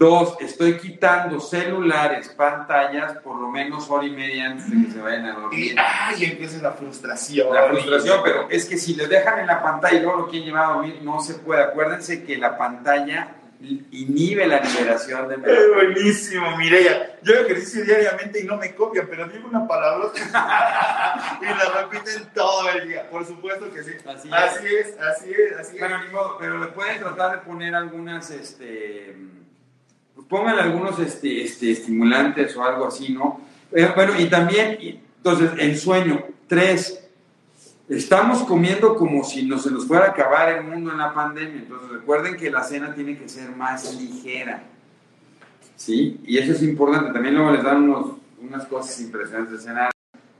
Dos, 0.00 0.34
estoy 0.40 0.78
quitando 0.78 1.38
celulares, 1.40 2.30
pantallas, 2.30 3.18
por 3.18 3.38
lo 3.38 3.48
menos 3.50 3.90
hora 3.90 4.06
y 4.06 4.10
media 4.10 4.46
antes 4.46 4.70
de 4.70 4.86
que 4.86 4.92
se 4.92 4.98
vayan 4.98 5.26
a 5.26 5.28
Y, 5.28 5.34
dormir. 5.42 5.76
¡ay! 5.78 6.24
empieza 6.24 6.56
la 6.62 6.72
frustración. 6.72 7.54
La 7.54 7.64
frustración, 7.68 8.20
pero 8.24 8.48
es 8.48 8.64
que 8.64 8.78
si 8.78 8.94
lo 8.94 9.06
dejan 9.06 9.40
en 9.40 9.46
la 9.46 9.62
pantalla 9.62 9.98
y 9.98 10.00
luego 10.00 10.20
lo 10.20 10.28
quieren 10.28 10.46
llevar 10.46 10.64
a 10.64 10.68
dormir, 10.76 11.00
no 11.02 11.20
se 11.20 11.34
puede. 11.34 11.64
Acuérdense 11.64 12.24
que 12.24 12.38
la 12.38 12.56
pantalla 12.56 13.34
inhibe 13.60 14.46
la 14.46 14.60
liberación 14.60 15.28
de 15.28 15.34
Es 15.34 15.40
melatonina. 15.42 15.74
buenísimo, 15.74 16.56
Mireya. 16.56 17.18
Yo 17.22 17.34
ejercicio 17.34 17.84
diariamente 17.84 18.40
y 18.40 18.44
no 18.44 18.56
me 18.56 18.74
copian, 18.74 19.06
pero 19.06 19.28
digo 19.28 19.48
una 19.48 19.68
palabra 19.68 20.06
y 21.42 21.44
la 21.44 21.82
repiten 21.82 22.26
todo 22.34 22.70
el 22.70 22.88
día. 22.88 23.06
Por 23.10 23.26
supuesto 23.26 23.70
que 23.70 23.82
sí. 23.82 23.92
Así 24.06 24.28
es. 24.28 24.32
Así 24.32 24.66
es, 24.66 24.98
así 24.98 25.30
es, 25.30 25.58
así 25.58 25.74
es. 25.76 25.78
Bueno, 25.78 26.02
ni 26.02 26.10
modo, 26.10 26.38
pero 26.40 26.56
le 26.58 26.68
pueden 26.68 27.00
tratar 27.00 27.32
de 27.32 27.38
poner 27.46 27.74
algunas, 27.74 28.30
este, 28.30 29.14
pónganle 30.30 30.62
algunos 30.62 30.98
este, 31.00 31.42
este, 31.42 31.72
estimulantes 31.72 32.56
o 32.56 32.64
algo 32.64 32.86
así, 32.86 33.12
¿no? 33.12 33.40
Eh, 33.72 33.90
bueno, 33.94 34.18
y 34.18 34.26
también, 34.26 34.78
entonces, 35.16 35.50
el 35.58 35.76
sueño. 35.76 36.24
Tres, 36.46 37.06
estamos 37.88 38.42
comiendo 38.44 38.96
como 38.96 39.22
si 39.22 39.42
no 39.42 39.58
se 39.58 39.70
nos 39.70 39.86
fuera 39.86 40.06
a 40.06 40.10
acabar 40.10 40.48
el 40.48 40.64
mundo 40.64 40.92
en 40.92 40.98
la 40.98 41.12
pandemia. 41.12 41.62
Entonces, 41.62 41.90
recuerden 41.90 42.36
que 42.36 42.50
la 42.50 42.62
cena 42.62 42.94
tiene 42.94 43.18
que 43.18 43.28
ser 43.28 43.50
más 43.50 43.94
ligera. 44.00 44.62
¿Sí? 45.76 46.20
Y 46.24 46.38
eso 46.38 46.52
es 46.52 46.62
importante. 46.62 47.12
También 47.12 47.34
luego 47.34 47.52
les 47.52 47.62
dan 47.62 47.82
unos, 47.82 48.16
unas 48.40 48.66
cosas 48.66 49.00
impresionantes 49.00 49.58
de 49.58 49.64
cenar. 49.64 49.90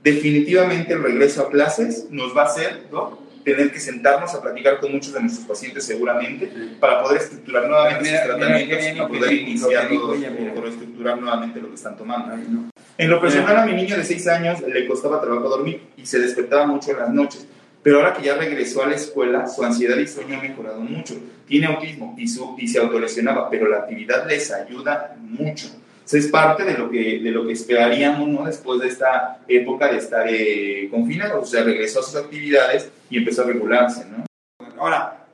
Definitivamente 0.03 0.93
el 0.93 1.03
regreso 1.03 1.43
a 1.43 1.49
clases 1.49 2.07
nos 2.09 2.35
va 2.35 2.43
a 2.43 2.45
hacer, 2.45 2.87
¿no? 2.91 3.19
Tener 3.43 3.71
que 3.71 3.79
sentarnos 3.79 4.33
a 4.35 4.41
platicar 4.41 4.79
con 4.79 4.91
muchos 4.91 5.13
de 5.13 5.21
nuestros 5.21 5.45
pacientes 5.45 5.85
seguramente 5.85 6.51
para 6.79 7.01
poder 7.01 7.21
estructurar 7.21 7.67
nuevamente 7.67 8.03
Mira, 8.03 8.25
sus 8.25 8.35
mira 8.35 8.37
tratamientos 8.37 8.77
bien 8.77 8.95
y 8.95 8.99
poder 8.99 9.11
dijo, 9.11 9.25
lo 9.25 9.31
iniciar 9.31 9.87
que 9.87 9.93
dijo 9.93 10.13
ella, 10.13 10.29
mira. 10.29 10.53
o 10.53 10.67
estructurar 10.67 11.21
nuevamente 11.21 11.61
lo 11.61 11.69
que 11.69 11.75
están 11.75 11.97
tomando. 11.97 12.33
Ay, 12.33 12.47
no. 12.49 12.69
En 12.97 13.09
lo 13.09 13.19
personal 13.19 13.57
a 13.57 13.65
mi 13.65 13.73
niño 13.73 13.97
de 13.97 14.03
6 14.03 14.27
años 14.27 14.61
le 14.61 14.87
costaba 14.87 15.19
trabajo 15.19 15.49
dormir 15.49 15.81
y 15.97 16.05
se 16.05 16.19
despertaba 16.19 16.67
mucho 16.67 16.91
en 16.91 16.99
las 16.99 17.09
noches. 17.09 17.47
Pero 17.83 17.97
ahora 17.97 18.13
que 18.13 18.23
ya 18.23 18.35
regresó 18.35 18.83
a 18.83 18.87
la 18.87 18.95
escuela, 18.95 19.47
su 19.47 19.63
ansiedad 19.63 19.97
y 19.97 20.07
sueño 20.07 20.35
han 20.35 20.41
mejorado 20.43 20.81
mucho. 20.81 21.15
Tiene 21.47 21.65
autismo 21.65 22.15
y, 22.17 22.27
su, 22.27 22.55
y 22.59 22.67
se 22.67 22.79
autolesionaba, 22.79 23.49
pero 23.49 23.67
la 23.67 23.77
actividad 23.77 24.27
les 24.27 24.51
ayuda 24.51 25.15
mucho. 25.19 25.67
Eso 26.11 26.17
es 26.17 26.27
parte 26.27 26.65
de 26.65 26.77
lo 26.77 26.89
que, 26.89 27.19
de 27.19 27.31
lo 27.31 27.47
que 27.47 27.53
esperaríamos 27.53 28.27
¿no? 28.27 28.43
después 28.43 28.81
de 28.81 28.89
esta 28.89 29.39
época 29.47 29.89
de 29.89 29.97
estar 29.97 30.27
eh, 30.27 30.89
confinado. 30.91 31.39
O 31.39 31.45
sea, 31.45 31.63
regresó 31.63 32.01
a 32.01 32.03
sus 32.03 32.17
actividades 32.17 32.91
y 33.09 33.19
empezó 33.19 33.43
a 33.43 33.45
regularse. 33.45 34.05
¿no? 34.09 34.25
Ahora, 34.77 35.25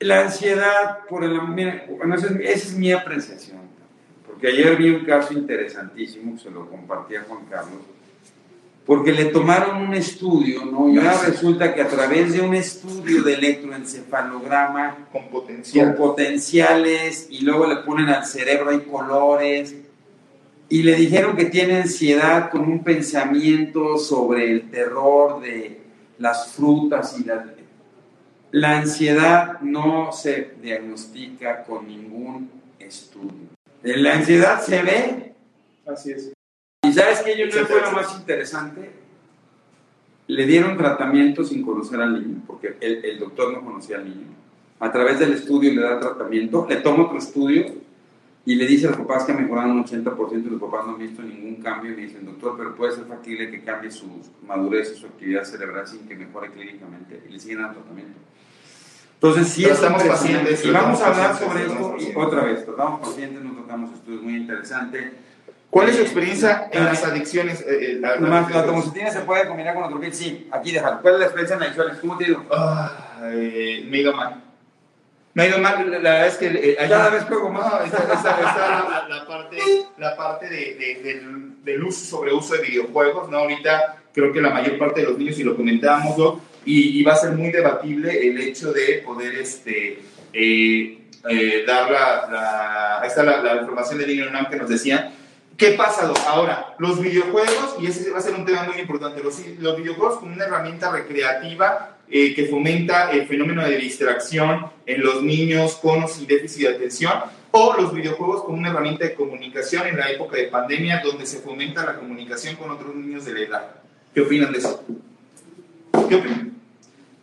la 0.00 0.20
ansiedad 0.20 0.98
por 1.08 1.24
el 1.24 1.40
mira, 1.48 1.86
bueno, 1.88 2.14
esa 2.14 2.26
es, 2.26 2.32
esa 2.32 2.68
es 2.68 2.74
mi 2.74 2.92
apreciación. 2.92 3.60
Porque 4.26 4.48
ayer 4.48 4.76
vi 4.76 4.90
un 4.90 5.06
caso 5.06 5.32
interesantísimo, 5.32 6.38
se 6.38 6.50
lo 6.50 6.68
compartí 6.68 7.16
a 7.16 7.22
Juan 7.22 7.46
Carlos, 7.48 7.80
porque 8.84 9.12
le 9.12 9.26
tomaron 9.26 9.80
un 9.80 9.94
estudio, 9.94 10.66
¿no? 10.66 10.90
Y 10.90 10.98
ahora 10.98 11.22
resulta 11.26 11.74
que 11.74 11.80
a 11.80 11.88
través 11.88 12.34
de 12.34 12.42
un 12.42 12.54
estudio 12.54 13.22
de 13.22 13.32
electroencefalograma 13.32 15.08
Con 15.10 15.22
con 15.22 15.30
potencial. 15.30 15.94
potenciales 15.94 17.28
y 17.30 17.40
luego 17.44 17.66
le 17.66 17.76
ponen 17.76 18.10
al 18.10 18.26
cerebro 18.26 18.68
hay 18.68 18.80
colores. 18.80 19.74
Y 20.68 20.82
le 20.82 20.94
dijeron 20.94 21.36
que 21.36 21.46
tiene 21.46 21.82
ansiedad 21.82 22.50
con 22.50 22.62
un 22.62 22.82
pensamiento 22.82 23.98
sobre 23.98 24.50
el 24.50 24.70
terror 24.70 25.40
de 25.40 25.80
las 26.18 26.52
frutas 26.52 27.18
y 27.18 27.24
la... 27.24 27.44
La 28.52 28.78
ansiedad 28.78 29.60
no 29.62 30.12
se 30.12 30.56
diagnostica 30.60 31.64
con 31.64 31.88
ningún 31.88 32.50
estudio. 32.78 33.48
La 33.82 34.14
ansiedad 34.14 34.60
se 34.60 34.82
ve. 34.82 35.34
Así 35.86 36.12
es. 36.12 36.32
¿Y 36.84 36.92
sabes 36.92 37.20
qué? 37.22 37.34
Yo 37.36 37.46
no 37.46 37.66
fue 37.66 37.80
lo 37.80 37.92
más 37.92 38.14
interesante? 38.18 38.90
Le 40.26 40.46
dieron 40.46 40.76
tratamiento 40.76 41.44
sin 41.44 41.62
conocer 41.62 41.98
al 42.02 42.12
niño, 42.12 42.42
porque 42.46 42.76
el, 42.80 43.02
el 43.02 43.18
doctor 43.18 43.54
no 43.54 43.64
conocía 43.64 43.96
al 43.96 44.04
niño. 44.04 44.26
A 44.80 44.92
través 44.92 45.18
del 45.18 45.32
estudio 45.32 45.72
le 45.72 45.80
da 45.80 45.98
tratamiento, 45.98 46.66
le 46.68 46.76
toma 46.76 47.04
otro 47.04 47.16
estudio 47.16 47.72
y 48.44 48.56
le 48.56 48.66
dice 48.66 48.86
a 48.86 48.90
los 48.90 48.98
papás 48.98 49.24
que 49.24 49.32
ha 49.32 49.36
mejorado 49.36 49.70
un 49.70 49.84
80% 49.84 50.46
y 50.46 50.50
los 50.50 50.60
papás 50.60 50.84
no 50.86 50.92
han 50.94 50.98
visto 50.98 51.22
ningún 51.22 51.56
cambio 51.62 51.92
y 51.92 51.96
le 51.96 52.02
dicen, 52.02 52.24
doctor, 52.24 52.54
pero 52.56 52.74
puede 52.74 52.92
ser 52.92 53.04
factible 53.04 53.50
que 53.50 53.62
cambie 53.62 53.90
su 53.90 54.06
madurez 54.46 54.92
y 54.96 55.00
su 55.00 55.06
actividad 55.06 55.44
cerebral 55.44 55.86
sin 55.86 56.08
que 56.08 56.16
mejore 56.16 56.50
clínicamente 56.50 57.22
y 57.28 57.32
le 57.32 57.38
siguen 57.38 57.58
dando 57.62 57.78
tratamiento. 57.80 58.18
Entonces, 59.14 59.46
sí 59.48 59.62
Pero 59.62 59.74
estamos 59.74 60.02
pacientes, 60.02 60.64
Y 60.64 60.70
vamos 60.72 61.00
a 61.00 61.06
hablar 61.06 61.38
sobre 61.38 61.62
esto 61.66 61.96
y 62.00 62.12
otra 62.16 62.42
vez, 62.42 62.64
tratamos 62.64 63.00
pacientes, 63.08 63.42
no 63.44 63.52
tocamos 63.52 63.92
estudios 63.94 64.22
muy 64.22 64.34
interesantes. 64.36 65.12
¿Cuál 65.70 65.88
es 65.88 65.96
su 65.96 66.02
experiencia 66.02 66.68
en 66.72 66.84
las 66.84 67.02
adicciones? 67.04 67.60
eh, 67.62 67.64
eh, 67.92 67.98
la- 68.00 68.08
la- 68.08 68.14
Además, 68.16 68.50
¿La 68.52 68.66
tomocetina 68.66 69.10
se 69.10 69.20
puede 69.20 69.46
combinar 69.46 69.74
con 69.74 69.84
otro 69.84 70.00
kit? 70.00 70.12
Sí, 70.12 70.48
aquí 70.50 70.72
déjalo. 70.72 71.00
¿Cuál 71.00 71.14
es 71.14 71.20
la 71.20 71.26
experiencia 71.26 71.56
en 71.56 71.62
adicciones? 71.62 71.98
¿Cómo 71.98 72.18
te 72.18 72.24
digo? 72.24 72.44
Ah, 72.50 73.20
eh, 73.32 73.86
me. 73.88 74.02
Me 75.34 75.44
ha 75.44 75.48
ido 75.48 75.58
mal, 75.58 75.90
la, 75.90 75.98
verdad 75.98 76.26
es 76.26 76.36
que... 76.36 76.46
eh, 76.46 76.76
hay- 76.78 76.88
Cada 76.88 77.08
vez 77.10 77.24
juego 77.24 77.48
más. 77.50 77.84
Está, 77.86 77.98
está- 77.98 78.14
está 78.16 79.04
la, 79.08 79.16
la 79.18 79.26
parte, 79.26 79.58
la 79.98 80.16
parte 80.16 80.48
de, 80.48 80.74
de- 80.74 81.00
del, 81.02 81.64
del 81.64 81.84
uso, 81.84 82.04
sobre 82.04 82.32
uso 82.34 82.54
de 82.54 82.62
videojuegos, 82.62 83.30
¿no? 83.30 83.38
Ahorita 83.38 83.96
creo 84.12 84.32
que 84.32 84.40
la 84.42 84.50
mayor 84.50 84.76
parte 84.78 85.00
de 85.00 85.06
los 85.08 85.18
niños, 85.18 85.38
y 85.38 85.44
lo 85.44 85.56
comentábamos, 85.56 86.18
¿no? 86.18 86.40
y, 86.64 87.00
y 87.00 87.02
va 87.02 87.14
a 87.14 87.16
ser 87.16 87.32
muy 87.32 87.50
debatible 87.50 88.28
el 88.28 88.38
hecho 88.40 88.72
de 88.72 89.02
poder 89.04 89.34
este, 89.36 90.00
eh, 90.32 91.08
eh, 91.28 91.64
dar 91.66 91.90
la, 91.90 92.28
la- 92.30 93.00
Ahí 93.00 93.08
está 93.08 93.22
la, 93.24 93.42
la 93.42 93.56
información 93.56 93.98
de 93.98 94.06
Niño 94.06 94.28
UNAM 94.28 94.48
que 94.50 94.56
nos 94.56 94.68
decía. 94.68 95.12
¿Qué 95.56 95.72
pasa, 95.72 96.06
Doc? 96.06 96.18
Ahora, 96.26 96.74
los 96.78 97.00
videojuegos, 97.00 97.76
y 97.80 97.86
ese 97.86 98.10
va 98.10 98.18
a 98.18 98.22
ser 98.22 98.34
un 98.34 98.44
tema 98.44 98.64
muy 98.64 98.78
importante, 98.80 99.22
los, 99.22 99.38
los 99.58 99.76
videojuegos 99.76 100.18
como 100.18 100.32
una 100.34 100.44
herramienta 100.44 100.90
recreativa 100.90 101.96
eh, 102.14 102.34
que 102.34 102.44
fomenta 102.44 103.10
el 103.10 103.26
fenómeno 103.26 103.64
de 103.64 103.78
distracción 103.78 104.66
en 104.84 105.02
los 105.02 105.22
niños 105.22 105.76
con 105.76 106.04
o 106.04 106.08
sin 106.08 106.26
déficit 106.26 106.68
de 106.68 106.74
atención, 106.74 107.12
o 107.50 107.74
los 107.74 107.94
videojuegos 107.94 108.44
como 108.44 108.58
una 108.58 108.68
herramienta 108.68 109.06
de 109.06 109.14
comunicación 109.14 109.86
en 109.86 109.96
la 109.96 110.10
época 110.10 110.36
de 110.36 110.44
pandemia 110.44 111.00
donde 111.02 111.24
se 111.24 111.38
fomenta 111.38 111.86
la 111.86 111.96
comunicación 111.96 112.56
con 112.56 112.70
otros 112.70 112.94
niños 112.94 113.24
de 113.24 113.32
la 113.32 113.40
edad. 113.40 113.70
¿Qué 114.14 114.20
opinan 114.20 114.52
de 114.52 114.58
eso? 114.58 114.84
¿Qué 116.08 116.16
opinan? 116.16 116.52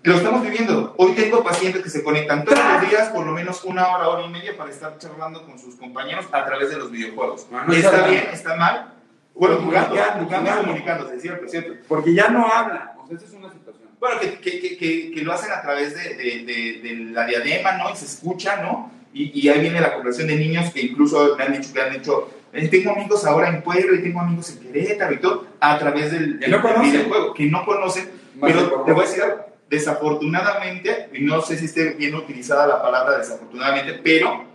Lo 0.01 0.15
estamos 0.15 0.41
viviendo. 0.41 0.95
Hoy 0.97 1.11
tengo 1.11 1.43
pacientes 1.43 1.83
que 1.83 1.89
se 1.91 2.03
conectan 2.03 2.43
todos 2.43 2.57
los 2.57 2.89
días 2.89 3.09
por 3.09 3.27
lo 3.27 3.31
menos 3.31 3.63
una 3.65 3.89
hora, 3.89 4.07
hora 4.07 4.25
y 4.25 4.29
media 4.29 4.57
para 4.57 4.71
estar 4.71 4.97
charlando 4.97 5.45
con 5.45 5.59
sus 5.59 5.75
compañeros 5.75 6.25
a 6.31 6.45
través 6.45 6.71
de 6.71 6.77
los 6.77 6.89
videojuegos. 6.89 7.45
Ah, 7.53 7.65
no 7.67 7.73
¿Está 7.73 8.07
bien? 8.07 8.27
¿Está 8.33 8.55
mal? 8.55 8.93
Bueno, 9.35 9.57
jugando, 9.57 9.89
jugando, 9.89 10.25
jugando. 10.25 10.61
comunicándose, 10.61 11.19
¿cierto? 11.19 11.47
¿cierto? 11.47 11.73
Porque 11.87 12.13
ya 12.15 12.29
no 12.29 12.47
habla. 12.47 12.95
O 13.03 13.07
sea, 13.07 13.17
esa 13.17 13.25
es 13.27 13.33
una 13.33 13.51
situación. 13.51 13.78
Bueno, 13.99 14.19
que, 14.21 14.39
que, 14.39 14.77
que, 14.77 15.11
que, 15.11 15.21
lo 15.21 15.33
hacen 15.33 15.51
a 15.51 15.61
través 15.61 15.93
de, 15.93 16.15
de, 16.15 16.43
de, 16.45 16.79
de 16.81 16.95
la 17.11 17.25
diadema, 17.25 17.73
¿no? 17.73 17.91
Y 17.91 17.97
se 17.97 18.05
escucha, 18.05 18.61
¿no? 18.61 18.91
Y, 19.13 19.37
y 19.37 19.49
ahí 19.49 19.59
viene 19.59 19.81
la 19.81 19.95
población 19.95 20.27
de 20.27 20.37
niños 20.37 20.71
que 20.71 20.81
incluso 20.81 21.35
me 21.35 21.43
han 21.43 21.53
dicho 21.53 21.73
que 21.73 21.81
han 21.81 21.93
hecho, 21.93 22.29
eh, 22.53 22.67
tengo 22.69 22.91
amigos 22.91 23.25
ahora 23.25 23.49
en 23.49 23.61
Puebla 23.61 23.97
y 23.97 24.03
tengo 24.03 24.21
amigos 24.21 24.51
en 24.51 24.59
Querétaro 24.59 25.13
y 25.13 25.17
todo, 25.17 25.47
a 25.59 25.77
través 25.77 26.11
del, 26.11 26.39
Que 26.39 26.47
no 26.47 26.61
del 26.61 26.81
videojuego, 26.81 27.33
que 27.33 27.45
no 27.47 27.65
conocen, 27.65 28.09
Más 28.35 28.51
pero 28.51 28.83
te 28.85 28.91
voy 28.93 29.03
a 29.03 29.07
decir 29.07 29.23
algo, 29.23 29.45
desafortunadamente, 29.69 31.09
y 31.13 31.21
no 31.21 31.41
sé 31.41 31.57
si 31.57 31.65
esté 31.65 31.91
bien 31.91 32.15
utilizada 32.15 32.67
la 32.67 32.81
palabra 32.81 33.17
desafortunadamente, 33.17 33.99
pero 34.01 34.45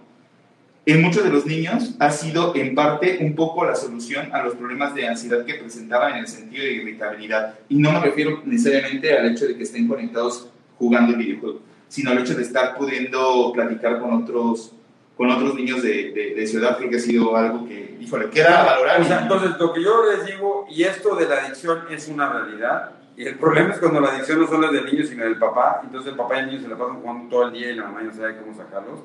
en 0.86 1.02
muchos 1.02 1.24
de 1.24 1.30
los 1.30 1.46
niños 1.46 1.94
ha 1.98 2.10
sido 2.10 2.54
en 2.54 2.74
parte 2.74 3.18
un 3.20 3.34
poco 3.34 3.64
la 3.64 3.74
solución 3.74 4.28
a 4.34 4.42
los 4.42 4.54
problemas 4.54 4.94
de 4.94 5.08
ansiedad 5.08 5.44
que 5.44 5.54
presentaban 5.54 6.12
en 6.12 6.18
el 6.18 6.28
sentido 6.28 6.62
de 6.64 6.72
irritabilidad. 6.72 7.58
Y 7.68 7.76
no 7.76 7.92
me 7.92 8.00
refiero 8.00 8.42
necesariamente 8.44 9.16
al 9.16 9.30
hecho 9.30 9.46
de 9.46 9.56
que 9.56 9.62
estén 9.62 9.88
conectados 9.88 10.50
jugando 10.78 11.12
el 11.12 11.18
videojuego, 11.18 11.60
sino 11.88 12.10
al 12.10 12.18
hecho 12.18 12.34
de 12.34 12.42
estar 12.42 12.76
pudiendo 12.76 13.52
platicar 13.52 14.00
con 14.00 14.12
otros 14.12 14.72
con 15.16 15.30
otros 15.30 15.54
niños 15.54 15.82
de, 15.82 16.10
de, 16.10 16.34
de 16.34 16.46
ciudad, 16.46 16.76
creo 16.76 16.90
que 16.90 16.96
ha 16.96 17.00
sido 17.00 17.36
algo 17.36 17.66
que, 17.68 17.96
híjole, 18.00 18.30
queda 18.30 18.64
valorar. 18.64 19.00
O 19.00 19.04
sea, 19.04 19.22
entonces, 19.22 19.52
lo 19.58 19.72
que 19.72 19.82
yo 19.82 20.10
les 20.10 20.26
digo, 20.26 20.66
y 20.68 20.82
esto 20.82 21.14
de 21.14 21.28
la 21.28 21.36
adicción 21.36 21.82
es 21.90 22.08
una 22.08 22.32
realidad, 22.32 22.90
y 23.16 23.24
el 23.24 23.36
problema 23.36 23.72
es 23.72 23.78
cuando 23.78 24.00
la 24.00 24.08
adicción 24.08 24.40
no 24.40 24.48
solo 24.48 24.66
es 24.66 24.72
del 24.72 24.86
niño, 24.86 25.06
sino 25.06 25.24
del 25.24 25.38
papá, 25.38 25.82
entonces 25.84 26.10
el 26.10 26.18
papá 26.18 26.36
y 26.36 26.40
el 26.40 26.46
niño 26.46 26.60
se 26.62 26.68
la 26.68 26.76
pasan 26.76 27.00
jugando 27.00 27.28
todo 27.28 27.46
el 27.46 27.52
día 27.52 27.70
y 27.70 27.76
la 27.76 27.84
mamá 27.84 28.02
no 28.02 28.12
sabe 28.12 28.36
cómo 28.38 28.56
sacarlos, 28.56 29.00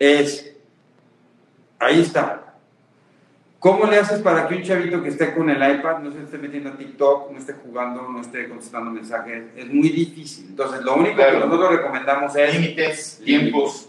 es, 0.00 0.56
ahí 1.78 2.00
está. 2.00 2.44
¿Cómo 3.58 3.86
le 3.86 3.98
haces 3.98 4.20
para 4.20 4.46
que 4.46 4.54
un 4.54 4.62
chavito 4.62 5.02
que 5.02 5.08
esté 5.08 5.34
con 5.34 5.50
el 5.50 5.56
iPad 5.56 5.98
no 5.98 6.12
se 6.12 6.22
esté 6.22 6.38
metiendo 6.38 6.70
a 6.70 6.76
TikTok, 6.76 7.32
no 7.32 7.38
esté 7.38 7.54
jugando, 7.54 8.02
no 8.08 8.20
esté 8.20 8.48
contestando 8.48 8.90
mensajes? 8.92 9.44
Es 9.56 9.66
muy 9.66 9.88
difícil. 9.88 10.46
Entonces, 10.50 10.82
lo 10.82 10.94
único 10.94 11.16
Claro. 11.16 11.40
que 11.40 11.46
nosotros 11.46 11.70
recomendamos 11.72 12.36
es 12.36 12.54
límites, 12.54 13.20
tiempos, 13.24 13.88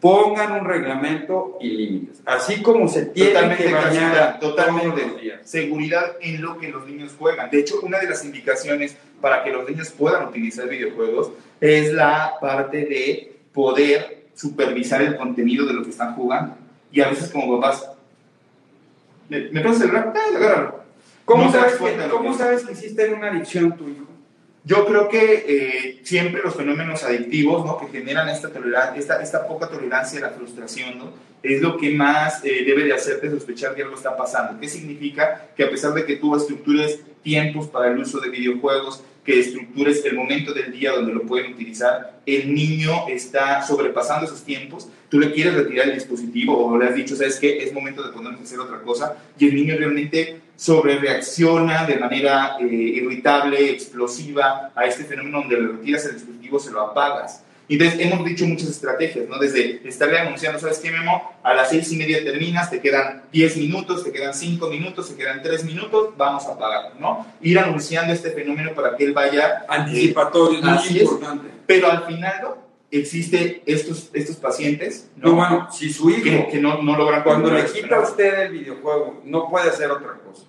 pongan 0.00 0.52
un 0.60 0.64
reglamento 0.64 1.58
y 1.60 1.70
límites. 1.70 2.22
Así 2.24 2.62
como 2.62 2.86
se 2.86 3.06
tiene 3.06 3.30
Totalmente, 3.32 3.64
que 3.64 3.74
bañar 3.74 3.92
Casita, 3.92 4.38
todos 4.38 4.54
totalmente. 4.54 5.06
los 5.08 5.20
días. 5.20 5.40
seguridad 5.50 6.12
en 6.20 6.40
lo 6.40 6.56
que 6.56 6.68
los 6.68 6.86
niños 6.86 7.16
juegan. 7.18 7.50
De 7.50 7.58
hecho, 7.58 7.80
una 7.82 7.98
de 7.98 8.08
las 8.08 8.24
indicaciones 8.24 8.96
para 9.20 9.42
que 9.42 9.50
los 9.50 9.68
niños 9.68 9.90
puedan 9.90 10.28
utilizar 10.28 10.68
videojuegos 10.68 11.32
es 11.60 11.92
la 11.92 12.34
parte 12.40 12.86
de 12.86 13.36
poder 13.52 14.28
supervisar 14.34 15.02
el 15.02 15.16
contenido 15.16 15.66
de 15.66 15.72
lo 15.72 15.82
que 15.82 15.90
están 15.90 16.14
jugando. 16.14 16.54
Y 16.90 17.00
a 17.00 17.08
veces 17.08 17.30
como 17.30 17.60
papás, 17.60 17.88
¿me, 19.28 19.50
me 19.50 19.60
pasas 19.60 19.82
el? 19.82 19.96
Ah, 19.96 20.12
agárralo. 20.36 20.78
¿Cómo, 21.24 21.44
No 21.44 21.52
sabes 21.52 21.74
que, 21.74 22.08
¿Cómo 22.10 22.32
que- 22.32 22.38
sabes 22.38 22.64
que 22.64 23.02
en 23.04 23.14
una 23.14 23.28
adicción 23.30 23.76
tu 23.76 23.88
hijo? 23.88 24.06
Yo 24.64 24.86
creo 24.86 25.08
que 25.08 25.44
eh, 25.46 26.00
siempre 26.02 26.42
los 26.42 26.54
fenómenos 26.54 27.02
adictivos, 27.04 27.64
¿no? 27.64 27.78
que 27.78 27.86
generan 27.88 28.28
esta, 28.28 28.50
tolerancia, 28.50 28.98
esta, 28.98 29.22
esta 29.22 29.46
poca 29.46 29.68
tolerancia 29.68 30.18
a 30.18 30.22
la 30.22 30.30
frustración, 30.30 30.98
¿no? 30.98 31.12
es 31.42 31.62
lo 31.62 31.76
que 31.76 31.90
más 31.94 32.44
eh, 32.44 32.64
debe 32.66 32.84
de 32.84 32.92
hacerte 32.92 33.30
sospechar 33.30 33.74
que 33.74 33.82
algo 33.82 33.94
está 33.94 34.16
pasando. 34.16 34.58
¿Qué 34.60 34.68
significa? 34.68 35.48
Que 35.56 35.64
a 35.64 35.70
pesar 35.70 35.94
de 35.94 36.04
que 36.04 36.16
tú 36.16 36.34
estructures 36.34 37.00
tiempos 37.22 37.68
para 37.68 37.88
el 37.90 37.98
uso 37.98 38.20
de 38.20 38.30
videojuegos, 38.30 39.02
que 39.28 39.40
estructures 39.40 40.02
el 40.06 40.16
momento 40.16 40.54
del 40.54 40.72
día 40.72 40.92
donde 40.92 41.12
lo 41.12 41.20
pueden 41.24 41.52
utilizar, 41.52 42.18
el 42.24 42.54
niño 42.54 43.06
está 43.08 43.60
sobrepasando 43.60 44.24
esos 44.24 44.42
tiempos, 44.42 44.88
tú 45.10 45.20
le 45.20 45.32
quieres 45.32 45.52
retirar 45.52 45.86
el 45.88 45.96
dispositivo 45.96 46.56
o 46.56 46.78
le 46.78 46.86
has 46.86 46.94
dicho, 46.94 47.14
¿sabes 47.14 47.38
qué? 47.38 47.62
Es 47.62 47.74
momento 47.74 48.02
de 48.02 48.10
ponernos 48.10 48.40
a 48.40 48.44
hacer 48.44 48.58
otra 48.58 48.80
cosa 48.80 49.18
y 49.38 49.48
el 49.48 49.54
niño 49.54 49.76
realmente 49.76 50.40
sobre 50.56 50.98
reacciona 50.98 51.84
de 51.84 51.98
manera 51.98 52.56
eh, 52.58 52.64
irritable, 52.64 53.70
explosiva 53.70 54.72
a 54.74 54.86
este 54.86 55.04
fenómeno 55.04 55.40
donde 55.40 55.60
le 55.60 55.68
retiras 55.72 56.06
el 56.06 56.14
dispositivo, 56.14 56.58
se 56.58 56.70
lo 56.70 56.80
apagas. 56.80 57.44
Entonces, 57.68 58.00
hemos 58.00 58.24
dicho 58.24 58.46
muchas 58.46 58.68
estrategias, 58.70 59.28
¿no? 59.28 59.38
Desde 59.38 59.86
estarle 59.86 60.18
anunciando, 60.18 60.58
¿sabes 60.58 60.78
qué, 60.78 60.90
Memo? 60.90 61.32
A 61.42 61.52
las 61.52 61.68
seis 61.68 61.92
y 61.92 61.96
media 61.96 62.24
terminas, 62.24 62.70
te 62.70 62.80
quedan 62.80 63.24
10 63.30 63.56
minutos, 63.58 64.04
te 64.04 64.10
quedan 64.10 64.32
5 64.32 64.68
minutos, 64.68 65.08
te 65.10 65.16
quedan 65.16 65.42
3 65.42 65.64
minutos, 65.64 66.10
vamos 66.16 66.46
a 66.46 66.52
apagar, 66.54 66.94
¿no? 66.98 67.26
Ir 67.42 67.58
anunciando 67.58 68.12
este 68.12 68.30
fenómeno 68.30 68.72
para 68.74 68.96
que 68.96 69.04
él 69.04 69.12
vaya... 69.12 69.66
Anticipatorio, 69.68 70.58
es 70.58 70.64
muy 70.64 70.74
Así 70.74 70.96
es. 70.96 71.02
importante. 71.02 71.48
Pero 71.66 71.90
al 71.90 72.04
final, 72.06 72.34
¿no? 72.42 72.68
Existe 72.90 73.62
estos, 73.66 74.08
estos 74.14 74.36
pacientes, 74.36 75.10
No, 75.16 75.34
bueno, 75.34 75.68
si 75.70 75.92
su 75.92 76.08
hijo, 76.08 76.22
que, 76.24 76.48
que 76.52 76.58
no, 76.58 76.82
no 76.82 76.96
logran... 76.96 77.22
cuando 77.22 77.50
le 77.50 77.66
quita 77.66 77.96
a 77.96 78.00
usted 78.00 78.44
el 78.46 78.52
videojuego, 78.52 79.20
no 79.26 79.50
puede 79.50 79.68
hacer 79.68 79.90
otra 79.90 80.14
cosa. 80.14 80.44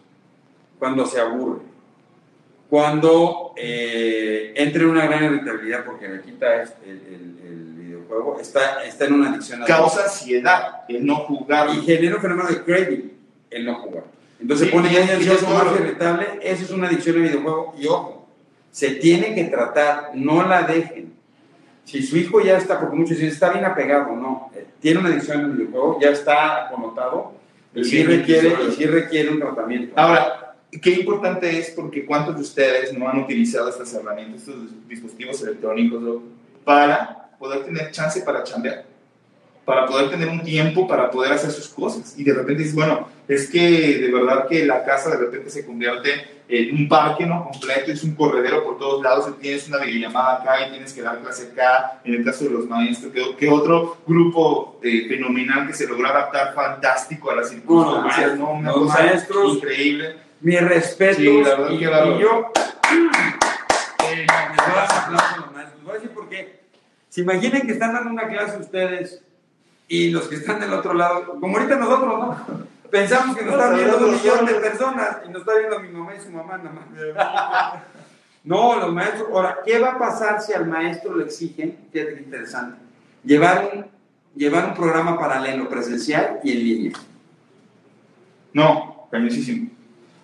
Cuando 0.78 1.06
se 1.06 1.20
aburre. 1.20 1.69
Cuando 2.70 3.54
eh, 3.58 4.54
entra 4.56 4.84
en 4.84 4.90
una 4.90 5.08
gran 5.08 5.24
irritabilidad 5.24 5.84
porque 5.86 6.08
le 6.08 6.22
quita 6.22 6.62
este- 6.62 6.90
el, 6.90 6.98
el- 7.08 7.40
el 7.48 7.74
videojuego, 7.84 8.38
está, 8.40 8.84
está 8.84 9.06
en 9.06 9.14
una 9.14 9.32
adicción. 9.32 9.64
a- 9.64 9.66
Causa 9.66 10.04
ansiedad 10.04 10.82
el 10.88 11.04
no 11.06 11.16
jugar. 11.16 11.70
y 11.76 11.82
genera 11.82 12.16
un 12.18 12.22
fenómeno 12.22 12.50
de 12.50 12.64
craving 12.64 13.12
el 13.50 13.66
no 13.66 13.76
jugar. 13.76 14.04
Entonces 14.40 14.68
Sí, 14.68 14.74
pone 14.74 14.94
ya 14.94 15.02
ansioso, 15.02 15.48
más 15.50 15.80
irritable. 15.80 16.28
Eso 16.44 16.64
es 16.64 16.72
una 16.72 16.88
adicción 16.88 17.16
al 17.18 17.24
videojuego. 17.24 17.76
Y 17.80 17.88
ojo, 17.88 18.28
se 18.72 18.92
tiene 18.92 19.34
que 19.34 19.46
tratar, 19.46 20.12
no 20.14 20.48
la 20.48 20.62
dejen. 20.62 21.14
Si 21.86 22.04
su 22.04 22.18
hijo 22.18 22.40
ya 22.40 22.56
está, 22.58 22.80
porque 22.80 22.96
muchos 22.96 23.18
dicen, 23.18 23.30
está 23.30 23.50
bien 23.50 23.66
apegado, 23.66 24.16
no, 24.16 24.52
eh, 24.56 24.64
tiene 24.80 25.00
una 25.00 25.10
adicción 25.10 25.42
al 25.44 25.52
videojuego, 25.54 25.98
ya 26.00 26.10
está 26.10 26.68
connotado, 26.70 27.34
y 27.74 27.84
sí 27.84 27.90
Sí, 27.90 28.04
requiere, 28.04 28.54
y 28.68 28.72
sí 28.74 28.86
requiere 28.86 29.32
un 29.32 29.40
tratamiento. 29.40 29.94
Ahora, 30.00 30.49
qué 30.78 30.92
importante 30.92 31.58
es 31.58 31.72
porque 31.72 32.06
cuántos 32.06 32.36
de 32.36 32.42
ustedes 32.42 32.98
no 32.98 33.10
han 33.10 33.20
utilizado 33.20 33.70
estas 33.70 33.94
herramientas, 33.94 34.42
estos 34.42 34.88
dispositivos 34.88 35.42
electrónicos 35.42 36.02
¿no? 36.02 36.24
para 36.64 37.32
poder 37.40 37.66
tener 37.66 37.92
chance 37.92 38.22
para 38.22 38.44
chambear, 38.44 38.86
para 39.66 39.86
poder 39.88 40.10
tener 40.10 40.28
un 40.28 40.44
tiempo 40.44 40.88
para 40.88 41.10
poder 41.10 41.32
hacer 41.32 41.52
sus 41.52 41.70
cosas. 41.70 42.14
Y 42.18 42.24
de 42.24 42.34
repente 42.34 42.64
dices, 42.64 42.76
bueno, 42.76 43.08
es 43.28 43.50
que 43.50 43.98
de 43.98 44.12
verdad 44.12 44.48
que 44.48 44.66
la 44.66 44.84
casa 44.84 45.10
de 45.12 45.18
repente 45.18 45.50
se 45.50 45.66
convierte 45.66 46.40
en 46.48 46.76
un 46.76 46.90
parque, 46.90 47.26
¿no? 47.26 47.50
Completo, 47.52 47.92
es 47.92 48.04
un 48.04 48.16
corredero 48.16 48.64
por 48.64 48.80
todos 48.80 49.04
lados, 49.04 49.28
y 49.30 49.42
tienes 49.42 49.68
una 49.68 49.78
videollamada 49.78 50.42
acá 50.42 50.68
y 50.68 50.72
tienes 50.72 50.92
que 50.92 51.02
dar 51.04 51.20
clase 51.20 51.50
acá, 51.52 52.02
en 52.04 52.16
el 52.16 52.26
caso 52.26 52.46
de 52.46 52.50
los 52.50 52.68
maestros, 52.68 53.14
que, 53.38 53.50
otro 53.50 53.98
grupo 54.08 54.80
eh, 54.82 55.06
fenomenal 55.08 55.68
que 55.68 55.74
se 55.74 55.88
logró 55.88 56.08
adaptar 56.08 56.56
fantástico 56.56 57.30
a 57.30 57.36
las 57.36 57.50
circunstancias, 57.50 58.38
¿no? 58.38 58.54
Una 58.54 58.72
cosa 58.72 59.14
increíble. 59.56 60.29
Mi 60.42 60.56
respeto. 60.58 61.18
Sí, 61.18 61.42
la 61.42 61.50
verdad 61.50 61.70
y, 61.72 61.78
que 61.78 61.84
y 61.84 61.88
bárbaro. 61.88 62.20
yo... 62.20 62.52
Eh, 64.12 64.26
me 64.26 64.56
voy 64.56 64.72
a 64.72 64.76
dar 64.76 65.04
aplauso 65.04 65.36
a 65.36 65.38
los 65.38 65.54
maestros. 65.54 65.84
Voy 65.84 65.92
a 65.92 65.94
decir 65.96 66.10
por 66.12 66.30
qué. 66.30 66.62
Se 67.10 67.22
imaginen 67.22 67.62
que 67.68 67.74
están 67.74 67.94
dando 67.94 68.10
una 68.10 68.28
clase 68.28 68.58
ustedes 68.58 69.22
y 69.88 70.10
los 70.10 70.28
que 70.28 70.36
están 70.36 70.60
del 70.60 70.74
otro 70.74 70.94
lado, 70.94 71.26
como 71.40 71.58
ahorita 71.58 71.76
nosotros, 71.76 72.20
¿no? 72.20 72.68
Pensamos 72.90 73.38
que 73.38 73.46
nos 73.46 73.54
están 73.54 73.76
viendo 73.76 73.98
un 73.98 74.12
millón 74.12 74.46
de 74.48 74.54
personas 74.56 75.18
y 75.28 75.30
nos 75.30 75.42
está 75.42 75.60
viendo 75.60 75.80
mi 75.80 75.90
mamá 75.90 76.16
y 76.16 76.22
su 76.22 76.32
mamá 76.32 76.58
nada 76.58 76.72
más. 76.72 77.84
No, 78.42 78.78
los 78.78 78.94
maestros. 78.94 79.28
Ahora, 79.32 79.60
¿qué 79.66 79.78
va 79.80 79.90
a 79.92 80.00
pasar 80.00 80.42
si 80.42 80.54
al 80.54 80.66
maestro 80.66 81.16
le 81.18 81.26
exigen? 81.26 81.78
Fíjate 81.92 82.16
qué 82.16 82.22
interesante. 82.22 82.80
Llevar 83.24 83.70
un, 83.74 83.86
llevar 84.34 84.70
un 84.70 84.74
programa 84.74 85.20
paralelo 85.20 85.68
presencial 85.68 86.40
y 86.42 86.54
en 86.54 86.58
línea. 86.58 86.94
No, 88.54 89.08
cañosísimo. 89.12 89.70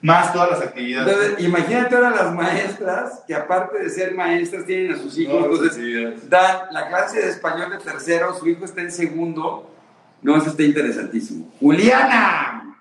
Más 0.05 0.31
todas 0.31 0.51
las 0.51 0.61
actividades. 0.61 1.11
Entonces, 1.11 1.43
imagínate 1.43 1.95
ahora 1.95 2.11
las 2.11 2.31
maestras 2.31 3.23
que 3.25 3.33
aparte 3.33 3.79
de 3.79 3.89
ser 3.89 4.13
maestras 4.13 4.63
tienen 4.63 4.91
a 4.91 4.97
sus 4.97 5.17
hijos, 5.17 5.33
No, 5.33 5.55
entonces 5.55 6.29
dan 6.29 6.67
la 6.71 6.89
clase 6.89 7.21
de 7.21 7.29
español 7.29 7.71
de 7.71 7.79
tercero, 7.79 8.37
su 8.37 8.47
hijo 8.47 8.65
está 8.65 8.81
en 8.81 8.91
segundo. 8.91 9.73
No, 10.21 10.37
eso 10.37 10.51
está 10.51 10.61
interesantísimo. 10.61 11.51
Juliana. 11.59 12.77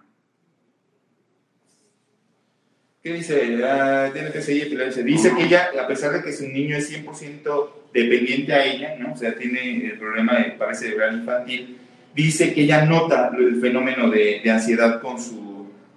¿Qué 3.02 3.14
dice? 3.14 3.58
Ah, 3.64 4.10
tiene 4.12 4.30
que 4.30 4.42
seguir, 4.42 4.68
pero 4.68 4.84
dice, 4.84 5.02
dice 5.02 5.34
que 5.34 5.44
ella, 5.44 5.70
a 5.82 5.86
pesar 5.86 6.12
de 6.12 6.22
que 6.22 6.32
su 6.32 6.46
niño 6.46 6.76
es 6.76 6.92
100% 6.92 7.70
dependiente 7.94 8.52
a 8.52 8.66
ella, 8.66 8.96
¿no? 8.98 9.14
o 9.14 9.16
sea, 9.16 9.34
tiene 9.34 9.86
el 9.86 9.98
problema 9.98 10.40
de 10.40 10.52
parece 10.52 10.88
cerebral 10.88 11.20
infantil, 11.20 11.78
dice 12.14 12.52
que 12.52 12.62
ella 12.64 12.84
nota 12.84 13.30
el 13.38 13.62
fenómeno 13.62 14.10
de, 14.10 14.42
de 14.44 14.50
ansiedad 14.50 15.00
con 15.00 15.18
su, 15.18 15.43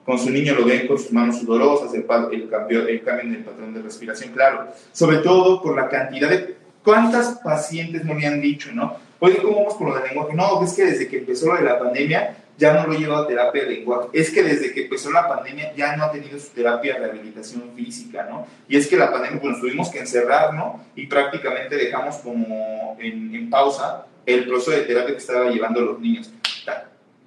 con 0.08 0.18
su 0.18 0.30
niño, 0.30 0.56
lo 0.56 0.64
ven 0.64 0.88
con 0.88 0.98
sus 0.98 1.12
manos 1.12 1.38
sudorosas, 1.38 1.94
el, 1.94 2.06
el 2.32 2.50
cambio, 2.50 2.88
el 2.88 3.04
cambio 3.04 3.26
en 3.26 3.36
el 3.36 3.44
patrón 3.44 3.74
de 3.74 3.82
respiración, 3.82 4.32
claro, 4.32 4.70
sobre 4.94 5.18
todo 5.18 5.62
por 5.62 5.76
la 5.76 5.90
cantidad 5.90 6.30
de... 6.30 6.56
¿Cuántas 6.82 7.40
pacientes 7.44 8.06
no 8.06 8.14
le 8.14 8.26
han 8.26 8.40
dicho, 8.40 8.70
no? 8.72 8.96
Oye, 9.20 9.36
¿cómo 9.42 9.58
vamos 9.58 9.76
con 9.76 9.90
lo 9.90 9.96
del 9.96 10.06
lenguaje? 10.06 10.34
No, 10.34 10.64
es 10.64 10.72
que 10.72 10.86
desde 10.86 11.10
que 11.10 11.18
empezó 11.18 11.48
lo 11.48 11.58
de 11.58 11.64
la 11.64 11.78
pandemia 11.78 12.38
ya 12.58 12.74
no 12.74 12.88
lo 12.88 12.98
lleva 12.98 13.20
a 13.20 13.28
terapia 13.28 13.66
de 13.66 13.70
lenguaje. 13.70 14.08
Es 14.14 14.30
que 14.30 14.44
desde 14.44 14.72
que 14.72 14.84
empezó 14.84 15.12
la 15.12 15.28
pandemia 15.28 15.76
ya 15.76 15.98
no 15.98 16.06
ha 16.06 16.12
tenido 16.14 16.40
su 16.40 16.52
terapia 16.52 16.94
de 16.94 17.00
rehabilitación 17.02 17.64
física, 17.76 18.26
¿no? 18.30 18.48
Y 18.70 18.78
es 18.78 18.88
que 18.88 18.96
la 18.96 19.12
pandemia, 19.12 19.42
pues 19.42 19.60
tuvimos 19.60 19.90
que 19.90 20.00
encerrar, 20.00 20.54
¿no? 20.54 20.86
Y 20.96 21.08
prácticamente 21.08 21.76
dejamos 21.76 22.16
como 22.20 22.96
en, 22.98 23.36
en 23.36 23.50
pausa 23.50 24.06
el 24.26 24.46
proceso 24.46 24.72
de 24.72 24.84
terapia 24.84 25.12
que 25.12 25.20
estaba 25.20 25.50
llevando 25.50 25.82
los 25.82 26.00
niños. 26.00 26.32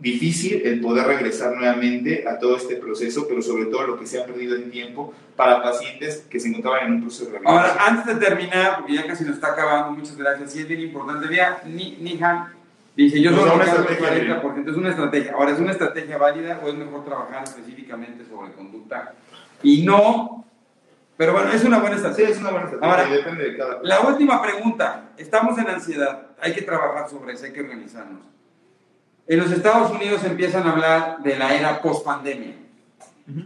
Difícil 0.00 0.62
el 0.64 0.80
poder 0.80 1.06
regresar 1.06 1.54
nuevamente 1.54 2.26
a 2.26 2.38
todo 2.38 2.56
este 2.56 2.76
proceso, 2.76 3.26
pero 3.28 3.42
sobre 3.42 3.66
todo 3.66 3.86
lo 3.86 3.98
que 4.00 4.06
se 4.06 4.18
ha 4.18 4.24
perdido 4.24 4.56
en 4.56 4.70
tiempo 4.70 5.12
para 5.36 5.62
pacientes 5.62 6.24
que 6.30 6.40
se 6.40 6.48
encontraban 6.48 6.86
en 6.86 6.92
un 6.94 7.00
proceso 7.02 7.26
de 7.26 7.38
rehabilitación. 7.38 7.70
Ahora, 7.78 7.86
antes 7.98 8.18
de 8.18 8.26
terminar, 8.26 8.78
porque 8.78 8.94
ya 8.94 9.06
casi 9.06 9.24
nos 9.24 9.34
está 9.34 9.48
acabando, 9.52 9.92
muchas 9.92 10.16
gracias, 10.16 10.52
sí 10.52 10.60
es 10.60 10.68
bien 10.68 10.80
importante. 10.80 11.26
Vea, 11.28 11.60
Ni- 11.66 11.96
Nihan 12.00 12.46
dice, 12.96 13.20
yo 13.20 13.30
solo 13.30 13.44
da 13.46 13.52
una 13.54 13.64
cargo 13.66 13.84
el 13.88 13.92
estrategia, 13.92 14.42
40%, 14.42 14.70
es 14.70 14.76
una 14.76 14.88
estrategia. 14.90 15.32
Ahora, 15.34 15.52
¿es 15.52 15.58
una 15.58 15.72
estrategia 15.72 16.16
válida 16.16 16.60
o 16.64 16.68
es 16.68 16.74
mejor 16.76 17.04
trabajar 17.04 17.44
específicamente 17.44 18.24
sobre 18.24 18.52
conducta? 18.52 19.12
Y 19.62 19.82
no, 19.84 20.46
pero 21.18 21.34
bueno, 21.34 21.52
es 21.52 21.62
una 21.64 21.78
buena 21.78 21.96
Sí, 21.98 22.02
estrategia. 22.06 22.30
es 22.34 22.40
una 22.40 22.50
buena 22.52 22.64
estrategia, 22.66 22.90
Ahora, 23.04 23.10
depende 23.14 23.44
de 23.50 23.56
cada 23.58 23.80
La 23.82 24.00
última 24.00 24.40
pregunta. 24.40 25.10
Estamos 25.18 25.58
en 25.58 25.68
ansiedad. 25.68 26.28
Hay 26.40 26.54
que 26.54 26.62
trabajar 26.62 27.10
sobre 27.10 27.34
eso, 27.34 27.44
hay 27.44 27.52
que 27.52 27.60
organizarnos. 27.60 28.22
En 29.30 29.38
los 29.38 29.52
Estados 29.52 29.92
Unidos 29.92 30.24
empiezan 30.24 30.66
a 30.66 30.72
hablar 30.72 31.22
de 31.22 31.36
la 31.38 31.54
era 31.54 31.80
post-pandemia. 31.80 32.56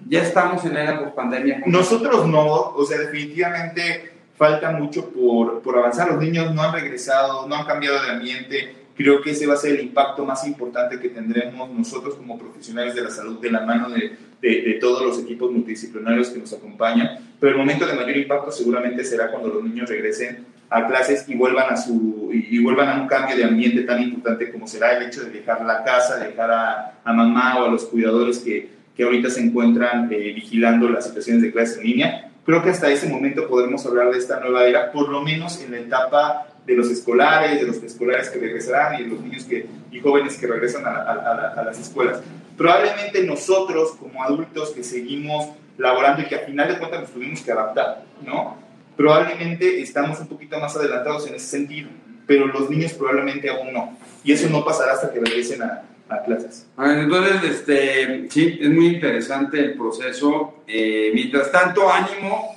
Ya 0.08 0.22
estamos 0.22 0.64
en 0.64 0.72
la 0.72 0.82
era 0.82 0.98
post-pandemia. 0.98 1.62
Nosotros 1.66 2.26
no, 2.26 2.46
o 2.70 2.86
sea, 2.86 2.96
definitivamente 2.96 4.12
falta 4.34 4.70
mucho 4.70 5.10
por, 5.10 5.60
por 5.60 5.76
avanzar. 5.76 6.08
Los 6.08 6.22
niños 6.22 6.54
no 6.54 6.62
han 6.62 6.72
regresado, 6.72 7.46
no 7.46 7.54
han 7.54 7.66
cambiado 7.66 8.02
de 8.02 8.12
ambiente. 8.12 8.76
Creo 8.96 9.20
que 9.20 9.32
ese 9.32 9.46
va 9.46 9.52
a 9.54 9.56
ser 9.58 9.72
el 9.74 9.80
impacto 9.82 10.24
más 10.24 10.46
importante 10.46 10.98
que 10.98 11.10
tendremos 11.10 11.68
nosotros 11.68 12.14
como 12.14 12.38
profesionales 12.38 12.94
de 12.94 13.02
la 13.02 13.10
salud 13.10 13.38
de 13.40 13.50
la 13.50 13.60
mano 13.60 13.90
de, 13.90 14.16
de- 14.40 14.62
de 14.62 14.72
todos 14.80 15.02
los 15.02 15.18
equipos 15.18 15.52
multidisciplinarios 15.52 16.30
que 16.30 16.38
nos 16.38 16.52
acompañan. 16.54 17.18
Pero 17.38 17.52
el 17.52 17.58
momento 17.58 17.86
de 17.86 17.92
mayor 17.92 18.16
impacto 18.16 18.50
seguramente 18.50 19.04
será 19.04 19.30
cuando 19.30 19.50
los 19.50 19.62
niños 19.62 19.90
regresen 19.90 20.46
a 20.70 20.86
clases 20.86 21.28
y 21.28 21.34
vuelvan 21.34 21.72
a, 21.72 21.76
su, 21.76 22.30
y, 22.32 22.58
vuelvan 22.62 22.88
a 22.88 23.00
un 23.02 23.06
cambio 23.06 23.36
de 23.36 23.44
ambiente 23.44 23.82
tan 23.82 24.02
importante 24.02 24.50
como 24.50 24.66
será 24.66 24.92
el 24.96 25.04
hecho 25.04 25.22
de 25.24 25.30
dejar 25.30 25.64
la 25.64 25.84
casa, 25.84 26.16
dejar 26.18 26.50
a, 26.50 26.94
a 27.04 27.12
mamá 27.12 27.60
o 27.60 27.66
a 27.66 27.68
los 27.70 27.84
cuidadores 27.84 28.38
que, 28.40 28.70
que 28.96 29.02
ahorita 29.04 29.30
se 29.30 29.40
encuentran 29.40 30.08
eh, 30.12 30.32
vigilando 30.34 30.88
las 30.88 31.06
situaciones 31.06 31.42
de 31.42 31.52
clases 31.52 31.78
en 31.78 31.84
línea. 31.84 32.30
Creo 32.44 32.62
que 32.62 32.70
hasta 32.70 32.90
ese 32.90 33.08
momento 33.08 33.48
podremos 33.48 33.84
hablar 33.86 34.10
de 34.10 34.18
esta 34.18 34.40
nueva 34.40 34.64
era, 34.66 34.90
por 34.92 35.08
lo 35.08 35.22
menos 35.22 35.60
en 35.62 35.70
la 35.72 35.78
etapa 35.78 36.46
de 36.66 36.74
los 36.76 36.90
escolares, 36.90 37.60
de 37.60 37.66
los 37.66 37.76
preescolares 37.76 38.30
que 38.30 38.38
regresarán 38.38 38.98
y 39.00 39.04
de 39.04 39.08
los 39.10 39.20
niños 39.20 39.44
que, 39.44 39.66
y 39.92 40.00
jóvenes 40.00 40.36
que 40.38 40.46
regresan 40.46 40.84
a, 40.86 40.90
a- 40.90 41.12
a 41.12 41.34
la- 41.34 41.54
a 41.56 41.64
las 41.64 41.78
escuelas. 41.78 42.20
Probablemente 42.56 43.22
nosotros 43.24 43.92
como 43.98 44.22
adultos 44.22 44.70
que 44.70 44.82
seguimos 44.84 45.48
laborando 45.76 46.22
y 46.22 46.26
que 46.26 46.36
a 46.36 46.40
final 46.40 46.68
de 46.68 46.78
cuentas 46.78 47.00
nos 47.02 47.10
tuvimos 47.10 47.40
que 47.42 47.50
adaptar, 47.52 48.04
¿no? 48.24 48.56
Probablemente 48.96 49.80
estamos 49.80 50.20
un 50.20 50.28
poquito 50.28 50.58
más 50.58 50.76
adelantados 50.76 51.26
en 51.26 51.34
ese 51.34 51.46
sentido, 51.46 51.88
pero 52.26 52.46
los 52.46 52.70
niños 52.70 52.92
probablemente 52.92 53.48
aún 53.50 53.72
no. 53.72 53.98
Y 54.22 54.32
eso 54.32 54.48
no 54.48 54.64
pasará 54.64 54.92
hasta 54.92 55.12
que 55.12 55.20
regresen 55.20 55.62
a, 55.62 55.82
a 56.08 56.22
clases. 56.22 56.66
Entonces, 56.78 57.42
este, 57.44 58.30
sí, 58.30 58.58
es 58.60 58.70
muy 58.70 58.86
interesante 58.86 59.58
el 59.58 59.74
proceso. 59.74 60.62
Eh, 60.66 61.10
mientras 61.14 61.50
tanto, 61.50 61.90
ánimo. 61.90 62.54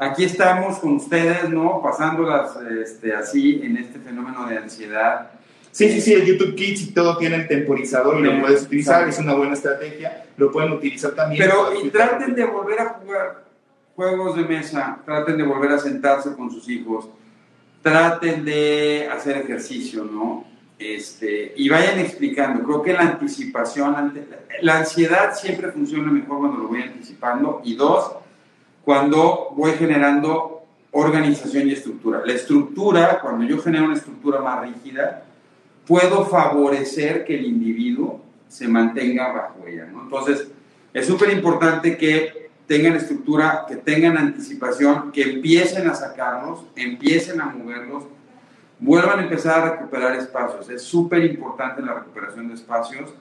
Aquí 0.00 0.22
estamos 0.22 0.78
con 0.78 0.94
ustedes, 0.94 1.48
¿no? 1.50 1.82
Pasándolas 1.82 2.52
este, 2.84 3.12
así 3.14 3.60
en 3.64 3.76
este 3.78 3.98
fenómeno 3.98 4.46
de 4.46 4.56
ansiedad. 4.58 5.32
Sí, 5.72 5.90
sí, 5.90 6.00
sí, 6.00 6.12
el 6.14 6.24
YouTube 6.24 6.54
Kids 6.54 6.82
y 6.82 6.90
todo 6.92 7.16
tiene 7.18 7.34
el 7.36 7.48
temporizador 7.48 8.20
y 8.20 8.22
lo 8.22 8.30
Sí, 8.32 8.38
puedes 8.40 8.62
utilizar, 8.62 9.02
exacto. 9.02 9.20
es 9.20 9.26
una 9.26 9.34
buena 9.34 9.54
estrategia, 9.54 10.24
lo 10.36 10.52
pueden 10.52 10.72
utilizar 10.72 11.12
también. 11.12 11.42
Pero 11.42 11.84
y 11.84 11.90
traten 11.90 12.34
de 12.34 12.44
volver 12.44 12.80
a 12.80 12.88
jugar 12.90 13.44
juegos 13.98 14.36
de 14.36 14.44
mesa, 14.44 15.00
traten 15.04 15.36
de 15.36 15.42
volver 15.42 15.72
a 15.72 15.78
sentarse 15.80 16.32
con 16.36 16.52
sus 16.52 16.68
hijos, 16.68 17.08
traten 17.82 18.44
de 18.44 19.08
hacer 19.12 19.38
ejercicio, 19.38 20.04
¿no? 20.04 20.44
Este, 20.78 21.52
y 21.56 21.68
vayan 21.68 21.98
explicando. 21.98 22.62
Creo 22.62 22.80
que 22.80 22.92
la 22.92 23.00
anticipación, 23.00 24.14
la 24.62 24.78
ansiedad 24.78 25.34
siempre 25.34 25.72
funciona 25.72 26.12
mejor 26.12 26.38
cuando 26.38 26.58
lo 26.58 26.68
voy 26.68 26.82
anticipando. 26.82 27.60
Y 27.64 27.74
dos, 27.74 28.12
cuando 28.84 29.48
voy 29.56 29.72
generando 29.72 30.62
organización 30.92 31.66
y 31.66 31.72
estructura. 31.72 32.22
La 32.24 32.34
estructura, 32.34 33.18
cuando 33.20 33.46
yo 33.46 33.60
genero 33.60 33.86
una 33.86 33.96
estructura 33.96 34.40
más 34.40 34.62
rígida, 34.62 35.24
puedo 35.88 36.24
favorecer 36.24 37.24
que 37.24 37.34
el 37.36 37.46
individuo 37.46 38.20
se 38.46 38.68
mantenga 38.68 39.32
bajo 39.32 39.66
ella. 39.66 39.86
¿no? 39.86 40.02
Entonces, 40.04 40.46
es 40.94 41.04
súper 41.04 41.30
importante 41.30 41.96
que 41.96 42.47
tengan 42.68 42.94
estructura, 42.94 43.64
que 43.66 43.76
tengan 43.76 44.18
anticipación, 44.18 45.10
que 45.10 45.22
empiecen 45.22 45.88
a 45.88 45.94
sacarlos, 45.94 46.66
empiecen 46.76 47.40
a 47.40 47.46
moverlos, 47.46 48.04
vuelvan 48.78 49.20
a 49.20 49.22
empezar 49.22 49.60
a 49.60 49.70
recuperar 49.70 50.14
espacios. 50.14 50.68
Es 50.68 50.82
súper 50.82 51.24
importante 51.24 51.82
la 51.82 51.94
recuperación 51.94 52.46
de 52.48 52.54
espacios 52.54 53.14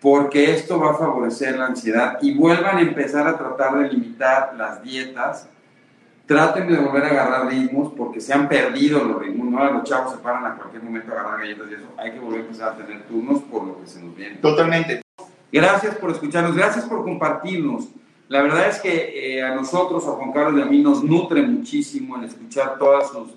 porque 0.00 0.52
esto 0.52 0.78
va 0.78 0.90
a 0.90 0.94
favorecer 0.94 1.56
la 1.56 1.66
ansiedad 1.66 2.18
y 2.20 2.34
vuelvan 2.34 2.76
a 2.76 2.80
empezar 2.82 3.26
a 3.28 3.38
tratar 3.38 3.78
de 3.78 3.88
limitar 3.90 4.54
las 4.56 4.82
dietas. 4.82 5.48
Traten 6.26 6.66
de 6.66 6.76
volver 6.76 7.04
a 7.04 7.10
agarrar 7.10 7.46
ritmos 7.46 7.92
porque 7.96 8.20
se 8.20 8.32
han 8.32 8.48
perdido 8.48 9.04
los 9.04 9.22
ritmos. 9.22 9.46
¿no? 9.48 9.72
Los 9.72 9.84
chavos 9.84 10.12
se 10.12 10.18
paran 10.18 10.44
a 10.46 10.56
cualquier 10.56 10.82
momento 10.82 11.12
a 11.12 11.20
agarrar 11.20 11.40
galletas 11.40 11.66
y 11.70 11.74
eso. 11.74 11.86
Hay 11.96 12.12
que 12.12 12.18
volver 12.18 12.40
a 12.40 12.42
empezar 12.42 12.72
a 12.72 12.76
tener 12.76 13.02
turnos 13.04 13.40
por 13.42 13.64
lo 13.64 13.80
que 13.80 13.86
se 13.86 14.02
nos 14.02 14.16
viene. 14.16 14.36
Totalmente. 14.36 15.00
Gracias 15.52 15.94
por 15.96 16.10
escucharnos, 16.10 16.56
gracias 16.56 16.86
por 16.86 17.04
compartirnos. 17.04 17.88
La 18.28 18.42
verdad 18.42 18.68
es 18.68 18.80
que 18.80 19.36
eh, 19.36 19.42
a 19.42 19.54
nosotros, 19.54 20.06
a 20.06 20.12
Juan 20.12 20.32
Carlos 20.32 20.58
y 20.58 20.62
a 20.62 20.66
mí, 20.66 20.80
nos 20.80 21.04
nutre 21.04 21.42
muchísimo 21.42 22.16
el 22.16 22.24
escuchar 22.24 22.78
todas 22.78 23.10
sus, 23.10 23.30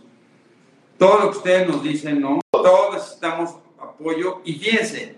todo 0.97 1.19
lo 1.19 1.31
que 1.31 1.37
ustedes 1.37 1.67
nos 1.67 1.83
dicen, 1.83 2.21
¿no? 2.21 2.39
Todos 2.51 2.95
necesitamos 2.95 3.55
apoyo. 3.79 4.41
Y 4.45 4.53
fíjense, 4.53 5.15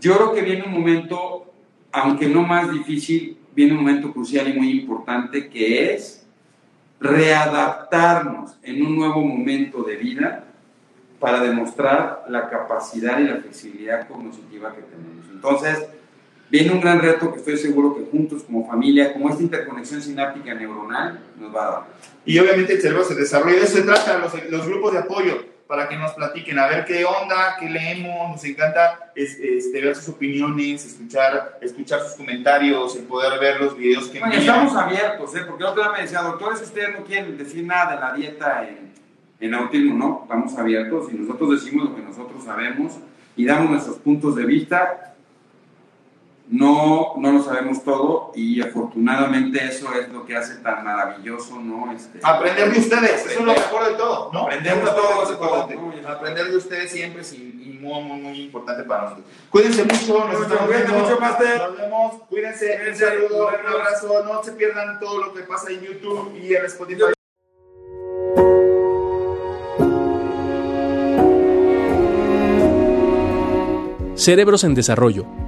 yo 0.00 0.16
creo 0.16 0.32
que 0.34 0.42
viene 0.42 0.64
un 0.64 0.72
momento, 0.72 1.46
aunque 1.90 2.28
no 2.28 2.42
más 2.42 2.70
difícil, 2.70 3.38
viene 3.54 3.72
un 3.72 3.78
momento 3.78 4.12
crucial 4.12 4.48
y 4.48 4.52
muy 4.52 4.70
importante 4.70 5.48
que 5.48 5.94
es 5.94 6.26
readaptarnos 7.00 8.58
en 8.62 8.84
un 8.84 8.96
nuevo 8.96 9.20
momento 9.20 9.82
de 9.82 9.96
vida 9.96 10.44
para 11.18 11.40
demostrar 11.40 12.24
la 12.28 12.48
capacidad 12.48 13.18
y 13.18 13.24
la 13.24 13.36
flexibilidad 13.36 14.06
cognitiva 14.06 14.74
que 14.74 14.82
tenemos. 14.82 15.26
Entonces, 15.30 15.88
viene 16.50 16.72
un 16.72 16.80
gran 16.80 17.00
reto 17.00 17.32
que 17.32 17.38
estoy 17.38 17.56
seguro 17.56 17.94
que 17.94 18.10
juntos 18.10 18.42
como 18.44 18.66
familia, 18.66 19.12
como 19.12 19.28
esta 19.30 19.42
interconexión 19.42 20.02
sináptica 20.02 20.54
neuronal, 20.54 21.20
nos 21.38 21.54
va 21.54 21.66
a 21.66 21.70
dar. 21.70 21.82
Y 22.24 22.38
obviamente 22.38 22.74
el 22.74 22.80
cerebro 22.80 23.04
se 23.04 23.14
desarrolla, 23.14 23.56
de 23.56 23.64
eso 23.64 23.76
se 23.76 23.82
trata, 23.82 24.18
los, 24.18 24.32
los 24.50 24.66
grupos 24.66 24.92
de 24.92 24.98
apoyo, 24.98 25.44
para 25.68 25.86
que 25.86 25.96
nos 25.96 26.12
platiquen, 26.12 26.58
a 26.58 26.66
ver 26.66 26.86
qué 26.86 27.04
onda, 27.04 27.56
qué 27.60 27.68
leemos, 27.68 28.30
nos 28.30 28.44
encanta 28.44 29.12
este, 29.14 29.82
ver 29.82 29.94
sus 29.94 30.08
opiniones, 30.08 30.84
escuchar, 30.86 31.58
escuchar 31.60 32.00
sus 32.00 32.14
comentarios, 32.14 32.96
el 32.96 33.02
poder 33.02 33.38
ver 33.38 33.60
los 33.60 33.76
videos 33.76 34.08
que 34.08 34.18
bueno, 34.18 34.34
Estamos 34.34 34.74
abiertos, 34.74 35.36
¿eh? 35.36 35.42
porque 35.46 35.64
otra 35.64 35.88
vez 35.88 35.92
me 35.98 36.02
decía, 36.04 36.22
doctores, 36.22 36.62
ustedes 36.62 36.98
no 36.98 37.04
quieren 37.04 37.36
decir 37.36 37.64
nada 37.64 37.94
de 37.94 38.00
la 38.00 38.12
dieta 38.14 38.66
en, 38.66 38.92
en 39.40 39.54
autismo, 39.54 39.94
no, 39.94 40.20
estamos 40.22 40.56
abiertos 40.56 41.12
y 41.12 41.16
nosotros 41.16 41.62
decimos 41.62 41.90
lo 41.90 41.96
que 41.96 42.02
nosotros 42.02 42.42
sabemos 42.42 42.94
y 43.36 43.44
damos 43.44 43.70
nuestros 43.70 43.98
puntos 43.98 44.36
de 44.36 44.46
vista 44.46 45.16
no, 46.50 47.12
no 47.18 47.32
lo 47.32 47.42
sabemos 47.42 47.84
todo 47.84 48.32
y 48.34 48.60
afortunadamente 48.62 49.62
eso 49.64 49.92
es 49.92 50.08
lo 50.08 50.24
que 50.24 50.34
hace 50.34 50.56
tan 50.56 50.82
maravilloso, 50.82 51.60
¿no? 51.60 51.92
Este, 51.92 52.20
aprender 52.22 52.72
de 52.72 52.80
ustedes, 52.80 53.26
eso 53.26 53.40
es 53.40 53.44
lo 53.44 53.52
mejor 53.52 53.90
de 53.90 53.94
todo, 53.94 54.30
¿no? 54.32 54.40
Aprender 54.44 54.76
de 54.76 54.90
todos, 54.90 55.38
Aprender 56.06 56.50
de 56.50 56.56
ustedes 56.56 56.90
siempre 56.90 57.20
es 57.20 57.36
muy, 57.38 58.02
muy, 58.02 58.20
muy 58.20 58.40
importante 58.42 58.82
para 58.84 59.02
nosotros. 59.04 59.26
Cuídense 59.50 59.84
mucho, 59.84 60.26
nos 60.26 60.40
estamos 60.40 60.68
viendo. 60.70 60.94
Mucho, 60.94 61.20
Nos 61.20 61.76
vemos, 61.76 62.14
cuídense, 62.30 62.80
un 62.88 62.96
saludo, 62.96 63.48
un 63.48 63.66
abrazo, 63.66 64.24
no 64.24 64.42
se 64.42 64.52
pierdan 64.52 64.98
todo 64.98 65.24
lo 65.24 65.34
que 65.34 65.42
pasa 65.42 65.70
en 65.70 65.82
YouTube 65.82 66.34
y 66.42 66.54
en 66.54 66.64
Spotify. 66.64 67.02
Cerebros 74.14 74.64
en 74.64 74.74
Desarrollo 74.74 75.47